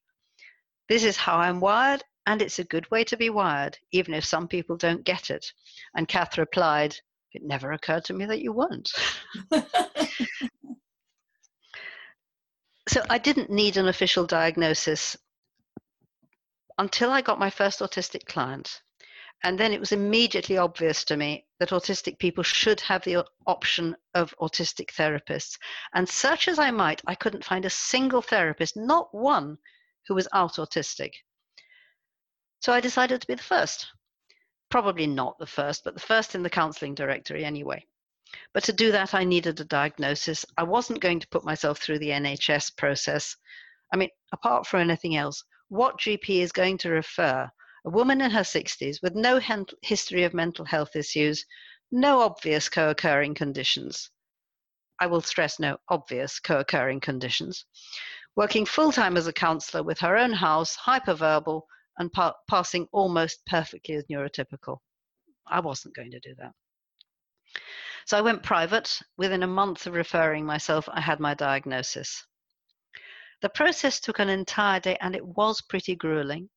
This 0.89 1.03
is 1.03 1.17
how 1.17 1.38
I'm 1.38 1.59
wired, 1.59 2.03
and 2.25 2.41
it's 2.41 2.57
a 2.57 2.63
good 2.63 2.89
way 2.89 3.03
to 3.03 3.15
be 3.15 3.29
wired, 3.29 3.77
even 3.91 4.15
if 4.15 4.25
some 4.25 4.47
people 4.47 4.75
don't 4.75 5.03
get 5.03 5.29
it. 5.29 5.45
And 5.95 6.07
Kath 6.07 6.39
replied, 6.39 6.95
It 7.31 7.43
never 7.43 7.73
occurred 7.73 8.05
to 8.05 8.13
me 8.13 8.25
that 8.25 8.41
you 8.41 8.53
weren't. 8.53 8.91
so 12.89 13.03
I 13.07 13.19
didn't 13.19 13.51
need 13.51 13.77
an 13.77 13.88
official 13.88 14.25
diagnosis 14.25 15.15
until 16.79 17.11
I 17.11 17.21
got 17.21 17.38
my 17.38 17.51
first 17.51 17.81
autistic 17.81 18.25
client. 18.25 18.81
And 19.43 19.59
then 19.59 19.71
it 19.71 19.79
was 19.79 19.91
immediately 19.91 20.57
obvious 20.57 21.03
to 21.05 21.17
me 21.17 21.45
that 21.59 21.69
autistic 21.69 22.17
people 22.17 22.43
should 22.43 22.81
have 22.81 23.03
the 23.03 23.25
option 23.45 23.95
of 24.15 24.33
autistic 24.41 24.88
therapists. 24.88 25.57
And 25.93 26.09
search 26.09 26.47
as 26.47 26.57
I 26.57 26.71
might, 26.71 27.01
I 27.05 27.15
couldn't 27.15 27.45
find 27.45 27.63
a 27.63 27.69
single 27.69 28.21
therapist, 28.21 28.75
not 28.75 29.13
one, 29.13 29.57
who 30.07 30.15
was 30.15 30.27
out 30.33 30.55
autistic. 30.55 31.11
So 32.61 32.73
I 32.73 32.79
decided 32.79 33.21
to 33.21 33.27
be 33.27 33.35
the 33.35 33.43
first. 33.43 33.88
Probably 34.69 35.07
not 35.07 35.38
the 35.38 35.45
first, 35.45 35.83
but 35.83 35.93
the 35.93 35.99
first 35.99 36.33
in 36.33 36.43
the 36.43 36.49
counseling 36.49 36.95
directory 36.95 37.45
anyway. 37.45 37.85
But 38.53 38.63
to 38.65 38.73
do 38.73 38.91
that, 38.91 39.13
I 39.13 39.23
needed 39.23 39.59
a 39.59 39.65
diagnosis. 39.65 40.45
I 40.57 40.63
wasn't 40.63 40.99
going 40.99 41.19
to 41.19 41.27
put 41.29 41.45
myself 41.45 41.79
through 41.79 41.99
the 41.99 42.09
NHS 42.09 42.75
process. 42.75 43.38
I 43.93 43.97
mean, 43.97 44.09
apart 44.33 44.65
from 44.67 44.81
anything 44.81 45.15
else, 45.15 45.43
what 45.69 45.99
GP 45.99 46.41
is 46.41 46.51
going 46.51 46.77
to 46.79 46.89
refer 46.89 47.49
a 47.88 47.89
woman 47.89 48.19
in 48.19 48.29
her 48.29 48.41
60s 48.41 49.01
with 49.01 49.15
no 49.15 49.39
history 49.81 50.25
of 50.25 50.33
mental 50.33 50.65
health 50.65 50.97
issues, 50.97 51.45
no 51.89 52.19
obvious 52.19 52.67
co 52.67 52.89
occurring 52.89 53.33
conditions. 53.33 54.11
I 54.99 55.07
will 55.07 55.21
stress 55.21 55.57
no 55.57 55.77
obvious 55.88 56.38
co 56.38 56.59
occurring 56.59 56.99
conditions. 56.99 57.65
Working 58.35 58.65
full 58.65 58.91
time 58.91 59.15
as 59.15 59.27
a 59.27 59.31
counselor 59.31 59.83
with 59.83 59.99
her 59.99 60.17
own 60.17 60.33
house, 60.33 60.75
hyperverbal, 60.75 61.61
and 61.97 62.11
pa- 62.11 62.35
passing 62.49 62.89
almost 62.91 63.45
perfectly 63.45 63.95
as 63.95 64.03
neurotypical. 64.11 64.79
I 65.47 65.61
wasn't 65.61 65.95
going 65.95 66.11
to 66.11 66.19
do 66.19 66.35
that. 66.39 66.51
So 68.05 68.17
I 68.17 68.21
went 68.21 68.43
private. 68.43 68.99
Within 69.15 69.43
a 69.43 69.47
month 69.47 69.88
of 69.88 69.93
referring 69.93 70.45
myself, 70.45 70.89
I 70.91 70.99
had 70.99 71.21
my 71.21 71.35
diagnosis. 71.35 72.27
The 73.41 73.47
process 73.47 74.01
took 74.01 74.19
an 74.19 74.27
entire 74.27 74.81
day 74.81 74.97
and 74.99 75.15
it 75.15 75.25
was 75.25 75.61
pretty 75.61 75.95
grueling. 75.95 76.49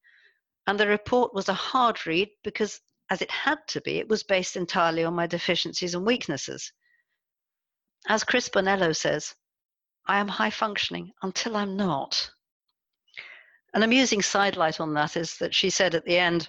And 0.71 0.79
the 0.79 0.87
report 0.87 1.35
was 1.35 1.49
a 1.49 1.53
hard 1.53 2.07
read 2.07 2.31
because, 2.45 2.81
as 3.11 3.21
it 3.21 3.31
had 3.33 3.59
to 3.71 3.81
be, 3.81 3.99
it 3.99 4.09
was 4.09 4.23
based 4.23 4.55
entirely 4.55 5.03
on 5.03 5.15
my 5.15 5.27
deficiencies 5.27 5.97
and 5.97 6.07
weaknesses. 6.07 6.73
As 8.07 8.23
Chris 8.23 8.49
Bonello 8.49 8.95
says, 8.95 9.35
I 10.07 10.21
am 10.21 10.29
high 10.29 10.51
functioning 10.51 11.11
until 11.23 11.57
I'm 11.57 11.77
not. 11.77 12.31
An 13.75 13.83
amusing 13.83 14.23
sidelight 14.23 14.79
on 14.79 14.95
that 14.95 15.17
is 15.17 15.39
that 15.39 15.57
she 15.57 15.71
said 15.71 15.97
at 15.97 16.05
the 16.05 16.17
end, 16.17 16.49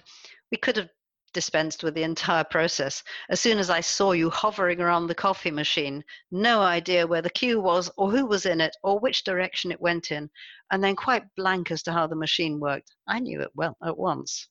we 0.52 0.56
could 0.56 0.76
have 0.76 0.90
dispensed 1.32 1.82
with 1.82 1.94
the 1.94 2.02
entire 2.02 2.44
process. 2.44 3.02
As 3.28 3.40
soon 3.40 3.58
as 3.58 3.70
I 3.70 3.80
saw 3.80 4.12
you 4.12 4.30
hovering 4.30 4.80
around 4.80 5.06
the 5.06 5.14
coffee 5.14 5.50
machine, 5.50 6.04
no 6.30 6.60
idea 6.60 7.06
where 7.06 7.22
the 7.22 7.30
queue 7.30 7.60
was 7.60 7.90
or 7.96 8.10
who 8.10 8.26
was 8.26 8.46
in 8.46 8.60
it 8.60 8.76
or 8.82 8.98
which 8.98 9.24
direction 9.24 9.72
it 9.72 9.80
went 9.80 10.10
in, 10.10 10.30
and 10.70 10.82
then 10.82 10.96
quite 10.96 11.24
blank 11.36 11.70
as 11.70 11.82
to 11.84 11.92
how 11.92 12.06
the 12.06 12.16
machine 12.16 12.60
worked. 12.60 12.94
I 13.08 13.18
knew 13.18 13.40
it 13.40 13.50
well 13.54 13.76
at 13.84 13.96
once. 13.96 14.48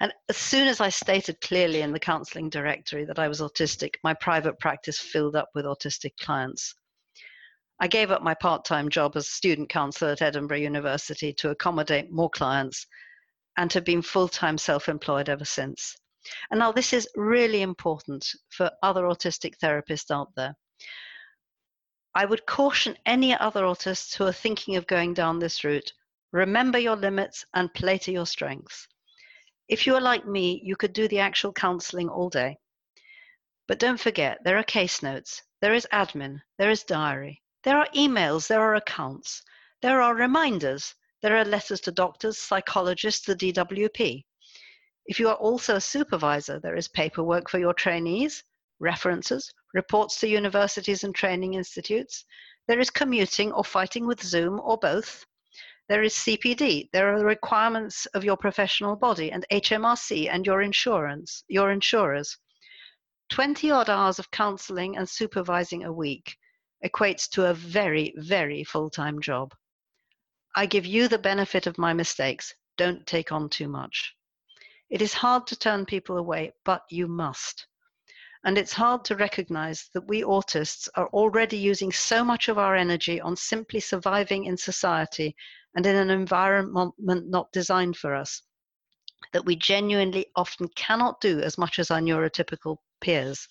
And 0.00 0.12
as 0.28 0.36
soon 0.36 0.68
as 0.68 0.80
I 0.80 0.88
stated 0.88 1.40
clearly 1.40 1.80
in 1.80 1.92
the 1.92 2.00
counseling 2.00 2.50
directory 2.50 3.04
that 3.04 3.18
I 3.18 3.28
was 3.28 3.40
autistic, 3.40 3.94
my 4.02 4.14
private 4.14 4.58
practice 4.58 4.98
filled 4.98 5.36
up 5.36 5.50
with 5.54 5.64
autistic 5.64 6.16
clients. 6.20 6.74
I 7.80 7.88
gave 7.88 8.10
up 8.10 8.22
my 8.22 8.34
part 8.34 8.64
time 8.64 8.88
job 8.88 9.16
as 9.16 9.28
student 9.28 9.68
counselor 9.68 10.12
at 10.12 10.22
Edinburgh 10.22 10.58
University 10.58 11.32
to 11.34 11.50
accommodate 11.50 12.12
more 12.12 12.30
clients 12.30 12.86
and 13.56 13.72
have 13.72 13.84
been 13.84 14.02
full 14.02 14.28
time 14.28 14.58
self 14.58 14.88
employed 14.88 15.28
ever 15.28 15.44
since. 15.44 15.96
And 16.50 16.58
now, 16.58 16.72
this 16.72 16.92
is 16.92 17.08
really 17.16 17.62
important 17.62 18.26
for 18.50 18.70
other 18.82 19.02
autistic 19.02 19.58
therapists 19.58 20.10
out 20.10 20.34
there. 20.36 20.54
I 22.14 22.24
would 22.24 22.46
caution 22.46 22.96
any 23.06 23.34
other 23.34 23.62
autists 23.62 24.14
who 24.14 24.26
are 24.26 24.32
thinking 24.32 24.76
of 24.76 24.86
going 24.86 25.14
down 25.14 25.38
this 25.38 25.64
route 25.64 25.92
remember 26.32 26.78
your 26.78 26.96
limits 26.96 27.44
and 27.54 27.72
play 27.74 27.98
to 27.98 28.12
your 28.12 28.26
strengths. 28.26 28.88
If 29.68 29.86
you 29.86 29.94
are 29.94 30.00
like 30.00 30.26
me, 30.26 30.60
you 30.64 30.76
could 30.76 30.92
do 30.92 31.06
the 31.08 31.20
actual 31.20 31.52
counseling 31.52 32.08
all 32.08 32.30
day. 32.30 32.58
But 33.68 33.78
don't 33.78 34.00
forget, 34.00 34.38
there 34.44 34.58
are 34.58 34.64
case 34.64 35.02
notes, 35.02 35.42
there 35.60 35.74
is 35.74 35.86
admin, 35.92 36.40
there 36.58 36.70
is 36.70 36.84
diary, 36.84 37.42
there 37.64 37.78
are 37.78 37.88
emails, 37.94 38.48
there 38.48 38.60
are 38.60 38.74
accounts, 38.74 39.42
there 39.82 40.00
are 40.00 40.14
reminders, 40.14 40.94
there 41.22 41.36
are 41.36 41.44
letters 41.44 41.80
to 41.82 41.92
doctors, 41.92 42.36
psychologists, 42.36 43.26
the 43.26 43.36
DWP. 43.36 44.24
If 45.06 45.20
you 45.20 45.28
are 45.28 45.36
also 45.36 45.76
a 45.76 45.80
supervisor, 45.80 46.58
there 46.60 46.76
is 46.76 46.88
paperwork 46.88 47.48
for 47.48 47.58
your 47.58 47.74
trainees, 47.74 48.42
references, 48.80 49.52
reports 49.72 50.18
to 50.20 50.28
universities 50.28 51.04
and 51.04 51.14
training 51.14 51.54
institutes. 51.54 52.24
There 52.66 52.80
is 52.80 52.90
commuting 52.90 53.52
or 53.52 53.64
fighting 53.64 54.06
with 54.06 54.22
Zoom 54.22 54.60
or 54.60 54.78
both. 54.78 55.24
There 55.88 56.02
is 56.02 56.14
CPD. 56.14 56.88
There 56.92 57.12
are 57.12 57.18
the 57.18 57.24
requirements 57.24 58.06
of 58.06 58.24
your 58.24 58.36
professional 58.36 58.96
body 58.96 59.30
and 59.30 59.46
HMRC 59.52 60.28
and 60.28 60.44
your 60.44 60.62
insurance, 60.62 61.44
your 61.48 61.70
insurers. 61.70 62.36
20 63.30 63.70
odd 63.70 63.88
hours 63.88 64.18
of 64.18 64.30
counseling 64.30 64.96
and 64.96 65.08
supervising 65.08 65.84
a 65.84 65.92
week 65.92 66.36
equates 66.84 67.28
to 67.30 67.46
a 67.46 67.54
very, 67.54 68.12
very 68.16 68.64
full 68.64 68.90
time 68.90 69.20
job. 69.20 69.54
I 70.54 70.66
give 70.66 70.86
you 70.86 71.08
the 71.08 71.18
benefit 71.18 71.66
of 71.66 71.78
my 71.78 71.92
mistakes. 71.92 72.54
Don't 72.76 73.06
take 73.06 73.32
on 73.32 73.48
too 73.48 73.68
much. 73.68 74.14
It 74.90 75.00
is 75.00 75.14
hard 75.14 75.46
to 75.46 75.56
turn 75.56 75.86
people 75.86 76.18
away, 76.18 76.52
but 76.64 76.82
you 76.90 77.08
must. 77.08 77.66
And 78.44 78.58
it's 78.58 78.72
hard 78.72 79.04
to 79.06 79.16
recognize 79.16 79.88
that 79.94 80.06
we 80.06 80.22
autists 80.22 80.88
are 80.96 81.08
already 81.08 81.56
using 81.56 81.92
so 81.92 82.24
much 82.24 82.48
of 82.48 82.58
our 82.58 82.74
energy 82.74 83.20
on 83.20 83.36
simply 83.36 83.80
surviving 83.80 84.44
in 84.44 84.56
society 84.56 85.34
and 85.74 85.86
in 85.86 85.96
an 85.96 86.10
environment 86.10 86.94
not 86.98 87.52
designed 87.52 87.96
for 87.96 88.14
us 88.14 88.42
that 89.32 89.44
we 89.44 89.56
genuinely 89.56 90.26
often 90.36 90.68
cannot 90.74 91.20
do 91.20 91.40
as 91.40 91.56
much 91.56 91.78
as 91.78 91.90
our 91.90 92.00
neurotypical 92.00 92.76
peers. 93.00 93.48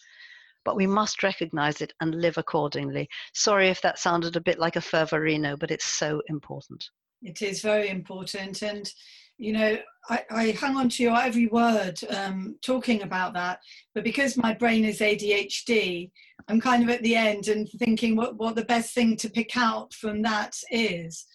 But 0.63 0.75
we 0.75 0.87
must 0.87 1.23
recognize 1.23 1.81
it 1.81 1.93
and 2.01 2.15
live 2.15 2.37
accordingly. 2.37 3.09
Sorry 3.33 3.69
if 3.69 3.81
that 3.81 3.99
sounded 3.99 4.35
a 4.35 4.41
bit 4.41 4.59
like 4.59 4.75
a 4.75 4.79
fervorino, 4.81 5.57
but 5.59 5.71
it's 5.71 5.85
so 5.85 6.21
important. 6.27 6.83
It 7.21 7.41
is 7.41 7.61
very 7.61 7.89
important. 7.89 8.61
And, 8.61 8.91
you 9.37 9.53
know, 9.53 9.77
I, 10.09 10.23
I 10.29 10.51
hung 10.51 10.77
on 10.77 10.89
to 10.89 11.03
your 11.03 11.19
every 11.19 11.47
word 11.47 11.99
um, 12.09 12.57
talking 12.63 13.03
about 13.03 13.33
that. 13.33 13.59
But 13.93 14.03
because 14.03 14.37
my 14.37 14.53
brain 14.53 14.85
is 14.85 14.99
ADHD, 14.99 16.11
I'm 16.47 16.59
kind 16.59 16.83
of 16.83 16.89
at 16.89 17.03
the 17.03 17.15
end 17.15 17.47
and 17.47 17.67
thinking 17.79 18.15
what, 18.15 18.37
what 18.37 18.55
the 18.55 18.65
best 18.65 18.93
thing 18.93 19.17
to 19.17 19.29
pick 19.29 19.55
out 19.57 19.93
from 19.93 20.21
that 20.23 20.55
is. 20.71 21.25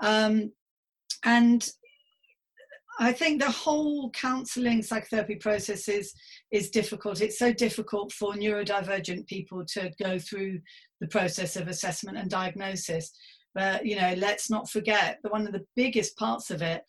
Um, 0.00 0.52
and 1.24 1.68
I 3.00 3.12
think 3.12 3.40
the 3.40 3.50
whole 3.50 4.10
counselling 4.10 4.82
psychotherapy 4.82 5.36
process 5.36 5.88
is, 5.88 6.14
is 6.50 6.70
difficult. 6.70 7.20
It's 7.20 7.38
so 7.38 7.52
difficult 7.52 8.12
for 8.12 8.34
neurodivergent 8.34 9.26
people 9.26 9.64
to 9.74 9.90
go 10.02 10.18
through 10.18 10.60
the 11.00 11.08
process 11.08 11.56
of 11.56 11.68
assessment 11.68 12.16
and 12.16 12.30
diagnosis. 12.30 13.10
But 13.54 13.84
you 13.84 13.96
know, 13.96 14.14
let's 14.16 14.50
not 14.50 14.70
forget 14.70 15.18
that 15.22 15.32
one 15.32 15.46
of 15.46 15.52
the 15.52 15.66
biggest 15.76 16.16
parts 16.16 16.50
of 16.50 16.62
it 16.62 16.82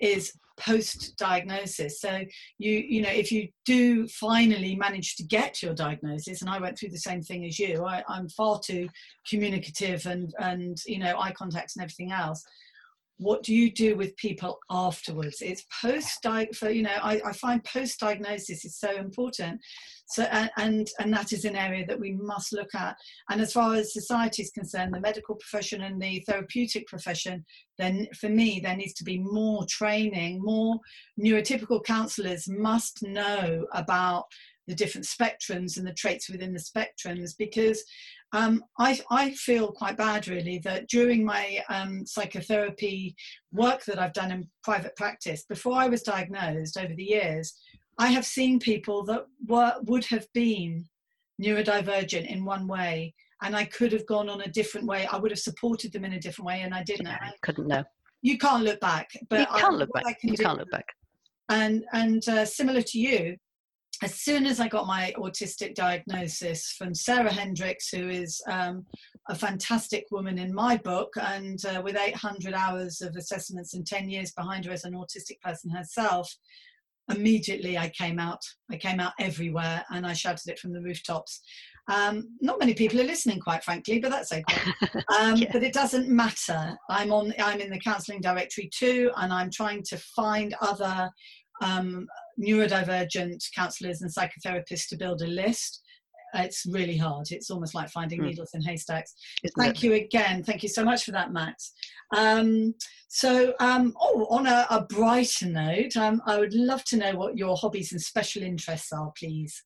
is 0.00 0.32
post 0.58 1.14
diagnosis 1.18 2.00
so 2.00 2.20
you 2.58 2.72
you 2.72 3.02
know 3.02 3.10
if 3.10 3.30
you 3.30 3.48
do 3.66 4.08
finally 4.08 4.74
manage 4.74 5.14
to 5.16 5.22
get 5.22 5.62
your 5.62 5.74
diagnosis 5.74 6.40
and 6.40 6.50
i 6.50 6.58
went 6.58 6.78
through 6.78 6.88
the 6.88 6.98
same 6.98 7.20
thing 7.20 7.44
as 7.44 7.58
you 7.58 7.84
I, 7.84 8.02
i'm 8.08 8.28
far 8.30 8.58
too 8.58 8.88
communicative 9.28 10.06
and 10.06 10.32
and 10.38 10.78
you 10.86 10.98
know 10.98 11.18
eye 11.18 11.32
contacts 11.32 11.76
and 11.76 11.82
everything 11.82 12.10
else 12.10 12.42
what 13.18 13.42
do 13.42 13.54
you 13.54 13.70
do 13.72 13.96
with 13.96 14.16
people 14.16 14.58
afterwards? 14.70 15.40
It's 15.40 15.64
post 15.82 16.26
for 16.54 16.70
you 16.70 16.82
know 16.82 16.96
I, 17.02 17.20
I 17.24 17.32
find 17.32 17.64
post 17.64 18.00
diagnosis 18.00 18.64
is 18.64 18.78
so 18.78 18.96
important. 18.96 19.60
So 20.08 20.24
and, 20.24 20.50
and 20.56 20.88
and 21.00 21.12
that 21.12 21.32
is 21.32 21.44
an 21.44 21.56
area 21.56 21.86
that 21.86 21.98
we 21.98 22.12
must 22.12 22.52
look 22.52 22.74
at. 22.74 22.96
And 23.30 23.40
as 23.40 23.52
far 23.52 23.74
as 23.74 23.92
society 23.92 24.42
is 24.42 24.50
concerned 24.50 24.92
the 24.94 25.00
medical 25.00 25.34
profession 25.34 25.82
and 25.82 26.00
the 26.00 26.22
therapeutic 26.26 26.86
profession 26.86 27.44
then 27.78 28.06
for 28.18 28.28
me 28.28 28.60
there 28.62 28.76
needs 28.76 28.94
to 28.94 29.04
be 29.04 29.18
more 29.18 29.66
training 29.68 30.40
more 30.42 30.78
neurotypical 31.20 31.84
counselors 31.84 32.48
must 32.48 33.02
know 33.02 33.66
about 33.72 34.24
the 34.66 34.74
different 34.74 35.06
spectrums 35.06 35.76
and 35.76 35.86
the 35.86 35.94
traits 35.94 36.28
within 36.28 36.52
the 36.52 36.58
spectrums 36.58 37.34
because 37.38 37.82
um, 38.32 38.64
I, 38.78 39.00
I, 39.10 39.30
feel 39.30 39.70
quite 39.72 39.96
bad 39.96 40.26
really 40.26 40.58
that 40.64 40.88
during 40.88 41.24
my 41.24 41.62
um, 41.68 42.04
psychotherapy 42.04 43.14
work 43.52 43.84
that 43.84 43.98
I've 43.98 44.12
done 44.12 44.32
in 44.32 44.48
private 44.64 44.96
practice, 44.96 45.44
before 45.48 45.74
I 45.74 45.88
was 45.88 46.02
diagnosed 46.02 46.76
over 46.76 46.92
the 46.94 47.04
years, 47.04 47.54
I 47.98 48.08
have 48.08 48.26
seen 48.26 48.58
people 48.58 49.04
that 49.04 49.26
were, 49.46 49.74
would 49.84 50.04
have 50.06 50.26
been 50.34 50.86
neurodivergent 51.40 52.26
in 52.26 52.44
one 52.44 52.66
way 52.66 53.14
and 53.42 53.54
I 53.54 53.64
could 53.64 53.92
have 53.92 54.06
gone 54.06 54.28
on 54.28 54.40
a 54.42 54.48
different 54.48 54.86
way. 54.86 55.06
I 55.06 55.18
would 55.18 55.30
have 55.30 55.40
supported 55.40 55.92
them 55.92 56.04
in 56.04 56.14
a 56.14 56.20
different 56.20 56.46
way 56.46 56.62
and 56.62 56.74
I 56.74 56.82
didn't. 56.82 57.06
Yeah, 57.06 57.30
couldn't 57.42 57.68
know. 57.68 57.84
You 58.22 58.38
can't 58.38 58.64
look 58.64 58.80
back. 58.80 59.08
But 59.28 59.40
you 59.40 59.46
can't 59.56 59.74
I, 59.74 59.76
look 59.76 59.92
back. 59.92 60.20
Can 60.20 60.30
you 60.30 60.36
can't 60.36 60.58
look 60.58 60.70
back. 60.70 60.86
And, 61.48 61.84
and 61.92 62.26
uh, 62.28 62.44
similar 62.44 62.82
to 62.82 62.98
you, 62.98 63.36
as 64.02 64.14
soon 64.14 64.46
as 64.46 64.60
I 64.60 64.68
got 64.68 64.86
my 64.86 65.14
autistic 65.16 65.74
diagnosis 65.74 66.74
from 66.76 66.94
Sarah 66.94 67.30
Hendrickx, 67.30 67.94
who 67.94 68.08
is 68.08 68.42
um, 68.48 68.84
a 69.28 69.34
fantastic 69.34 70.04
woman 70.10 70.38
in 70.38 70.54
my 70.54 70.76
book, 70.76 71.12
and 71.20 71.64
uh, 71.64 71.80
with 71.82 71.96
800 71.96 72.54
hours 72.54 73.00
of 73.00 73.16
assessments 73.16 73.74
and 73.74 73.86
10 73.86 74.08
years 74.08 74.32
behind 74.32 74.66
her 74.66 74.72
as 74.72 74.84
an 74.84 74.94
autistic 74.94 75.40
person 75.42 75.70
herself, 75.70 76.30
immediately 77.08 77.78
I 77.78 77.88
came 77.90 78.18
out. 78.18 78.40
I 78.70 78.76
came 78.76 79.00
out 79.00 79.12
everywhere 79.18 79.84
and 79.90 80.06
I 80.06 80.12
shouted 80.12 80.48
it 80.48 80.58
from 80.58 80.72
the 80.72 80.82
rooftops. 80.82 81.40
Um, 81.88 82.30
not 82.40 82.58
many 82.58 82.74
people 82.74 83.00
are 83.00 83.04
listening, 83.04 83.40
quite 83.40 83.62
frankly, 83.62 84.00
but 84.00 84.10
that's 84.10 84.32
okay. 84.32 84.72
Um, 85.18 85.36
yeah. 85.36 85.50
But 85.52 85.62
it 85.62 85.72
doesn't 85.72 86.08
matter. 86.08 86.76
I'm 86.90 87.12
on. 87.12 87.32
I'm 87.38 87.60
in 87.60 87.70
the 87.70 87.78
counselling 87.78 88.20
directory 88.20 88.68
too, 88.74 89.10
and 89.16 89.32
I'm 89.32 89.50
trying 89.50 89.82
to 89.84 89.96
find 89.96 90.54
other 90.60 91.10
um, 91.62 92.06
neurodivergent 92.40 93.44
counsellors 93.54 94.02
and 94.02 94.12
psychotherapists 94.12 94.88
to 94.88 94.96
build 94.96 95.22
a 95.22 95.26
list. 95.26 95.82
It's 96.34 96.66
really 96.66 96.96
hard. 96.96 97.28
It's 97.30 97.50
almost 97.50 97.74
like 97.74 97.88
finding 97.88 98.20
mm. 98.20 98.26
needles 98.26 98.50
in 98.52 98.60
haystacks. 98.60 99.14
Isn't 99.42 99.54
Thank 99.58 99.82
it? 99.82 99.86
you 99.86 99.94
again. 99.94 100.42
Thank 100.42 100.62
you 100.62 100.68
so 100.68 100.84
much 100.84 101.04
for 101.04 101.12
that, 101.12 101.32
Max. 101.32 101.72
Um, 102.14 102.74
so, 103.08 103.54
um, 103.60 103.94
oh, 104.00 104.26
on 104.28 104.46
a, 104.46 104.66
a 104.70 104.82
brighter 104.82 105.46
note, 105.46 105.96
um, 105.96 106.20
I 106.26 106.38
would 106.38 106.52
love 106.52 106.84
to 106.84 106.96
know 106.96 107.14
what 107.14 107.38
your 107.38 107.56
hobbies 107.56 107.92
and 107.92 108.02
special 108.02 108.42
interests 108.42 108.92
are, 108.92 109.12
please. 109.18 109.62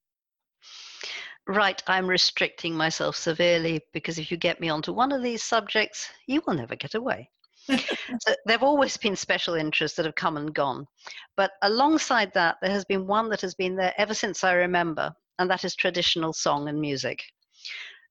Right, 1.49 1.82
I'm 1.88 2.09
restricting 2.09 2.76
myself 2.76 3.16
severely 3.16 3.80
because 3.93 4.18
if 4.18 4.30
you 4.30 4.36
get 4.36 4.61
me 4.61 4.68
onto 4.68 4.93
one 4.93 5.11
of 5.11 5.22
these 5.22 5.43
subjects, 5.43 6.09
you 6.26 6.43
will 6.47 6.55
never 6.55 6.76
get 6.76 6.95
away. 6.95 7.30
so 7.68 8.34
there 8.46 8.56
have 8.56 8.62
always 8.62 8.96
been 8.96 9.16
special 9.16 9.54
interests 9.54 9.96
that 9.96 10.06
have 10.06 10.14
come 10.14 10.36
and 10.36 10.54
gone. 10.54 10.86
But 11.36 11.52
alongside 11.62 12.32
that, 12.34 12.56
there 12.61 12.70
has 12.70 12.84
been 12.84 13.06
one 13.06 13.28
that 13.30 13.40
has 13.40 13.54
been 13.54 13.76
there 13.76 13.94
ever 13.98 14.14
since 14.14 14.44
I 14.44 14.52
remember, 14.54 15.12
and 15.38 15.50
that 15.50 15.64
is 15.64 15.74
traditional 15.74 16.32
song 16.32 16.68
and 16.68 16.80
music. 16.80 17.22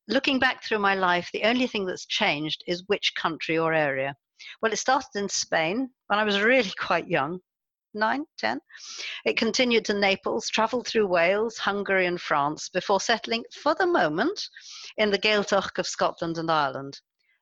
Looking 0.07 0.39
back 0.39 0.63
through 0.63 0.79
my 0.79 0.95
life, 0.95 1.29
the 1.33 1.43
only 1.43 1.67
thing 1.67 1.85
that's 1.85 2.05
changed 2.05 2.63
is 2.67 2.83
which 2.87 3.13
country 3.15 3.57
or 3.57 3.73
area. 3.73 4.15
Well, 4.61 4.71
it 4.71 4.77
started 4.77 5.15
in 5.15 5.29
Spain 5.29 5.89
when 6.07 6.19
I 6.19 6.23
was 6.23 6.41
really 6.41 6.71
quite 6.79 7.07
young, 7.07 7.39
nine, 7.93 8.25
ten. 8.37 8.59
It 9.25 9.37
continued 9.37 9.85
to 9.85 9.93
Naples, 9.93 10.49
travelled 10.49 10.87
through 10.87 11.07
Wales, 11.07 11.57
Hungary, 11.57 12.05
and 12.05 12.19
France 12.19 12.69
before 12.69 13.01
settling, 13.01 13.43
for 13.61 13.75
the 13.75 13.85
moment, 13.85 14.49
in 14.97 15.11
the 15.11 15.19
Gaeltacht 15.19 15.77
of 15.77 15.87
Scotland 15.87 16.37
and 16.37 16.49
Ireland. 16.49 16.99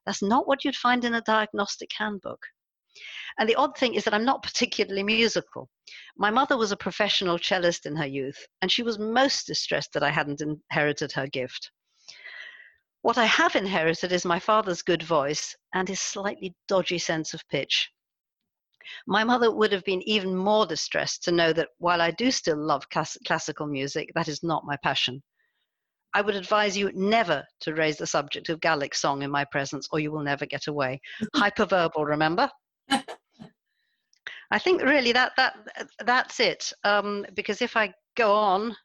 That's 0.07 0.21
not 0.21 0.47
what 0.47 0.63
you'd 0.63 0.77
find 0.77 1.03
in 1.03 1.15
a 1.15 1.21
diagnostic 1.21 1.91
handbook. 1.91 2.39
And 3.37 3.47
the 3.47 3.55
odd 3.55 3.77
thing 3.77 3.93
is 3.93 4.05
that 4.05 4.13
I'm 4.13 4.23
not 4.23 4.41
particularly 4.41 5.03
musical. 5.03 5.69
My 6.15 6.29
mother 6.29 6.57
was 6.57 6.71
a 6.71 6.77
professional 6.77 7.37
cellist 7.37 7.85
in 7.85 7.97
her 7.97 8.05
youth, 8.05 8.47
and 8.61 8.71
she 8.71 8.83
was 8.83 8.97
most 8.97 9.45
distressed 9.47 9.91
that 9.91 10.03
I 10.03 10.09
hadn't 10.09 10.39
inherited 10.39 11.11
her 11.11 11.27
gift. 11.27 11.71
What 13.01 13.17
I 13.17 13.25
have 13.25 13.57
inherited 13.57 14.13
is 14.13 14.23
my 14.23 14.39
father's 14.39 14.81
good 14.81 15.03
voice 15.03 15.53
and 15.73 15.89
his 15.89 15.99
slightly 15.99 16.55
dodgy 16.69 16.99
sense 16.99 17.33
of 17.33 17.47
pitch. 17.49 17.91
My 19.07 19.25
mother 19.25 19.53
would 19.53 19.73
have 19.73 19.83
been 19.83 20.01
even 20.03 20.33
more 20.33 20.65
distressed 20.65 21.25
to 21.25 21.33
know 21.33 21.51
that 21.51 21.69
while 21.79 22.01
I 22.01 22.11
do 22.11 22.31
still 22.31 22.57
love 22.57 22.89
class- 22.89 23.17
classical 23.27 23.67
music, 23.67 24.11
that 24.15 24.29
is 24.29 24.41
not 24.41 24.63
my 24.63 24.77
passion. 24.77 25.21
I 26.17 26.21
would 26.21 26.35
advise 26.35 26.75
you 26.75 26.91
never 26.95 27.45
to 27.61 27.75
raise 27.75 27.97
the 27.97 28.07
subject 28.07 28.49
of 28.49 28.59
Gaelic 28.59 28.95
song 28.95 29.21
in 29.21 29.29
my 29.29 29.45
presence, 29.45 29.87
or 29.91 29.99
you 29.99 30.11
will 30.11 30.23
never 30.23 30.47
get 30.47 30.65
away. 30.65 30.99
Hyperverbal, 31.35 32.07
remember? 32.07 32.49
I 32.89 34.57
think 34.57 34.81
really 34.81 35.11
that 35.11 35.33
that 35.37 35.57
that's 36.03 36.39
it. 36.39 36.73
Um, 36.83 37.23
because 37.35 37.61
if 37.61 37.77
I 37.77 37.93
go 38.15 38.33
on, 38.33 38.75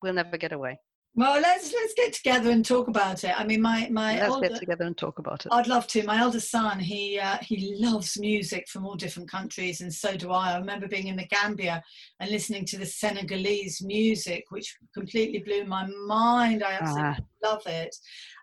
we'll 0.00 0.14
never 0.14 0.38
get 0.38 0.52
away. 0.52 0.78
Well, 1.16 1.40
let's 1.40 1.72
let's 1.72 1.94
get 1.94 2.12
together 2.12 2.50
and 2.50 2.64
talk 2.64 2.86
about 2.86 3.24
it. 3.24 3.38
I 3.38 3.44
mean, 3.44 3.60
my 3.60 3.88
my 3.90 4.16
let's 4.16 4.32
older, 4.32 4.48
get 4.48 4.58
together 4.58 4.84
and 4.84 4.96
talk 4.96 5.18
about 5.18 5.44
it. 5.44 5.52
I'd 5.52 5.66
love 5.66 5.86
to. 5.88 6.04
My 6.04 6.20
eldest 6.20 6.50
son, 6.50 6.78
he 6.78 7.18
uh, 7.18 7.38
he 7.42 7.74
loves 7.80 8.16
music 8.18 8.68
from 8.68 8.86
all 8.86 8.94
different 8.94 9.28
countries, 9.28 9.80
and 9.80 9.92
so 9.92 10.16
do 10.16 10.30
I. 10.30 10.52
I 10.52 10.58
remember 10.58 10.86
being 10.86 11.08
in 11.08 11.16
the 11.16 11.26
Gambia 11.26 11.82
and 12.20 12.30
listening 12.30 12.64
to 12.66 12.78
the 12.78 12.86
Senegalese 12.86 13.82
music, 13.82 14.44
which 14.50 14.76
completely 14.94 15.40
blew 15.40 15.64
my 15.64 15.86
mind. 16.06 16.62
I 16.62 16.74
absolutely 16.74 17.16
ah. 17.18 17.29
Love 17.42 17.62
it. 17.66 17.94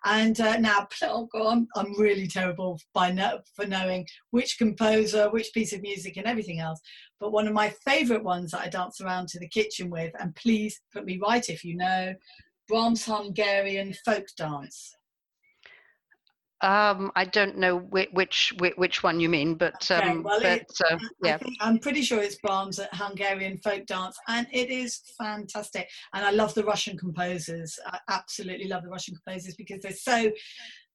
And 0.05 0.39
uh, 0.39 0.57
now, 0.57 0.87
oh 1.03 1.27
God, 1.31 1.47
I'm, 1.47 1.67
I'm 1.75 1.99
really 1.99 2.27
terrible 2.27 2.79
by 2.93 3.11
no, 3.11 3.39
for 3.55 3.65
knowing 3.65 4.05
which 4.31 4.57
composer, 4.57 5.29
which 5.29 5.53
piece 5.53 5.73
of 5.73 5.81
music, 5.81 6.17
and 6.17 6.25
everything 6.25 6.59
else. 6.59 6.79
But 7.19 7.31
one 7.31 7.47
of 7.47 7.53
my 7.53 7.73
favourite 7.85 8.23
ones 8.23 8.51
that 8.51 8.61
I 8.61 8.69
dance 8.69 9.01
around 9.01 9.27
to 9.29 9.39
the 9.39 9.47
kitchen 9.47 9.89
with, 9.89 10.13
and 10.19 10.35
please 10.35 10.79
put 10.93 11.05
me 11.05 11.19
right 11.21 11.47
if 11.49 11.63
you 11.63 11.75
know, 11.75 12.13
Brahms 12.67 13.05
Hungarian 13.05 13.93
folk 14.05 14.25
dance? 14.37 14.96
Um, 16.61 17.11
I 17.15 17.25
don't 17.25 17.57
know 17.57 17.77
which 17.77 18.53
which, 18.57 18.77
which 18.77 19.03
one 19.03 19.19
you 19.19 19.29
mean, 19.29 19.55
but, 19.55 19.89
um, 19.91 20.01
okay, 20.01 20.17
well, 20.19 20.41
but 20.41 20.91
uh, 20.91 20.97
yeah, 21.23 21.37
I'm 21.61 21.77
pretty 21.77 22.01
sure 22.01 22.19
it's 22.19 22.37
Brahms 22.37 22.79
at 22.79 22.93
Hungarian 22.93 23.57
folk 23.59 23.85
dance, 23.85 24.17
and 24.27 24.47
it 24.51 24.71
is 24.71 25.01
fantastic. 25.17 25.87
And 26.13 26.25
I 26.25 26.31
love 26.31 26.55
the 26.55 26.63
Russian 26.63 26.97
composers. 26.97 27.77
I 27.85 27.99
absolutely 28.09 28.67
love 28.67 28.83
the 28.83 28.89
Russian 28.89 29.15
composers 29.15 29.55
because 29.55 29.81
they're 29.81 29.91
so 29.91 30.31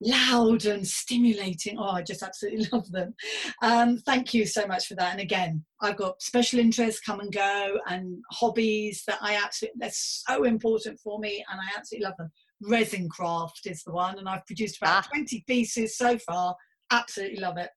loud 0.01 0.65
and 0.65 0.85
stimulating. 0.85 1.77
Oh, 1.77 1.91
I 1.91 2.01
just 2.01 2.23
absolutely 2.23 2.67
love 2.73 2.91
them. 2.91 3.15
Um, 3.61 3.97
thank 3.99 4.33
you 4.33 4.45
so 4.45 4.65
much 4.67 4.87
for 4.87 4.95
that. 4.95 5.11
And 5.11 5.21
again, 5.21 5.63
I've 5.81 5.97
got 5.97 6.21
special 6.21 6.59
interests 6.59 7.01
come 7.01 7.19
and 7.19 7.31
go 7.31 7.79
and 7.87 8.17
hobbies 8.31 9.03
that 9.07 9.19
I 9.21 9.35
absolutely, 9.35 9.79
they're 9.79 9.91
so 9.93 10.43
important 10.43 10.99
for 10.99 11.19
me 11.19 11.43
and 11.49 11.59
I 11.59 11.77
absolutely 11.77 12.05
love 12.05 12.17
them. 12.17 12.31
Resin 12.67 13.09
craft 13.09 13.61
is 13.65 13.83
the 13.83 13.91
one, 13.91 14.17
and 14.19 14.27
I've 14.27 14.45
produced 14.45 14.77
about 14.77 15.05
ah. 15.05 15.09
20 15.13 15.43
pieces 15.47 15.97
so 15.97 16.17
far. 16.17 16.55
Absolutely 16.91 17.39
love 17.39 17.57
it. 17.57 17.69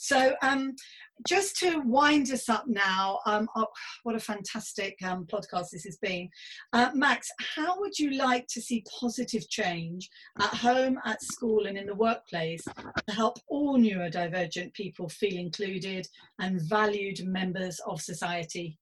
So, 0.00 0.34
um, 0.42 0.76
just 1.26 1.56
to 1.58 1.80
wind 1.80 2.30
us 2.30 2.48
up 2.48 2.64
now, 2.68 3.18
um, 3.26 3.48
oh, 3.56 3.66
what 4.04 4.14
a 4.14 4.20
fantastic 4.20 4.96
um, 5.02 5.26
podcast 5.26 5.70
this 5.72 5.84
has 5.84 5.98
been. 6.00 6.28
Uh, 6.72 6.90
Max, 6.94 7.28
how 7.56 7.80
would 7.80 7.98
you 7.98 8.12
like 8.12 8.46
to 8.50 8.60
see 8.60 8.84
positive 9.00 9.48
change 9.50 10.08
at 10.40 10.54
home, 10.54 11.00
at 11.04 11.20
school, 11.20 11.66
and 11.66 11.76
in 11.76 11.86
the 11.86 11.94
workplace 11.94 12.62
to 12.62 13.14
help 13.14 13.38
all 13.48 13.76
neurodivergent 13.76 14.72
people 14.74 15.08
feel 15.08 15.36
included 15.36 16.06
and 16.38 16.62
valued 16.62 17.26
members 17.26 17.80
of 17.84 18.00
society? 18.00 18.78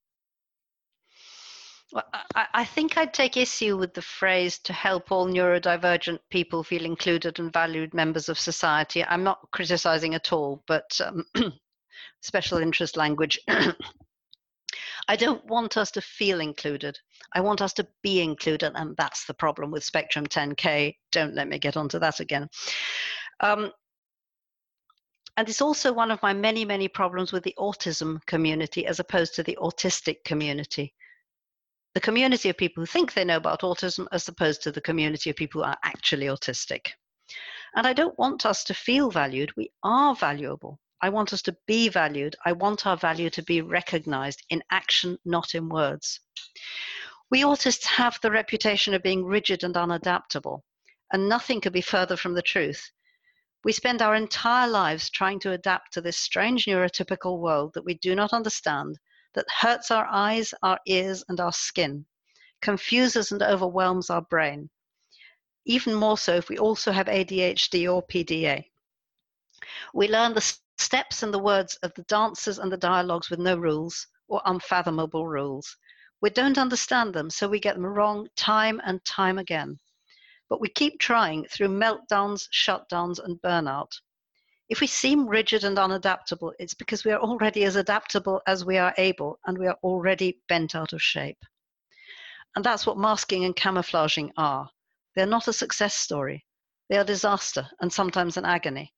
Well, 1.93 2.05
I, 2.34 2.47
I, 2.53 2.64
think 2.64 2.99
I'd 2.99 3.14
take 3.14 3.37
issue 3.37 3.76
with 3.76 3.95
the 3.95 4.03
phrase 4.03 4.59
to 4.61 4.72
help 4.72 5.12
all 5.12 5.28
neurodivergent 5.28 6.18
people 6.30 6.64
feel 6.64 6.84
included 6.84 7.39
and 7.39 7.53
valued 7.53 7.95
members 7.95 8.28
of 8.28 8.39
society. 8.41 9.05
I'm 9.05 9.22
not 9.22 9.39
criticizing 9.53 10.14
at 10.14 10.32
all, 10.32 10.64
but 10.66 11.01
um, 11.05 11.24
special 12.22 12.59
interest 12.59 12.97
language. 12.97 13.39
I 15.09 15.14
don't 15.14 15.45
want 15.47 15.76
us 15.76 15.93
to 15.93 16.01
feel 16.01 16.41
included. 16.41 16.99
I 17.32 17.41
want 17.41 17.62
us 17.62 17.72
to 17.74 17.87
be 18.03 18.20
included, 18.20 18.72
and 18.74 18.97
that's 18.97 19.24
the 19.26 19.34
problem 19.34 19.70
with 19.70 19.84
Spectrum 19.84 20.26
10K. 20.26 20.97
Don't 21.12 21.37
let 21.37 21.47
me 21.47 21.61
get 21.61 21.76
onto 21.76 22.01
that 22.01 22.18
again. 22.18 22.49
Um, 23.39 23.70
and 25.37 25.49
it's 25.49 25.62
also 25.62 25.93
one 25.93 26.11
of 26.11 26.20
my 26.22 26.32
many, 26.32 26.64
many 26.64 26.89
problems 26.89 27.30
with 27.30 27.45
the 27.45 27.55
autism 27.59 28.24
community 28.26 28.87
as 28.87 28.99
opposed 28.99 29.37
to 29.37 29.45
the 29.45 29.57
autistic 29.61 30.24
community 30.24 30.93
the 31.97 32.01
community 32.01 32.51
of 32.51 32.59
people 32.59 32.82
who 32.82 32.86
think 32.86 33.14
they 33.14 33.24
know 33.24 33.38
about 33.38 33.62
autism 33.62 34.07
as 34.12 34.28
opposed 34.28 34.62
to 34.62 34.70
the 34.70 34.82
community 34.82 35.30
of 35.30 35.36
people 35.36 35.62
who 35.62 35.66
are 35.66 35.78
actually 35.82 36.26
autistic. 36.26 36.88
And 37.74 37.86
I 37.86 37.94
don't 37.94 38.18
want 38.18 38.44
us 38.44 38.64
to 38.64 38.74
feel 38.74 39.11
valued. 39.11 39.57
We 39.57 39.70
are 39.82 40.14
valuable. 40.14 40.78
I 41.01 41.09
want 41.09 41.32
us 41.32 41.40
to 41.40 41.57
be 41.66 41.88
valued. 41.88 42.36
I 42.44 42.53
want 42.53 42.86
our 42.86 42.99
value 42.99 43.30
to 43.30 43.42
be 43.42 43.62
recognized 43.62 44.44
in 44.51 44.62
action, 44.70 45.16
not 45.24 45.55
in 45.55 45.70
words. 45.70 46.20
We 47.30 47.44
autists 47.44 47.86
have 47.86 48.18
the 48.20 48.30
reputation 48.30 48.92
of 48.92 49.03
being 49.03 49.24
rigid 49.24 49.64
and 49.64 49.74
unadaptable, 49.74 50.61
and 51.14 51.30
nothing 51.30 51.62
could 51.62 51.72
be 51.72 51.80
further 51.80 52.18
from 52.18 52.34
the 52.34 52.42
truth. 52.42 52.90
We 53.64 53.72
spend 53.72 54.03
our 54.03 54.14
entire 54.14 54.68
lives 54.68 55.09
trying 55.09 55.40
to 55.40 55.53
adapt 55.53 55.94
to 55.94 56.03
this 56.03 56.18
strange 56.18 56.66
neurotypical 56.66 57.40
world 57.40 57.72
that 57.72 57.86
we 57.86 57.94
do 57.94 58.14
not 58.14 58.34
understand 58.34 58.99
that 59.37 59.47
hurts 59.61 59.91
our 59.91 60.07
eyes, 60.11 60.53
our 60.62 60.80
ears, 60.87 61.22
and 61.28 61.39
our 61.39 61.53
skin, 61.53 62.05
confuses 62.62 63.30
and 63.30 63.43
overwhelms 63.43 64.11
our 64.11 64.22
brain. 64.22 64.68
Even 65.66 65.95
more 65.95 66.18
so 66.18 66.34
if 66.34 66.49
we 66.49 66.59
also 66.59 66.91
have 66.91 67.07
ADHD 67.07 67.93
or 67.93 68.03
PDA. 68.07 68.64
We 69.95 70.09
learn 70.09 70.34
the 70.34 70.57
steps 70.78 71.22
and 71.22 71.32
the 71.32 71.39
words 71.39 71.76
of 71.82 71.93
the 71.95 72.03
dances 72.05 72.59
and 72.59 72.72
the 72.72 72.76
dialogues 72.76 73.30
with 73.30 73.39
no 73.39 73.57
rules 73.57 74.07
or 74.28 74.41
unfathomable 74.47 75.26
rules. 75.26 75.76
We 76.22 76.30
don't 76.30 76.59
understand 76.59 77.14
them, 77.14 77.28
so 77.28 77.47
we 77.47 77.61
get 77.61 77.74
them 77.76 77.84
wrong 77.84 78.28
time 78.37 78.80
and 78.84 79.05
time 79.05 79.39
again. 79.39 79.78
But 80.49 80.61
we 80.61 80.68
keep 80.68 80.99
trying 80.99 81.45
through 81.47 81.68
meltdowns, 81.68 82.49
shutdowns, 82.53 83.22
and 83.22 83.41
burnout. 83.43 83.91
If 84.68 84.80
we 84.80 84.86
seem 84.86 85.28
rigid 85.28 85.64
and 85.64 85.78
unadaptable, 85.78 86.52
it's 86.58 86.74
because 86.74 87.04
we 87.04 87.12
are 87.12 87.20
already 87.20 87.64
as 87.64 87.76
adaptable 87.76 88.42
as 88.46 88.64
we 88.64 88.78
are 88.78 88.94
able 88.98 89.38
and 89.46 89.56
we 89.56 89.66
are 89.66 89.78
already 89.82 90.40
bent 90.48 90.74
out 90.74 90.92
of 90.92 91.00
shape. 91.02 91.38
And 92.54 92.64
that's 92.64 92.86
what 92.86 92.98
masking 92.98 93.44
and 93.44 93.54
camouflaging 93.54 94.32
are. 94.36 94.68
They're 95.14 95.26
not 95.26 95.48
a 95.48 95.52
success 95.52 95.94
story, 95.94 96.44
they 96.88 96.96
are 96.96 97.04
disaster 97.04 97.68
and 97.80 97.92
sometimes 97.92 98.36
an 98.36 98.44
agony. 98.44 98.92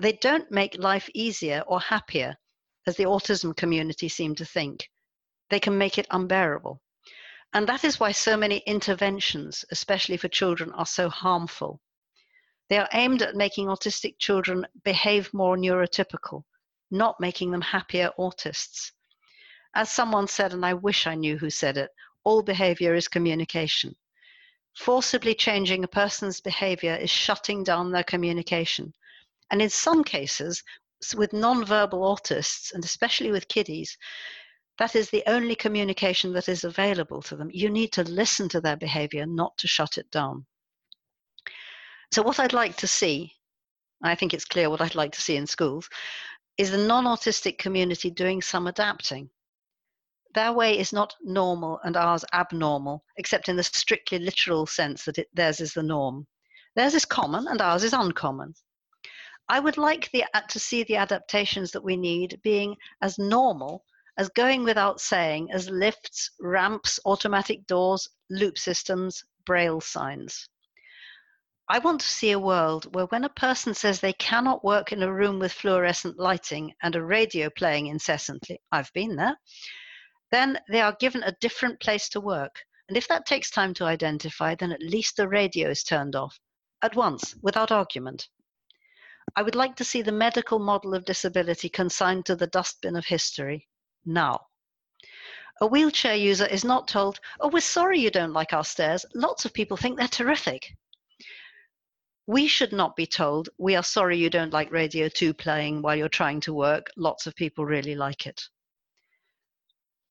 They 0.00 0.12
don't 0.12 0.50
make 0.50 0.76
life 0.78 1.08
easier 1.14 1.62
or 1.66 1.80
happier, 1.80 2.36
as 2.86 2.96
the 2.96 3.04
autism 3.04 3.56
community 3.56 4.08
seem 4.08 4.34
to 4.34 4.44
think. 4.44 4.88
they 5.52 5.60
can 5.60 5.76
make 5.76 5.98
it 5.98 6.06
unbearable. 6.10 6.80
And 7.52 7.68
that 7.68 7.84
is 7.84 8.00
why 8.00 8.12
so 8.12 8.38
many 8.38 8.62
interventions, 8.66 9.64
especially 9.70 10.16
for 10.16 10.28
children, 10.28 10.72
are 10.72 10.86
so 10.86 11.10
harmful. 11.10 11.78
They 12.68 12.78
are 12.78 12.88
aimed 12.92 13.22
at 13.22 13.34
making 13.34 13.66
autistic 13.66 14.18
children 14.18 14.66
behave 14.84 15.32
more 15.34 15.56
neurotypical, 15.56 16.44
not 16.90 17.20
making 17.20 17.50
them 17.50 17.60
happier 17.60 18.10
autists. 18.18 18.92
As 19.74 19.90
someone 19.90 20.28
said, 20.28 20.52
and 20.52 20.64
I 20.64 20.74
wish 20.74 21.06
I 21.06 21.14
knew 21.14 21.38
who 21.38 21.50
said 21.50 21.76
it, 21.76 21.90
all 22.24 22.42
behavior 22.42 22.94
is 22.94 23.08
communication. 23.08 23.96
Forcibly 24.74 25.34
changing 25.34 25.84
a 25.84 25.88
person's 25.88 26.40
behavior 26.40 26.94
is 26.94 27.10
shutting 27.10 27.64
down 27.64 27.90
their 27.90 28.04
communication. 28.04 28.94
And 29.50 29.60
in 29.60 29.70
some 29.70 30.04
cases, 30.04 30.62
with 31.16 31.32
non-verbal 31.32 32.00
autists, 32.00 32.72
and 32.72 32.84
especially 32.84 33.30
with 33.30 33.48
kiddies, 33.48 33.98
that 34.78 34.96
is 34.96 35.10
the 35.10 35.22
only 35.26 35.54
communication 35.54 36.32
that 36.32 36.48
is 36.48 36.64
available 36.64 37.20
to 37.22 37.36
them. 37.36 37.50
You 37.52 37.68
need 37.68 37.92
to 37.92 38.04
listen 38.04 38.48
to 38.50 38.60
their 38.60 38.76
behavior, 38.76 39.26
not 39.26 39.56
to 39.58 39.68
shut 39.68 39.98
it 39.98 40.10
down. 40.10 40.46
So, 42.12 42.20
what 42.20 42.38
I'd 42.38 42.52
like 42.52 42.76
to 42.76 42.86
see, 42.86 43.32
I 44.02 44.14
think 44.14 44.34
it's 44.34 44.44
clear 44.44 44.68
what 44.68 44.82
I'd 44.82 44.94
like 44.94 45.12
to 45.12 45.20
see 45.22 45.36
in 45.36 45.46
schools, 45.46 45.88
is 46.58 46.70
the 46.70 46.76
non 46.76 47.04
autistic 47.04 47.56
community 47.56 48.10
doing 48.10 48.42
some 48.42 48.66
adapting. 48.66 49.30
Their 50.34 50.52
way 50.52 50.78
is 50.78 50.92
not 50.92 51.16
normal 51.22 51.80
and 51.84 51.96
ours 51.96 52.22
abnormal, 52.34 53.02
except 53.16 53.48
in 53.48 53.56
the 53.56 53.62
strictly 53.62 54.18
literal 54.18 54.66
sense 54.66 55.06
that 55.06 55.16
it, 55.16 55.28
theirs 55.32 55.60
is 55.60 55.72
the 55.72 55.82
norm. 55.82 56.26
Theirs 56.76 56.92
is 56.92 57.06
common 57.06 57.48
and 57.48 57.62
ours 57.62 57.82
is 57.82 57.94
uncommon. 57.94 58.52
I 59.48 59.60
would 59.60 59.78
like 59.78 60.10
the, 60.10 60.26
uh, 60.34 60.42
to 60.50 60.58
see 60.58 60.84
the 60.84 60.96
adaptations 60.96 61.70
that 61.72 61.84
we 61.84 61.96
need 61.96 62.40
being 62.42 62.76
as 63.00 63.18
normal 63.18 63.86
as 64.18 64.28
going 64.28 64.64
without 64.64 65.00
saying 65.00 65.50
as 65.50 65.70
lifts, 65.70 66.30
ramps, 66.40 67.00
automatic 67.06 67.66
doors, 67.66 68.06
loop 68.28 68.58
systems, 68.58 69.24
braille 69.46 69.80
signs. 69.80 70.50
I 71.72 71.78
want 71.78 72.02
to 72.02 72.06
see 72.06 72.32
a 72.32 72.38
world 72.38 72.94
where 72.94 73.06
when 73.06 73.24
a 73.24 73.30
person 73.30 73.72
says 73.72 73.98
they 73.98 74.12
cannot 74.12 74.62
work 74.62 74.92
in 74.92 75.02
a 75.02 75.10
room 75.10 75.38
with 75.38 75.54
fluorescent 75.54 76.18
lighting 76.18 76.74
and 76.82 76.94
a 76.94 77.02
radio 77.02 77.48
playing 77.48 77.86
incessantly, 77.86 78.60
I've 78.70 78.92
been 78.92 79.16
there, 79.16 79.38
then 80.30 80.60
they 80.68 80.82
are 80.82 80.94
given 81.00 81.22
a 81.22 81.34
different 81.40 81.80
place 81.80 82.10
to 82.10 82.20
work. 82.20 82.56
And 82.88 82.98
if 82.98 83.08
that 83.08 83.24
takes 83.24 83.50
time 83.50 83.72
to 83.72 83.86
identify, 83.86 84.54
then 84.54 84.70
at 84.70 84.82
least 84.82 85.16
the 85.16 85.26
radio 85.26 85.70
is 85.70 85.82
turned 85.82 86.14
off 86.14 86.38
at 86.82 86.94
once, 86.94 87.34
without 87.40 87.72
argument. 87.72 88.28
I 89.34 89.40
would 89.40 89.54
like 89.54 89.76
to 89.76 89.84
see 89.84 90.02
the 90.02 90.12
medical 90.12 90.58
model 90.58 90.92
of 90.92 91.06
disability 91.06 91.70
consigned 91.70 92.26
to 92.26 92.36
the 92.36 92.48
dustbin 92.48 92.96
of 92.96 93.06
history 93.06 93.66
now. 94.04 94.40
A 95.62 95.66
wheelchair 95.66 96.16
user 96.16 96.44
is 96.44 96.66
not 96.66 96.86
told, 96.86 97.18
Oh, 97.40 97.48
we're 97.48 97.60
sorry 97.60 97.98
you 97.98 98.10
don't 98.10 98.34
like 98.34 98.52
our 98.52 98.62
stairs. 98.62 99.06
Lots 99.14 99.46
of 99.46 99.54
people 99.54 99.78
think 99.78 99.96
they're 99.96 100.06
terrific. 100.06 100.74
We 102.26 102.46
should 102.46 102.72
not 102.72 102.94
be 102.94 103.06
told, 103.06 103.48
We 103.58 103.74
are 103.74 103.82
sorry 103.82 104.16
you 104.16 104.30
don't 104.30 104.52
like 104.52 104.70
Radio 104.70 105.08
2 105.08 105.34
playing 105.34 105.82
while 105.82 105.96
you're 105.96 106.08
trying 106.08 106.40
to 106.42 106.54
work. 106.54 106.86
Lots 106.96 107.26
of 107.26 107.34
people 107.34 107.66
really 107.66 107.96
like 107.96 108.26
it. 108.26 108.48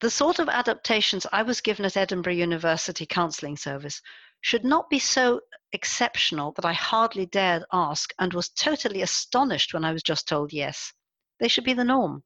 The 0.02 0.10
sort 0.10 0.40
of 0.40 0.50
adaptations 0.50 1.26
I 1.32 1.44
was 1.44 1.62
given 1.62 1.86
at 1.86 1.96
Edinburgh 1.96 2.34
University 2.34 3.06
Counselling 3.06 3.56
Service 3.56 4.02
should 4.42 4.66
not 4.66 4.90
be 4.90 5.00
so 5.00 5.42
exceptional 5.72 6.52
that 6.54 6.66
I 6.66 6.74
hardly 6.74 7.28
dared 7.28 7.64
ask 7.72 8.12
and 8.20 8.34
was 8.34 8.50
totally 8.50 9.04
astonished 9.04 9.74
when 9.74 9.86
I 9.86 9.94
was 9.94 10.04
just 10.04 10.28
told 10.28 10.52
yes. 10.52 10.92
They 11.40 11.48
should 11.48 11.64
be 11.64 11.74
the 11.74 11.86
norm. 11.86 12.24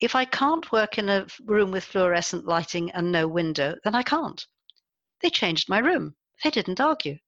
If 0.00 0.14
I 0.14 0.24
can't 0.24 0.70
work 0.70 0.98
in 0.98 1.08
a 1.08 1.26
room 1.44 1.72
with 1.72 1.84
fluorescent 1.84 2.44
lighting 2.44 2.92
and 2.92 3.10
no 3.10 3.26
window, 3.26 3.74
then 3.82 3.96
I 3.96 4.02
can't. 4.04 4.46
They 5.20 5.30
changed 5.30 5.68
my 5.68 5.78
room. 5.78 6.14
They 6.44 6.50
didn't 6.50 6.80
argue. 6.80 7.18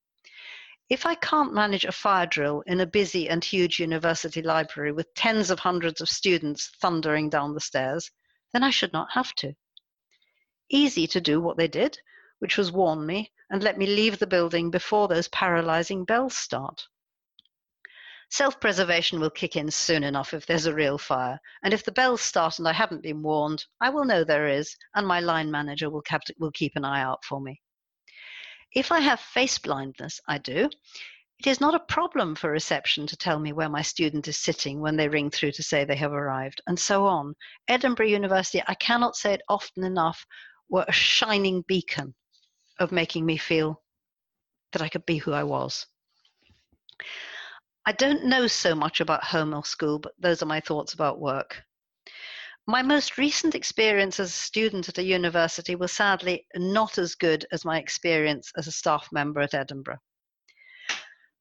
If 0.90 1.06
I 1.06 1.14
can't 1.14 1.54
manage 1.54 1.84
a 1.84 1.92
fire 1.92 2.26
drill 2.26 2.64
in 2.66 2.80
a 2.80 2.86
busy 2.86 3.28
and 3.28 3.44
huge 3.44 3.78
university 3.78 4.42
library 4.42 4.90
with 4.90 5.14
tens 5.14 5.48
of 5.48 5.60
hundreds 5.60 6.00
of 6.00 6.08
students 6.08 6.68
thundering 6.80 7.30
down 7.30 7.54
the 7.54 7.60
stairs, 7.60 8.10
then 8.52 8.64
I 8.64 8.70
should 8.70 8.92
not 8.92 9.12
have 9.12 9.32
to. 9.36 9.54
Easy 10.68 11.06
to 11.06 11.20
do 11.20 11.40
what 11.40 11.56
they 11.56 11.68
did, 11.68 12.00
which 12.40 12.58
was 12.58 12.72
warn 12.72 13.06
me 13.06 13.30
and 13.50 13.62
let 13.62 13.78
me 13.78 13.86
leave 13.86 14.18
the 14.18 14.26
building 14.26 14.68
before 14.68 15.06
those 15.06 15.28
paralyzing 15.28 16.04
bells 16.04 16.34
start. 16.34 16.88
Self 18.28 18.58
preservation 18.58 19.20
will 19.20 19.30
kick 19.30 19.54
in 19.54 19.70
soon 19.70 20.02
enough 20.02 20.34
if 20.34 20.44
there's 20.44 20.66
a 20.66 20.74
real 20.74 20.98
fire. 20.98 21.40
And 21.62 21.72
if 21.72 21.84
the 21.84 21.92
bells 21.92 22.20
start 22.20 22.58
and 22.58 22.66
I 22.66 22.72
haven't 22.72 23.02
been 23.02 23.22
warned, 23.22 23.64
I 23.80 23.90
will 23.90 24.04
know 24.04 24.24
there 24.24 24.48
is, 24.48 24.76
and 24.96 25.06
my 25.06 25.20
line 25.20 25.52
manager 25.52 25.88
will, 25.88 26.02
keep 26.02 26.72
an 26.74 26.84
eye 26.84 27.02
out 27.02 27.24
for 27.24 27.40
me. 27.40 27.60
If 28.72 28.92
I 28.92 29.00
have 29.00 29.20
face 29.20 29.58
blindness, 29.58 30.20
I 30.28 30.38
do. 30.38 30.70
It 31.40 31.46
is 31.46 31.60
not 31.60 31.74
a 31.74 31.80
problem 31.80 32.34
for 32.34 32.50
reception 32.50 33.06
to 33.06 33.16
tell 33.16 33.38
me 33.38 33.52
where 33.52 33.68
my 33.68 33.82
student 33.82 34.28
is 34.28 34.36
sitting 34.36 34.80
when 34.80 34.96
they 34.96 35.08
ring 35.08 35.30
through 35.30 35.52
to 35.52 35.62
say 35.62 35.84
they 35.84 35.96
have 35.96 36.12
arrived, 36.12 36.60
and 36.66 36.78
so 36.78 37.06
on. 37.06 37.34
Edinburgh 37.66 38.08
University, 38.08 38.62
I 38.66 38.74
cannot 38.74 39.16
say 39.16 39.32
it 39.32 39.42
often 39.48 39.82
enough, 39.82 40.24
were 40.68 40.84
a 40.86 40.92
shining 40.92 41.62
beacon 41.62 42.14
of 42.78 42.92
making 42.92 43.26
me 43.26 43.38
feel 43.38 43.82
that 44.72 44.82
I 44.82 44.88
could 44.88 45.06
be 45.06 45.16
who 45.16 45.32
I 45.32 45.44
was. 45.44 45.86
I 47.86 47.92
don't 47.92 48.26
know 48.26 48.46
so 48.46 48.74
much 48.74 49.00
about 49.00 49.24
home 49.24 49.54
or 49.54 49.64
school, 49.64 49.98
but 49.98 50.12
those 50.18 50.42
are 50.42 50.46
my 50.46 50.60
thoughts 50.60 50.92
about 50.92 51.18
work. 51.18 51.64
My 52.66 52.82
most 52.82 53.18
recent 53.18 53.54
experience 53.54 54.20
as 54.20 54.28
a 54.28 54.32
student 54.32 54.88
at 54.88 54.98
a 54.98 55.02
university 55.02 55.74
was 55.74 55.92
sadly 55.92 56.46
not 56.54 56.98
as 56.98 57.14
good 57.14 57.46
as 57.50 57.64
my 57.64 57.78
experience 57.78 58.52
as 58.56 58.66
a 58.66 58.72
staff 58.72 59.08
member 59.10 59.40
at 59.40 59.54
Edinburgh. 59.54 59.98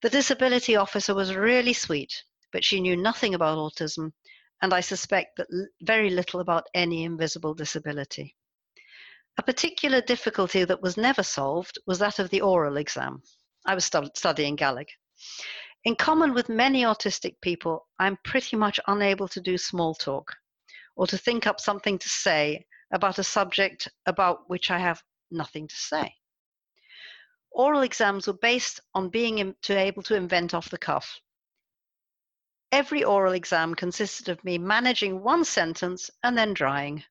The 0.02 0.10
disability 0.10 0.78
officer 0.78 1.14
was 1.14 1.36
really 1.36 1.74
sweet, 1.74 2.24
but 2.52 2.64
she 2.64 2.80
knew 2.80 2.96
nothing 2.96 3.36
about 3.36 3.58
autism, 3.58 4.14
and 4.62 4.74
I 4.74 4.80
suspect 4.80 5.36
that 5.38 5.48
very 5.82 6.10
little 6.10 6.40
about 6.40 6.68
any 6.74 7.04
invisible 7.04 7.54
disability. 7.54 8.36
A 9.38 9.44
particular 9.44 10.02
difficulty 10.02 10.64
that 10.64 10.82
was 10.82 10.98
never 10.98 11.22
solved 11.22 11.78
was 11.86 12.00
that 12.00 12.20
of 12.20 12.30
the 12.30 12.42
oral 12.42 12.78
exam. 12.78 13.22
I 13.66 13.76
was 13.76 13.92
studying 14.16 14.56
Gaelic. 14.56 14.90
In 15.84 15.96
common 15.96 16.34
with 16.34 16.50
many 16.50 16.84
autistic 16.84 17.42
people, 17.42 17.88
I'm 18.00 18.18
pretty 18.24 18.56
much 18.56 18.80
unable 18.88 19.28
to 19.28 19.42
do 19.42 19.58
small 19.58 19.94
talk 19.94 20.36
or 21.00 21.08
to 21.08 21.18
think 21.18 21.48
up 21.48 21.62
something 21.62 21.98
to 21.98 22.10
say 22.10 22.66
about 22.92 23.20
a 23.20 23.24
subject 23.24 23.88
about 24.06 24.50
which 24.50 24.70
I 24.70 24.80
have 24.80 25.02
nothing 25.32 25.66
to 25.66 25.76
say. 25.76 26.14
Oral 27.52 27.84
exams 27.84 28.28
were 28.28 28.34
based 28.34 28.82
on 28.94 29.08
being 29.08 29.56
able 29.70 30.04
to 30.04 30.16
invent 30.16 30.54
off 30.54 30.70
the 30.70 30.78
cuff. 30.78 31.22
Every 32.74 33.06
oral 33.06 33.32
exam 33.32 33.76
consisted 33.76 34.28
of 34.28 34.44
me 34.44 34.58
managing 34.58 35.24
one 35.24 35.46
sentence 35.46 36.12
and 36.22 36.38
then 36.38 36.54
drying 36.54 37.06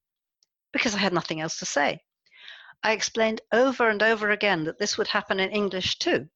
because 0.71 0.95
I 0.95 0.99
had 0.99 1.15
nothing 1.15 1.41
else 1.41 1.57
to 1.61 1.65
say. 1.65 2.05
I 2.83 2.93
explained 2.93 3.41
over 3.53 3.89
and 3.89 4.03
over 4.03 4.29
again 4.29 4.65
that 4.65 4.79
this 4.79 4.99
would 4.99 5.09
happen 5.09 5.41
in 5.41 5.51
English 5.51 5.99
too, 5.99 6.29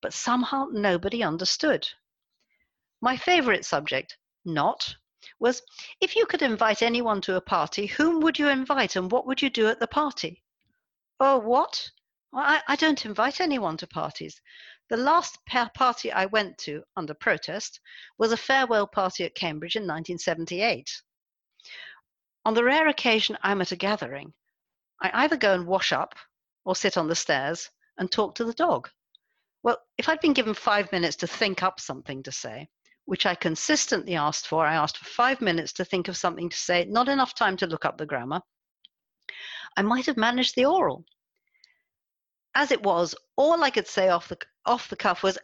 but 0.00 0.14
somehow 0.14 0.68
nobody 0.70 1.24
understood. 1.24 1.88
My 3.00 3.16
favorite 3.16 3.64
subject, 3.64 4.16
not, 4.44 4.94
was 5.38 5.62
if 6.00 6.16
you 6.16 6.26
could 6.26 6.42
invite 6.42 6.82
anyone 6.82 7.20
to 7.22 7.36
a 7.36 7.40
party, 7.40 7.86
whom 7.86 8.20
would 8.20 8.38
you 8.38 8.48
invite 8.48 8.96
and 8.96 9.10
what 9.10 9.26
would 9.26 9.42
you 9.42 9.50
do 9.50 9.68
at 9.68 9.80
the 9.80 9.86
party? 9.86 10.42
Oh, 11.20 11.38
what? 11.38 11.90
I, 12.32 12.62
I 12.68 12.76
don't 12.76 13.04
invite 13.06 13.40
anyone 13.40 13.76
to 13.78 13.86
parties. 13.86 14.40
The 14.88 14.96
last 14.96 15.38
party 15.46 16.12
I 16.12 16.26
went 16.26 16.58
to 16.58 16.84
under 16.96 17.14
protest 17.14 17.80
was 18.18 18.32
a 18.32 18.36
farewell 18.36 18.86
party 18.86 19.24
at 19.24 19.34
Cambridge 19.34 19.76
in 19.76 19.82
1978. 19.82 21.02
On 22.44 22.54
the 22.54 22.64
rare 22.64 22.86
occasion 22.86 23.36
I'm 23.42 23.60
at 23.60 23.72
a 23.72 23.76
gathering, 23.76 24.32
I 25.02 25.10
either 25.24 25.36
go 25.36 25.54
and 25.54 25.66
wash 25.66 25.92
up 25.92 26.14
or 26.64 26.76
sit 26.76 26.96
on 26.96 27.08
the 27.08 27.14
stairs 27.14 27.70
and 27.98 28.10
talk 28.10 28.36
to 28.36 28.44
the 28.44 28.54
dog. 28.54 28.88
Well, 29.62 29.78
if 29.98 30.08
I'd 30.08 30.20
been 30.20 30.32
given 30.32 30.54
five 30.54 30.92
minutes 30.92 31.16
to 31.16 31.26
think 31.26 31.62
up 31.62 31.80
something 31.80 32.22
to 32.22 32.32
say, 32.32 32.68
which 33.06 33.24
I 33.24 33.34
consistently 33.34 34.14
asked 34.14 34.46
for, 34.46 34.66
I 34.66 34.74
asked 34.74 34.98
for 34.98 35.04
five 35.06 35.40
minutes 35.40 35.72
to 35.74 35.84
think 35.84 36.08
of 36.08 36.16
something 36.16 36.48
to 36.48 36.56
say, 36.56 36.84
not 36.84 37.08
enough 37.08 37.34
time 37.34 37.56
to 37.58 37.66
look 37.66 37.84
up 37.84 37.96
the 37.96 38.06
grammar, 38.06 38.40
I 39.76 39.82
might 39.82 40.06
have 40.06 40.16
managed 40.16 40.54
the 40.54 40.66
oral. 40.66 41.04
As 42.54 42.72
it 42.72 42.82
was, 42.82 43.14
all 43.36 43.62
I 43.62 43.70
could 43.70 43.86
say 43.86 44.08
off 44.08 44.28
the 44.28 44.38
off 44.64 44.88
the 44.88 44.96
cuff 44.96 45.22
was 45.22 45.38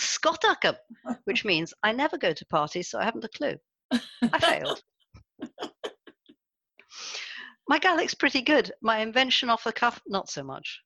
Scottakam, 0.00 0.76
which 1.24 1.44
means 1.44 1.72
I 1.82 1.92
never 1.92 2.18
go 2.18 2.32
to 2.32 2.46
parties, 2.46 2.90
so 2.90 2.98
I 2.98 3.04
haven't 3.04 3.24
a 3.24 3.28
clue. 3.28 3.56
I 3.90 4.38
failed. 4.38 4.82
My 7.68 7.78
Gaelic's 7.78 8.14
pretty 8.14 8.42
good. 8.42 8.72
My 8.82 8.98
invention 8.98 9.48
off 9.48 9.64
the 9.64 9.72
cuff, 9.72 10.00
not 10.06 10.28
so 10.28 10.42
much. 10.42 10.80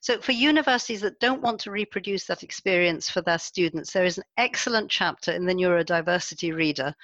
So, 0.00 0.20
for 0.20 0.32
universities 0.32 1.00
that 1.00 1.18
don't 1.18 1.42
want 1.42 1.60
to 1.60 1.70
reproduce 1.70 2.24
that 2.26 2.42
experience 2.42 3.10
for 3.10 3.20
their 3.20 3.38
students, 3.38 3.92
there 3.92 4.04
is 4.04 4.18
an 4.18 4.24
excellent 4.36 4.90
chapter 4.90 5.32
in 5.32 5.44
the 5.44 5.54
Neurodiversity 5.54 6.54
Reader 6.54 6.94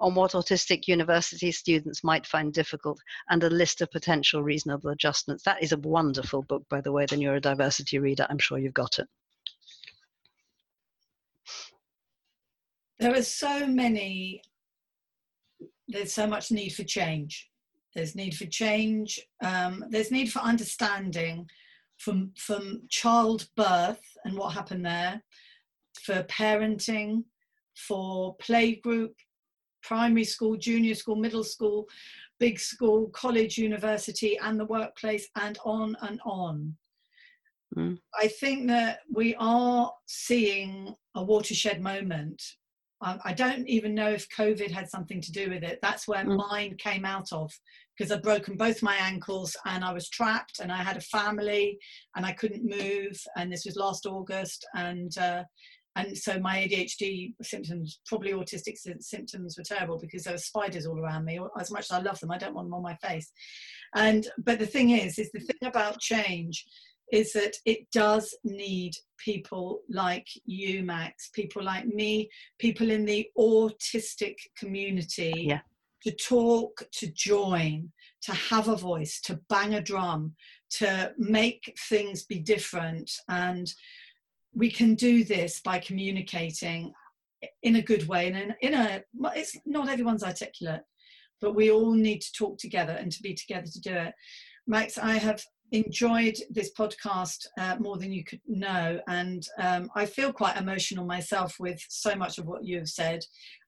on 0.00 0.14
what 0.14 0.32
autistic 0.32 0.86
university 0.88 1.50
students 1.50 2.04
might 2.04 2.26
find 2.26 2.52
difficult 2.52 3.00
and 3.28 3.42
a 3.42 3.50
list 3.50 3.80
of 3.80 3.90
potential 3.90 4.42
reasonable 4.42 4.90
adjustments. 4.90 5.42
That 5.44 5.62
is 5.62 5.72
a 5.72 5.78
wonderful 5.78 6.42
book, 6.42 6.64
by 6.68 6.80
the 6.80 6.92
way, 6.92 7.06
the 7.06 7.16
Neurodiversity 7.16 8.00
Reader. 8.00 8.26
I'm 8.28 8.38
sure 8.38 8.58
you've 8.58 8.74
got 8.74 8.98
it. 8.98 9.06
There 12.98 13.14
are 13.14 13.22
so 13.22 13.66
many, 13.66 14.42
there's 15.88 16.12
so 16.12 16.26
much 16.26 16.50
need 16.50 16.70
for 16.70 16.84
change. 16.84 17.50
There's 17.94 18.16
need 18.16 18.36
for 18.36 18.46
change, 18.46 19.20
um, 19.42 19.84
there's 19.88 20.10
need 20.10 20.32
for 20.32 20.40
understanding 20.40 21.48
from, 22.04 22.32
from 22.36 22.82
childbirth 22.90 24.04
and 24.24 24.36
what 24.36 24.52
happened 24.52 24.84
there, 24.84 25.22
for 26.02 26.22
parenting, 26.24 27.24
for 27.74 28.36
playgroup, 28.36 29.14
primary 29.82 30.24
school, 30.24 30.56
junior 30.56 30.94
school, 30.94 31.16
middle 31.16 31.44
school, 31.44 31.86
big 32.38 32.58
school, 32.58 33.08
college, 33.10 33.56
university, 33.56 34.38
and 34.38 34.60
the 34.60 34.66
workplace, 34.66 35.28
and 35.36 35.58
on 35.64 35.96
and 36.02 36.20
on. 36.24 36.76
Mm. 37.76 37.98
I 38.20 38.28
think 38.28 38.68
that 38.68 39.00
we 39.12 39.34
are 39.38 39.92
seeing 40.06 40.94
a 41.14 41.22
watershed 41.22 41.80
moment. 41.80 42.42
I, 43.02 43.18
I, 43.24 43.32
don't 43.32 43.68
even 43.68 43.94
know 43.94 44.10
if 44.10 44.28
COVID 44.30 44.70
had 44.70 44.88
something 44.88 45.20
to 45.20 45.32
do 45.32 45.50
with 45.50 45.62
it. 45.62 45.78
That's 45.82 46.08
where 46.08 46.24
mm. 46.24 46.36
mine 46.36 46.76
came 46.78 47.04
out 47.04 47.32
of 47.32 47.50
because 47.96 48.10
I'd 48.10 48.22
broken 48.22 48.56
both 48.56 48.82
my 48.82 48.96
ankles 48.96 49.56
and 49.66 49.84
I 49.84 49.92
was 49.92 50.08
trapped 50.08 50.60
and 50.60 50.72
I 50.72 50.82
had 50.82 50.96
a 50.96 51.02
family 51.02 51.78
and 52.16 52.24
I 52.26 52.32
couldn't 52.32 52.64
move. 52.64 53.16
And 53.36 53.52
this 53.52 53.64
was 53.64 53.76
last 53.76 54.06
August. 54.06 54.66
And 54.74 55.16
uh, 55.18 55.44
and 55.96 56.16
so 56.18 56.40
my 56.40 56.56
ADHD 56.58 57.34
symptoms, 57.42 58.00
probably 58.06 58.32
autistic 58.32 58.76
symptoms, 59.00 59.56
were 59.56 59.64
terrible 59.64 59.98
because 60.00 60.24
there 60.24 60.34
were 60.34 60.38
spiders 60.38 60.86
all 60.86 60.98
around 60.98 61.24
me. 61.24 61.38
As 61.58 61.70
much 61.70 61.84
as 61.84 61.92
I 61.92 62.00
love 62.00 62.18
them, 62.18 62.32
I 62.32 62.38
don't 62.38 62.54
want 62.54 62.66
them 62.66 62.74
on 62.74 62.82
my 62.82 62.96
face. 62.96 63.30
And 63.94 64.26
but 64.38 64.58
the 64.58 64.66
thing 64.66 64.90
is, 64.90 65.18
is 65.18 65.30
the 65.32 65.40
thing 65.40 65.68
about 65.68 66.00
change 66.00 66.64
is 67.12 67.32
that 67.32 67.56
it 67.64 67.90
does 67.92 68.36
need 68.44 68.94
people 69.18 69.80
like 69.88 70.26
you, 70.44 70.82
Max, 70.82 71.30
people 71.32 71.62
like 71.62 71.86
me, 71.86 72.30
people 72.58 72.90
in 72.90 73.04
the 73.04 73.28
autistic 73.38 74.36
community. 74.58 75.46
Yeah. 75.48 75.60
To 76.04 76.10
talk, 76.10 76.84
to 76.92 77.10
join, 77.12 77.90
to 78.24 78.34
have 78.34 78.68
a 78.68 78.76
voice, 78.76 79.22
to 79.22 79.40
bang 79.48 79.72
a 79.72 79.80
drum, 79.80 80.34
to 80.72 81.14
make 81.16 81.74
things 81.88 82.24
be 82.24 82.40
different, 82.40 83.10
and 83.30 83.72
we 84.54 84.70
can 84.70 84.94
do 84.94 85.24
this 85.24 85.60
by 85.60 85.78
communicating 85.78 86.92
in 87.62 87.76
a 87.76 87.82
good 87.82 88.06
way 88.08 88.28
and 88.28 88.36
in, 88.36 88.54
in 88.60 88.74
a 88.74 89.02
it's 89.34 89.56
not 89.66 89.88
everyone's 89.88 90.22
articulate 90.22 90.80
but 91.40 91.54
we 91.54 91.70
all 91.70 91.92
need 91.92 92.20
to 92.20 92.32
talk 92.32 92.58
together 92.58 92.92
and 92.92 93.12
to 93.12 93.22
be 93.22 93.34
together 93.34 93.66
to 93.66 93.80
do 93.80 93.92
it 93.92 94.14
max 94.66 94.96
i 94.96 95.14
have 95.14 95.42
enjoyed 95.74 96.36
this 96.50 96.70
podcast 96.72 97.46
uh, 97.58 97.76
more 97.80 97.96
than 97.96 98.12
you 98.12 98.22
could 98.22 98.40
know. 98.46 99.00
And 99.08 99.46
um, 99.58 99.90
i 99.96 100.06
feel 100.06 100.32
quite 100.32 100.56
emotional 100.56 101.04
myself 101.04 101.56
with 101.58 101.84
so 101.88 102.14
much 102.14 102.38
of 102.38 102.46
what 102.46 102.64
you 102.64 102.78
have 102.78 102.88
said. 102.88 103.24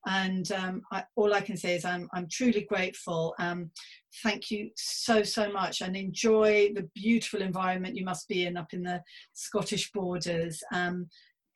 And 0.06 0.50
um, 0.52 0.82
I, 0.92 1.04
all 1.16 1.34
i 1.34 1.40
can 1.40 1.56
say 1.56 1.74
is 1.74 1.84
i'm, 1.84 2.08
I'm 2.14 2.28
truly 2.30 2.62
grateful. 2.62 3.34
Um, 3.38 3.70
thank 4.22 4.50
you 4.50 4.70
so 4.76 5.22
so 5.22 5.50
much. 5.50 5.80
And 5.80 5.96
enjoy 5.96 6.72
the 6.74 6.88
beautiful 6.94 7.42
environment 7.42 7.96
you 7.96 8.04
must 8.04 8.28
be 8.28 8.46
in 8.46 8.56
up 8.56 8.72
in 8.72 8.82
the 8.82 9.02
scottish 9.32 9.90
borders. 9.92 10.62
Um, 10.72 11.08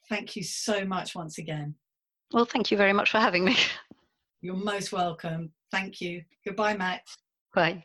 thank 0.08 0.34
you 0.34 0.42
so 0.42 0.84
much 0.84 1.14
once 1.14 1.38
again. 1.38 1.76
Well 2.32 2.44
thank 2.44 2.70
you 2.70 2.76
very 2.76 2.92
much 2.92 3.12
for 3.12 3.18
having 3.18 3.44
me. 3.44 3.56
You're 4.42 4.56
most 4.56 4.90
welcome. 4.90 5.52
Thank 5.70 6.00
you. 6.00 6.22
Goodbye 6.44 6.76
matt. 6.76 7.02
Bye 7.54 7.84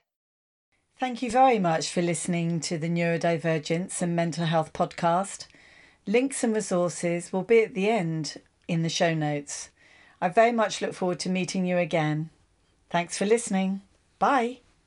Thank 0.98 1.22
you 1.22 1.30
very 1.30 1.60
much 1.60 1.92
for 1.92 2.02
listening 2.02 2.62
to 2.62 2.78
the 2.78 2.88
Neurodivergence 2.88 4.02
and 4.02 4.16
Mental 4.16 4.46
Health 4.46 4.72
podcast. 4.72 5.46
Links 6.08 6.42
and 6.42 6.56
resources 6.56 7.34
will 7.34 7.44
be 7.44 7.62
at 7.64 7.74
the 7.74 7.90
end 7.90 8.40
in 8.70 8.82
the 8.82 8.88
show 8.88 9.14
notes. 9.14 9.72
I 10.22 10.30
very 10.30 10.54
much 10.54 10.82
look 10.82 10.94
forward 10.94 11.20
to 11.20 11.30
meeting 11.30 11.66
you 11.66 11.78
again. 11.78 12.30
Thanks 12.90 13.18
for 13.18 13.26
listening. 13.26 13.82
Bye. 14.20 14.60